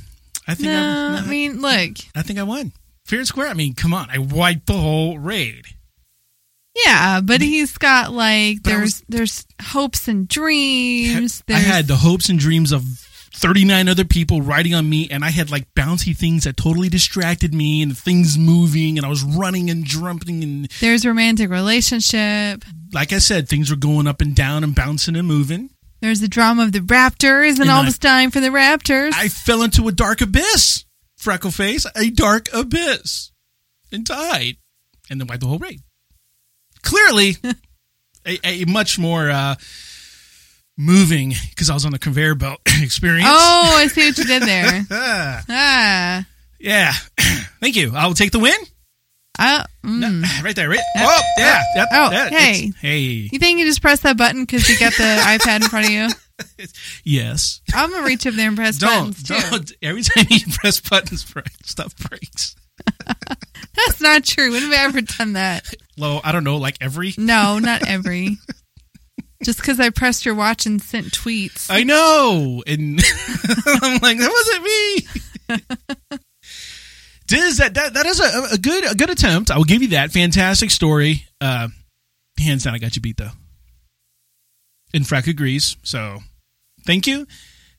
I 0.47 0.55
think 0.55 0.67
No, 0.67 1.17
I, 1.17 1.23
I 1.23 1.29
mean, 1.29 1.61
look. 1.61 1.91
I 2.15 2.21
think 2.21 2.39
I 2.39 2.43
won. 2.43 2.73
Fair 3.13 3.19
and 3.19 3.27
square. 3.27 3.47
I 3.47 3.53
mean, 3.53 3.73
come 3.75 3.93
on. 3.93 4.09
I 4.09 4.17
wiped 4.17 4.65
the 4.67 4.73
whole 4.73 5.17
raid. 5.19 5.65
Yeah, 6.85 7.21
but 7.23 7.41
he's 7.41 7.77
got 7.77 8.11
like 8.11 8.63
But 8.63 8.71
there's 8.71 9.03
there's 9.07 9.45
hopes 9.61 10.07
and 10.07 10.27
dreams. 10.27 11.43
I 11.47 11.53
had 11.53 11.87
the 11.87 11.97
hopes 11.97 12.29
and 12.29 12.39
dreams 12.39 12.71
of 12.71 12.83
39 13.35 13.87
other 13.89 14.05
people 14.05 14.41
riding 14.41 14.73
on 14.73 14.89
me, 14.89 15.07
and 15.11 15.23
I 15.23 15.29
had 15.29 15.51
like 15.51 15.71
bouncy 15.75 16.17
things 16.17 16.45
that 16.45 16.57
totally 16.57 16.89
distracted 16.89 17.53
me, 17.53 17.81
and 17.83 17.95
things 17.97 18.37
moving, 18.37 18.97
and 18.97 19.05
I 19.05 19.09
was 19.09 19.23
running 19.23 19.69
and 19.69 19.85
jumping, 19.85 20.43
and 20.43 20.67
there's 20.81 21.05
romantic 21.05 21.49
relationship. 21.51 22.63
like 22.91 23.13
I 23.13 23.19
said, 23.19 23.47
things 23.47 23.69
were 23.69 23.75
going 23.75 24.07
up 24.07 24.21
and 24.21 24.35
down 24.35 24.63
and 24.63 24.73
bouncing 24.73 25.15
and 25.15 25.27
moving. 25.27 25.69
There's 26.01 26.19
the 26.19 26.27
drama 26.27 26.63
of 26.63 26.71
the 26.73 26.79
Raptors 26.79 27.51
and, 27.51 27.61
And 27.61 27.71
I- 27.71 27.77
almost 27.77 28.01
dying 28.01 28.29
for 28.29 28.39
the 28.39 28.49
Raptors. 28.49 29.11
I 29.13 29.29
fell 29.29 29.61
into 29.61 29.87
a 29.87 29.91
dark 29.91 30.21
abyss, 30.21 30.82
Freckleface, 31.23 31.85
a 31.95 32.09
dark 32.09 32.49
abyss, 32.53 33.31
and 33.91 34.05
died, 34.05 34.57
and 35.09 35.19
then 35.19 35.27
wiped 35.27 35.41
the 35.41 35.47
whole 35.47 35.59
raid. 35.59 35.81
Clearly, 36.81 37.37
a, 38.25 38.39
a 38.43 38.65
much 38.65 38.99
more 38.99 39.29
uh, 39.29 39.55
moving 40.77 41.33
because 41.49 41.69
I 41.69 41.73
was 41.73 41.85
on 41.85 41.91
the 41.91 41.99
conveyor 41.99 42.35
belt 42.35 42.59
experience. 42.81 43.27
oh, 43.29 43.75
I 43.77 43.87
see 43.87 44.07
what 44.07 44.17
you 44.17 44.25
did 44.25 44.43
there. 44.43 44.85
Ah, 44.91 45.43
ah, 45.49 46.25
yeah, 46.59 46.91
thank 47.61 47.75
you. 47.75 47.93
I 47.95 48.07
will 48.07 48.13
take 48.15 48.31
the 48.31 48.39
win. 48.39 48.55
uh, 49.39 49.63
mm. 49.85 50.23
Right 50.43 50.55
there, 50.55 50.69
right? 50.69 50.79
Oh, 50.97 51.21
yeah. 51.37 51.61
Oh, 51.91 52.09
hey. 52.29 52.71
Hey. 52.81 52.99
You 53.31 53.39
think 53.39 53.59
you 53.59 53.65
just 53.65 53.81
press 53.81 54.01
that 54.01 54.17
button 54.17 54.43
because 54.43 54.67
you 54.69 54.77
got 54.77 54.93
the 54.93 55.03
iPad 55.43 55.63
in 55.63 55.69
front 55.69 55.85
of 55.85 55.91
you? 55.91 56.09
Yes. 57.03 57.61
I'm 57.73 57.91
gonna 57.91 58.05
reach 58.05 58.25
up 58.25 58.33
there 58.33 58.47
and 58.47 58.57
press 58.57 58.77
Don't, 58.79 59.07
buttons 59.15 59.23
too. 59.23 59.35
don't. 59.49 59.71
Every 59.81 60.01
time 60.03 60.25
you 60.29 60.39
press 60.53 60.79
buttons, 60.79 61.25
stuff 61.63 61.95
breaks. 61.97 62.55
That's 63.75 64.01
not 64.01 64.23
true. 64.23 64.51
When 64.51 64.61
have 64.61 64.71
I 64.71 64.83
ever 64.83 65.01
done 65.01 65.33
that? 65.33 65.73
Low, 65.97 66.19
I 66.23 66.31
don't 66.31 66.43
know, 66.43 66.57
like 66.57 66.77
every. 66.81 67.13
No, 67.17 67.59
not 67.59 67.87
every. 67.87 68.37
Just 69.43 69.59
because 69.59 69.79
I 69.79 69.89
pressed 69.89 70.25
your 70.25 70.35
watch 70.35 70.65
and 70.65 70.81
sent 70.81 71.07
tweets. 71.11 71.67
I 71.69 71.83
know. 71.83 72.63
And 72.65 72.99
I'm 73.81 73.97
like, 73.99 74.17
that 74.17 75.05
wasn't 75.49 75.59
me. 75.59 76.19
Diz, 77.27 77.57
that, 77.57 77.73
that, 77.73 77.93
that 77.93 78.05
is 78.05 78.19
a, 78.19 78.53
a 78.53 78.57
good 78.57 78.91
a 78.91 78.95
good 78.95 79.09
attempt. 79.09 79.51
I 79.51 79.57
will 79.57 79.63
give 79.65 79.81
you 79.81 79.89
that. 79.89 80.11
Fantastic 80.11 80.71
story. 80.71 81.25
Uh, 81.41 81.67
hands 82.39 82.63
down, 82.63 82.73
I 82.73 82.77
got 82.79 82.95
you 82.95 83.01
beat, 83.01 83.17
though. 83.17 83.31
And 84.93 85.03
Freck 85.05 85.27
agrees. 85.27 85.75
So 85.83 86.19
thank 86.85 87.07
you. 87.07 87.25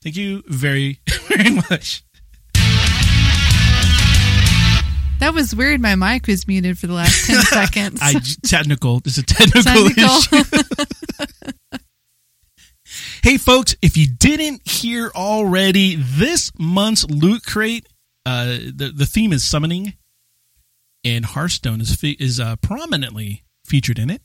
Thank 0.03 0.15
you 0.17 0.43
very, 0.47 0.99
very 1.27 1.51
much. 1.69 2.03
That 5.19 5.33
was 5.33 5.55
weird. 5.55 5.79
My 5.81 5.95
mic 5.95 6.27
was 6.27 6.45
muted 6.45 6.77
for 6.77 6.87
the 6.87 6.93
last 6.93 7.25
10 7.25 7.41
seconds. 7.41 7.99
I 8.01 8.15
technical. 8.45 9.01
It's 9.05 9.17
a 9.17 9.23
technical, 9.23 9.63
Technical. 9.63 10.17
issue. 10.17 10.43
hey, 13.23 13.37
folks! 13.37 13.75
If 13.81 13.95
you 13.95 14.07
didn't 14.07 14.67
hear 14.69 15.11
already, 15.15 15.95
this 15.95 16.51
month's 16.59 17.05
loot 17.09 17.43
crate, 17.45 17.87
uh, 18.25 18.45
the 18.73 18.91
the 18.93 19.05
theme 19.05 19.31
is 19.31 19.43
summoning, 19.43 19.93
and 21.05 21.25
Hearthstone 21.25 21.79
is 21.79 21.95
fe- 21.95 22.17
is 22.19 22.39
uh, 22.39 22.57
prominently 22.57 23.43
featured 23.63 23.97
in 23.97 24.09
it. 24.09 24.21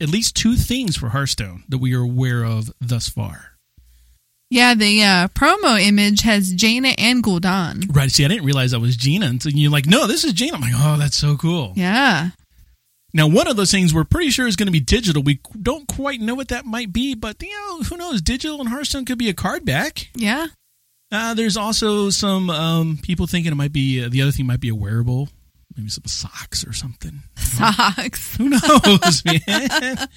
At 0.00 0.08
least 0.08 0.36
two 0.36 0.54
things 0.56 0.96
for 0.96 1.08
Hearthstone 1.08 1.64
that 1.68 1.78
we 1.78 1.94
are 1.94 2.02
aware 2.02 2.44
of 2.44 2.70
thus 2.80 3.08
far. 3.08 3.56
yeah, 4.50 4.74
the 4.74 5.02
uh, 5.02 5.28
promo 5.28 5.80
image 5.80 6.22
has 6.22 6.52
Jaina 6.52 6.94
and 6.96 7.22
Gul'dan. 7.22 7.94
Right? 7.94 8.10
See, 8.10 8.24
I 8.24 8.28
didn't 8.28 8.44
realize 8.44 8.70
that 8.70 8.80
was 8.80 8.96
Jaina 8.96 9.26
and 9.26 9.44
you're 9.44 9.70
like, 9.72 9.86
"No, 9.86 10.06
this 10.06 10.24
is 10.24 10.32
Jaina. 10.32 10.54
I'm 10.54 10.60
like, 10.60 10.72
"Oh, 10.74 10.96
that's 10.98 11.16
so 11.16 11.36
cool." 11.36 11.72
Yeah. 11.76 12.30
Now, 13.14 13.26
one 13.26 13.48
of 13.48 13.56
those 13.56 13.70
things 13.70 13.92
we're 13.92 14.04
pretty 14.04 14.30
sure 14.30 14.46
is 14.46 14.54
going 14.56 14.66
to 14.66 14.72
be 14.72 14.80
digital. 14.80 15.22
We 15.22 15.40
don't 15.60 15.88
quite 15.88 16.20
know 16.20 16.34
what 16.34 16.48
that 16.48 16.64
might 16.66 16.92
be, 16.92 17.14
but 17.14 17.42
you 17.42 17.50
know, 17.50 17.82
who 17.82 17.96
knows? 17.96 18.20
Digital 18.22 18.60
and 18.60 18.68
Hearthstone 18.68 19.04
could 19.06 19.18
be 19.18 19.28
a 19.30 19.34
card 19.34 19.64
back. 19.64 20.08
Yeah. 20.14 20.48
Uh, 21.10 21.32
there's 21.32 21.56
also 21.56 22.10
some 22.10 22.50
um, 22.50 22.98
people 23.02 23.26
thinking 23.26 23.50
it 23.50 23.54
might 23.56 23.72
be 23.72 24.04
uh, 24.04 24.08
the 24.10 24.20
other 24.22 24.30
thing 24.30 24.46
might 24.46 24.60
be 24.60 24.68
a 24.68 24.74
wearable, 24.74 25.30
maybe 25.78 25.88
some 25.90 26.04
socks 26.06 26.66
or 26.66 26.72
something. 26.72 27.22
Socks. 27.36 28.36
Who 28.36 28.48
knows, 28.50 29.22
man? 29.46 30.08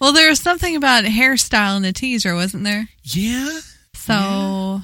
Well, 0.00 0.12
there 0.12 0.28
was 0.28 0.40
something 0.40 0.76
about 0.76 1.04
hairstyle 1.04 1.76
in 1.76 1.82
the 1.82 1.92
teaser, 1.92 2.34
wasn't 2.34 2.64
there? 2.64 2.88
Yeah, 3.02 3.58
So, 3.94 4.80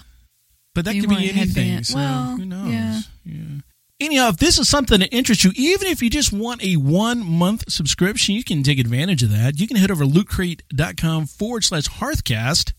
but 0.74 0.84
that 0.84 0.94
could 0.98 1.08
be 1.08 1.30
anything. 1.30 1.82
So 1.84 1.96
Well, 1.96 2.36
who 2.36 2.44
knows? 2.44 2.68
yeah. 2.72 3.00
yeah. 3.24 3.60
Anyhow, 4.00 4.28
if 4.30 4.38
this 4.38 4.58
is 4.58 4.68
something 4.68 4.98
that 5.00 5.14
interests 5.14 5.44
you, 5.44 5.52
even 5.54 5.86
if 5.86 6.02
you 6.02 6.10
just 6.10 6.32
want 6.32 6.62
a 6.64 6.74
one 6.76 7.24
month 7.24 7.70
subscription, 7.70 8.34
you 8.34 8.42
can 8.42 8.64
take 8.64 8.78
advantage 8.80 9.22
of 9.22 9.30
that. 9.30 9.58
You 9.60 9.68
can 9.68 9.76
head 9.76 9.90
over 9.92 10.04
to 10.04 10.10
lootcrate.com 10.10 11.26
forward 11.26 11.62
slash 11.64 11.88
hearthcast. 11.88 12.72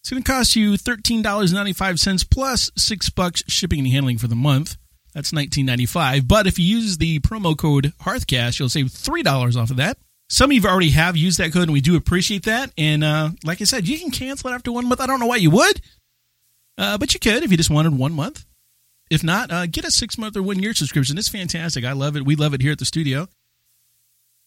It's 0.00 0.10
going 0.10 0.22
to 0.22 0.30
cost 0.30 0.54
you 0.54 0.72
$13.95 0.72 2.28
plus 2.30 2.70
six 2.76 3.08
bucks 3.08 3.42
shipping 3.48 3.78
and 3.78 3.88
handling 3.88 4.18
for 4.18 4.26
the 4.28 4.34
month. 4.36 4.76
That's 5.14 5.32
$19.95. 5.32 6.26
But 6.26 6.46
if 6.46 6.58
you 6.58 6.64
use 6.64 6.98
the 6.98 7.20
promo 7.20 7.56
code 7.56 7.92
Hearthcast, 8.02 8.58
you'll 8.58 8.68
save 8.68 8.86
$3 8.86 9.56
off 9.56 9.70
of 9.70 9.76
that. 9.76 9.98
Some 10.28 10.50
of 10.50 10.56
you 10.56 10.62
already 10.64 10.90
have 10.90 11.16
used 11.16 11.38
that 11.38 11.52
code, 11.52 11.64
and 11.64 11.72
we 11.72 11.82
do 11.82 11.96
appreciate 11.96 12.44
that. 12.44 12.72
And 12.78 13.04
uh, 13.04 13.30
like 13.44 13.60
I 13.60 13.64
said, 13.64 13.86
you 13.86 13.98
can 13.98 14.10
cancel 14.10 14.48
it 14.48 14.54
after 14.54 14.72
one 14.72 14.88
month. 14.88 15.00
I 15.02 15.06
don't 15.06 15.20
know 15.20 15.26
why 15.26 15.36
you 15.36 15.50
would, 15.50 15.82
uh, 16.78 16.96
but 16.96 17.12
you 17.12 17.20
could 17.20 17.42
if 17.42 17.50
you 17.50 17.58
just 17.58 17.68
wanted 17.68 17.98
one 17.98 18.14
month. 18.14 18.46
If 19.10 19.22
not, 19.22 19.50
uh, 19.52 19.66
get 19.66 19.84
a 19.84 19.90
six 19.90 20.16
month 20.16 20.38
or 20.38 20.42
one 20.42 20.58
year 20.58 20.72
subscription. 20.72 21.18
It's 21.18 21.28
fantastic. 21.28 21.84
I 21.84 21.92
love 21.92 22.16
it. 22.16 22.24
We 22.24 22.34
love 22.34 22.54
it 22.54 22.62
here 22.62 22.72
at 22.72 22.78
the 22.78 22.86
studio. 22.86 23.28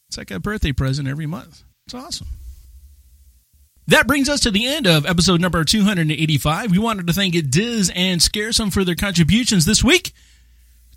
It's 0.09 0.17
like 0.17 0.31
a 0.31 0.39
birthday 0.39 0.71
present 0.71 1.07
every 1.07 1.27
month. 1.27 1.61
It's 1.85 1.93
awesome. 1.93 2.27
That 3.87 4.07
brings 4.07 4.27
us 4.27 4.39
to 4.41 4.51
the 4.51 4.65
end 4.65 4.87
of 4.87 5.05
episode 5.05 5.39
number 5.39 5.63
285. 5.63 6.71
We 6.71 6.79
wanted 6.79 7.05
to 7.05 7.13
thank 7.13 7.35
Diz 7.51 7.91
and 7.95 8.19
Scaresome 8.19 8.71
for 8.71 8.83
their 8.83 8.95
contributions 8.95 9.65
this 9.65 9.83
week. 9.83 10.13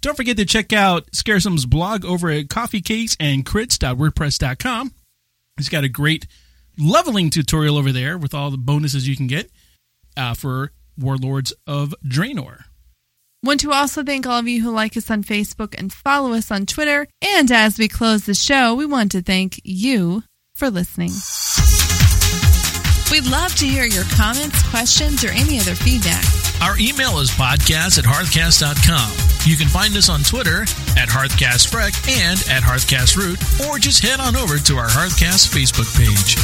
Don't 0.00 0.16
forget 0.16 0.36
to 0.36 0.44
check 0.44 0.72
out 0.72 1.10
Scaresome's 1.10 1.66
blog 1.66 2.04
over 2.04 2.30
at 2.30 2.46
coffeecakesandcrits.wordpress.com. 2.46 4.94
He's 5.56 5.68
got 5.68 5.84
a 5.84 5.88
great 5.88 6.26
leveling 6.78 7.30
tutorial 7.30 7.76
over 7.76 7.90
there 7.90 8.16
with 8.16 8.34
all 8.34 8.50
the 8.50 8.58
bonuses 8.58 9.08
you 9.08 9.16
can 9.16 9.26
get 9.26 9.50
uh, 10.16 10.34
for 10.34 10.70
Warlords 10.96 11.52
of 11.66 11.94
Draenor. 12.04 12.62
Want 13.42 13.60
to 13.60 13.72
also 13.72 14.02
thank 14.02 14.26
all 14.26 14.40
of 14.40 14.48
you 14.48 14.62
who 14.62 14.70
like 14.70 14.96
us 14.96 15.10
on 15.10 15.22
Facebook 15.22 15.74
and 15.78 15.92
follow 15.92 16.32
us 16.32 16.50
on 16.50 16.66
Twitter. 16.66 17.06
And 17.22 17.50
as 17.52 17.78
we 17.78 17.86
close 17.86 18.26
the 18.26 18.34
show, 18.34 18.74
we 18.74 18.84
want 18.84 19.12
to 19.12 19.22
thank 19.22 19.60
you 19.62 20.24
for 20.54 20.70
listening. 20.70 21.12
We'd 23.12 23.30
love 23.30 23.54
to 23.56 23.66
hear 23.66 23.84
your 23.84 24.04
comments, 24.12 24.68
questions, 24.70 25.24
or 25.24 25.28
any 25.28 25.60
other 25.60 25.74
feedback. 25.74 26.47
Our 26.60 26.76
email 26.78 27.18
is 27.20 27.30
podcast 27.30 27.98
at 27.98 28.04
hearthcast.com. 28.04 29.48
You 29.48 29.56
can 29.56 29.68
find 29.68 29.96
us 29.96 30.08
on 30.08 30.22
Twitter 30.22 30.62
at 30.98 31.08
HearthcastFreck 31.08 31.94
and 32.10 32.38
at 32.50 32.62
HearthcastRoot, 32.62 33.68
or 33.68 33.78
just 33.78 34.02
head 34.02 34.18
on 34.20 34.34
over 34.36 34.58
to 34.58 34.76
our 34.76 34.88
Hearthcast 34.88 35.48
Facebook 35.54 35.86
page. 35.96 36.36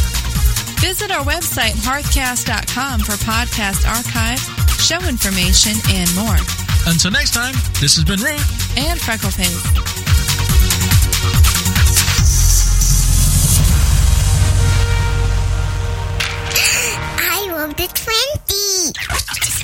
Visit 0.81 1.11
our 1.11 1.25
website, 1.25 1.73
hearthcast.com, 1.83 3.01
for 3.01 3.12
podcast 3.25 3.87
archive, 3.89 4.39
show 4.81 5.03
information, 5.09 5.73
and 5.91 6.15
more. 6.15 6.37
Until 6.87 7.11
next 7.11 7.33
time, 7.35 7.55
this 7.81 7.97
has 7.97 8.05
been 8.05 8.21
Root 8.21 8.41
and 8.79 9.01
Freckleface. 9.01 9.65
I 16.57 17.49
love 17.51 17.75
the 17.77 17.87
20. 17.87 19.64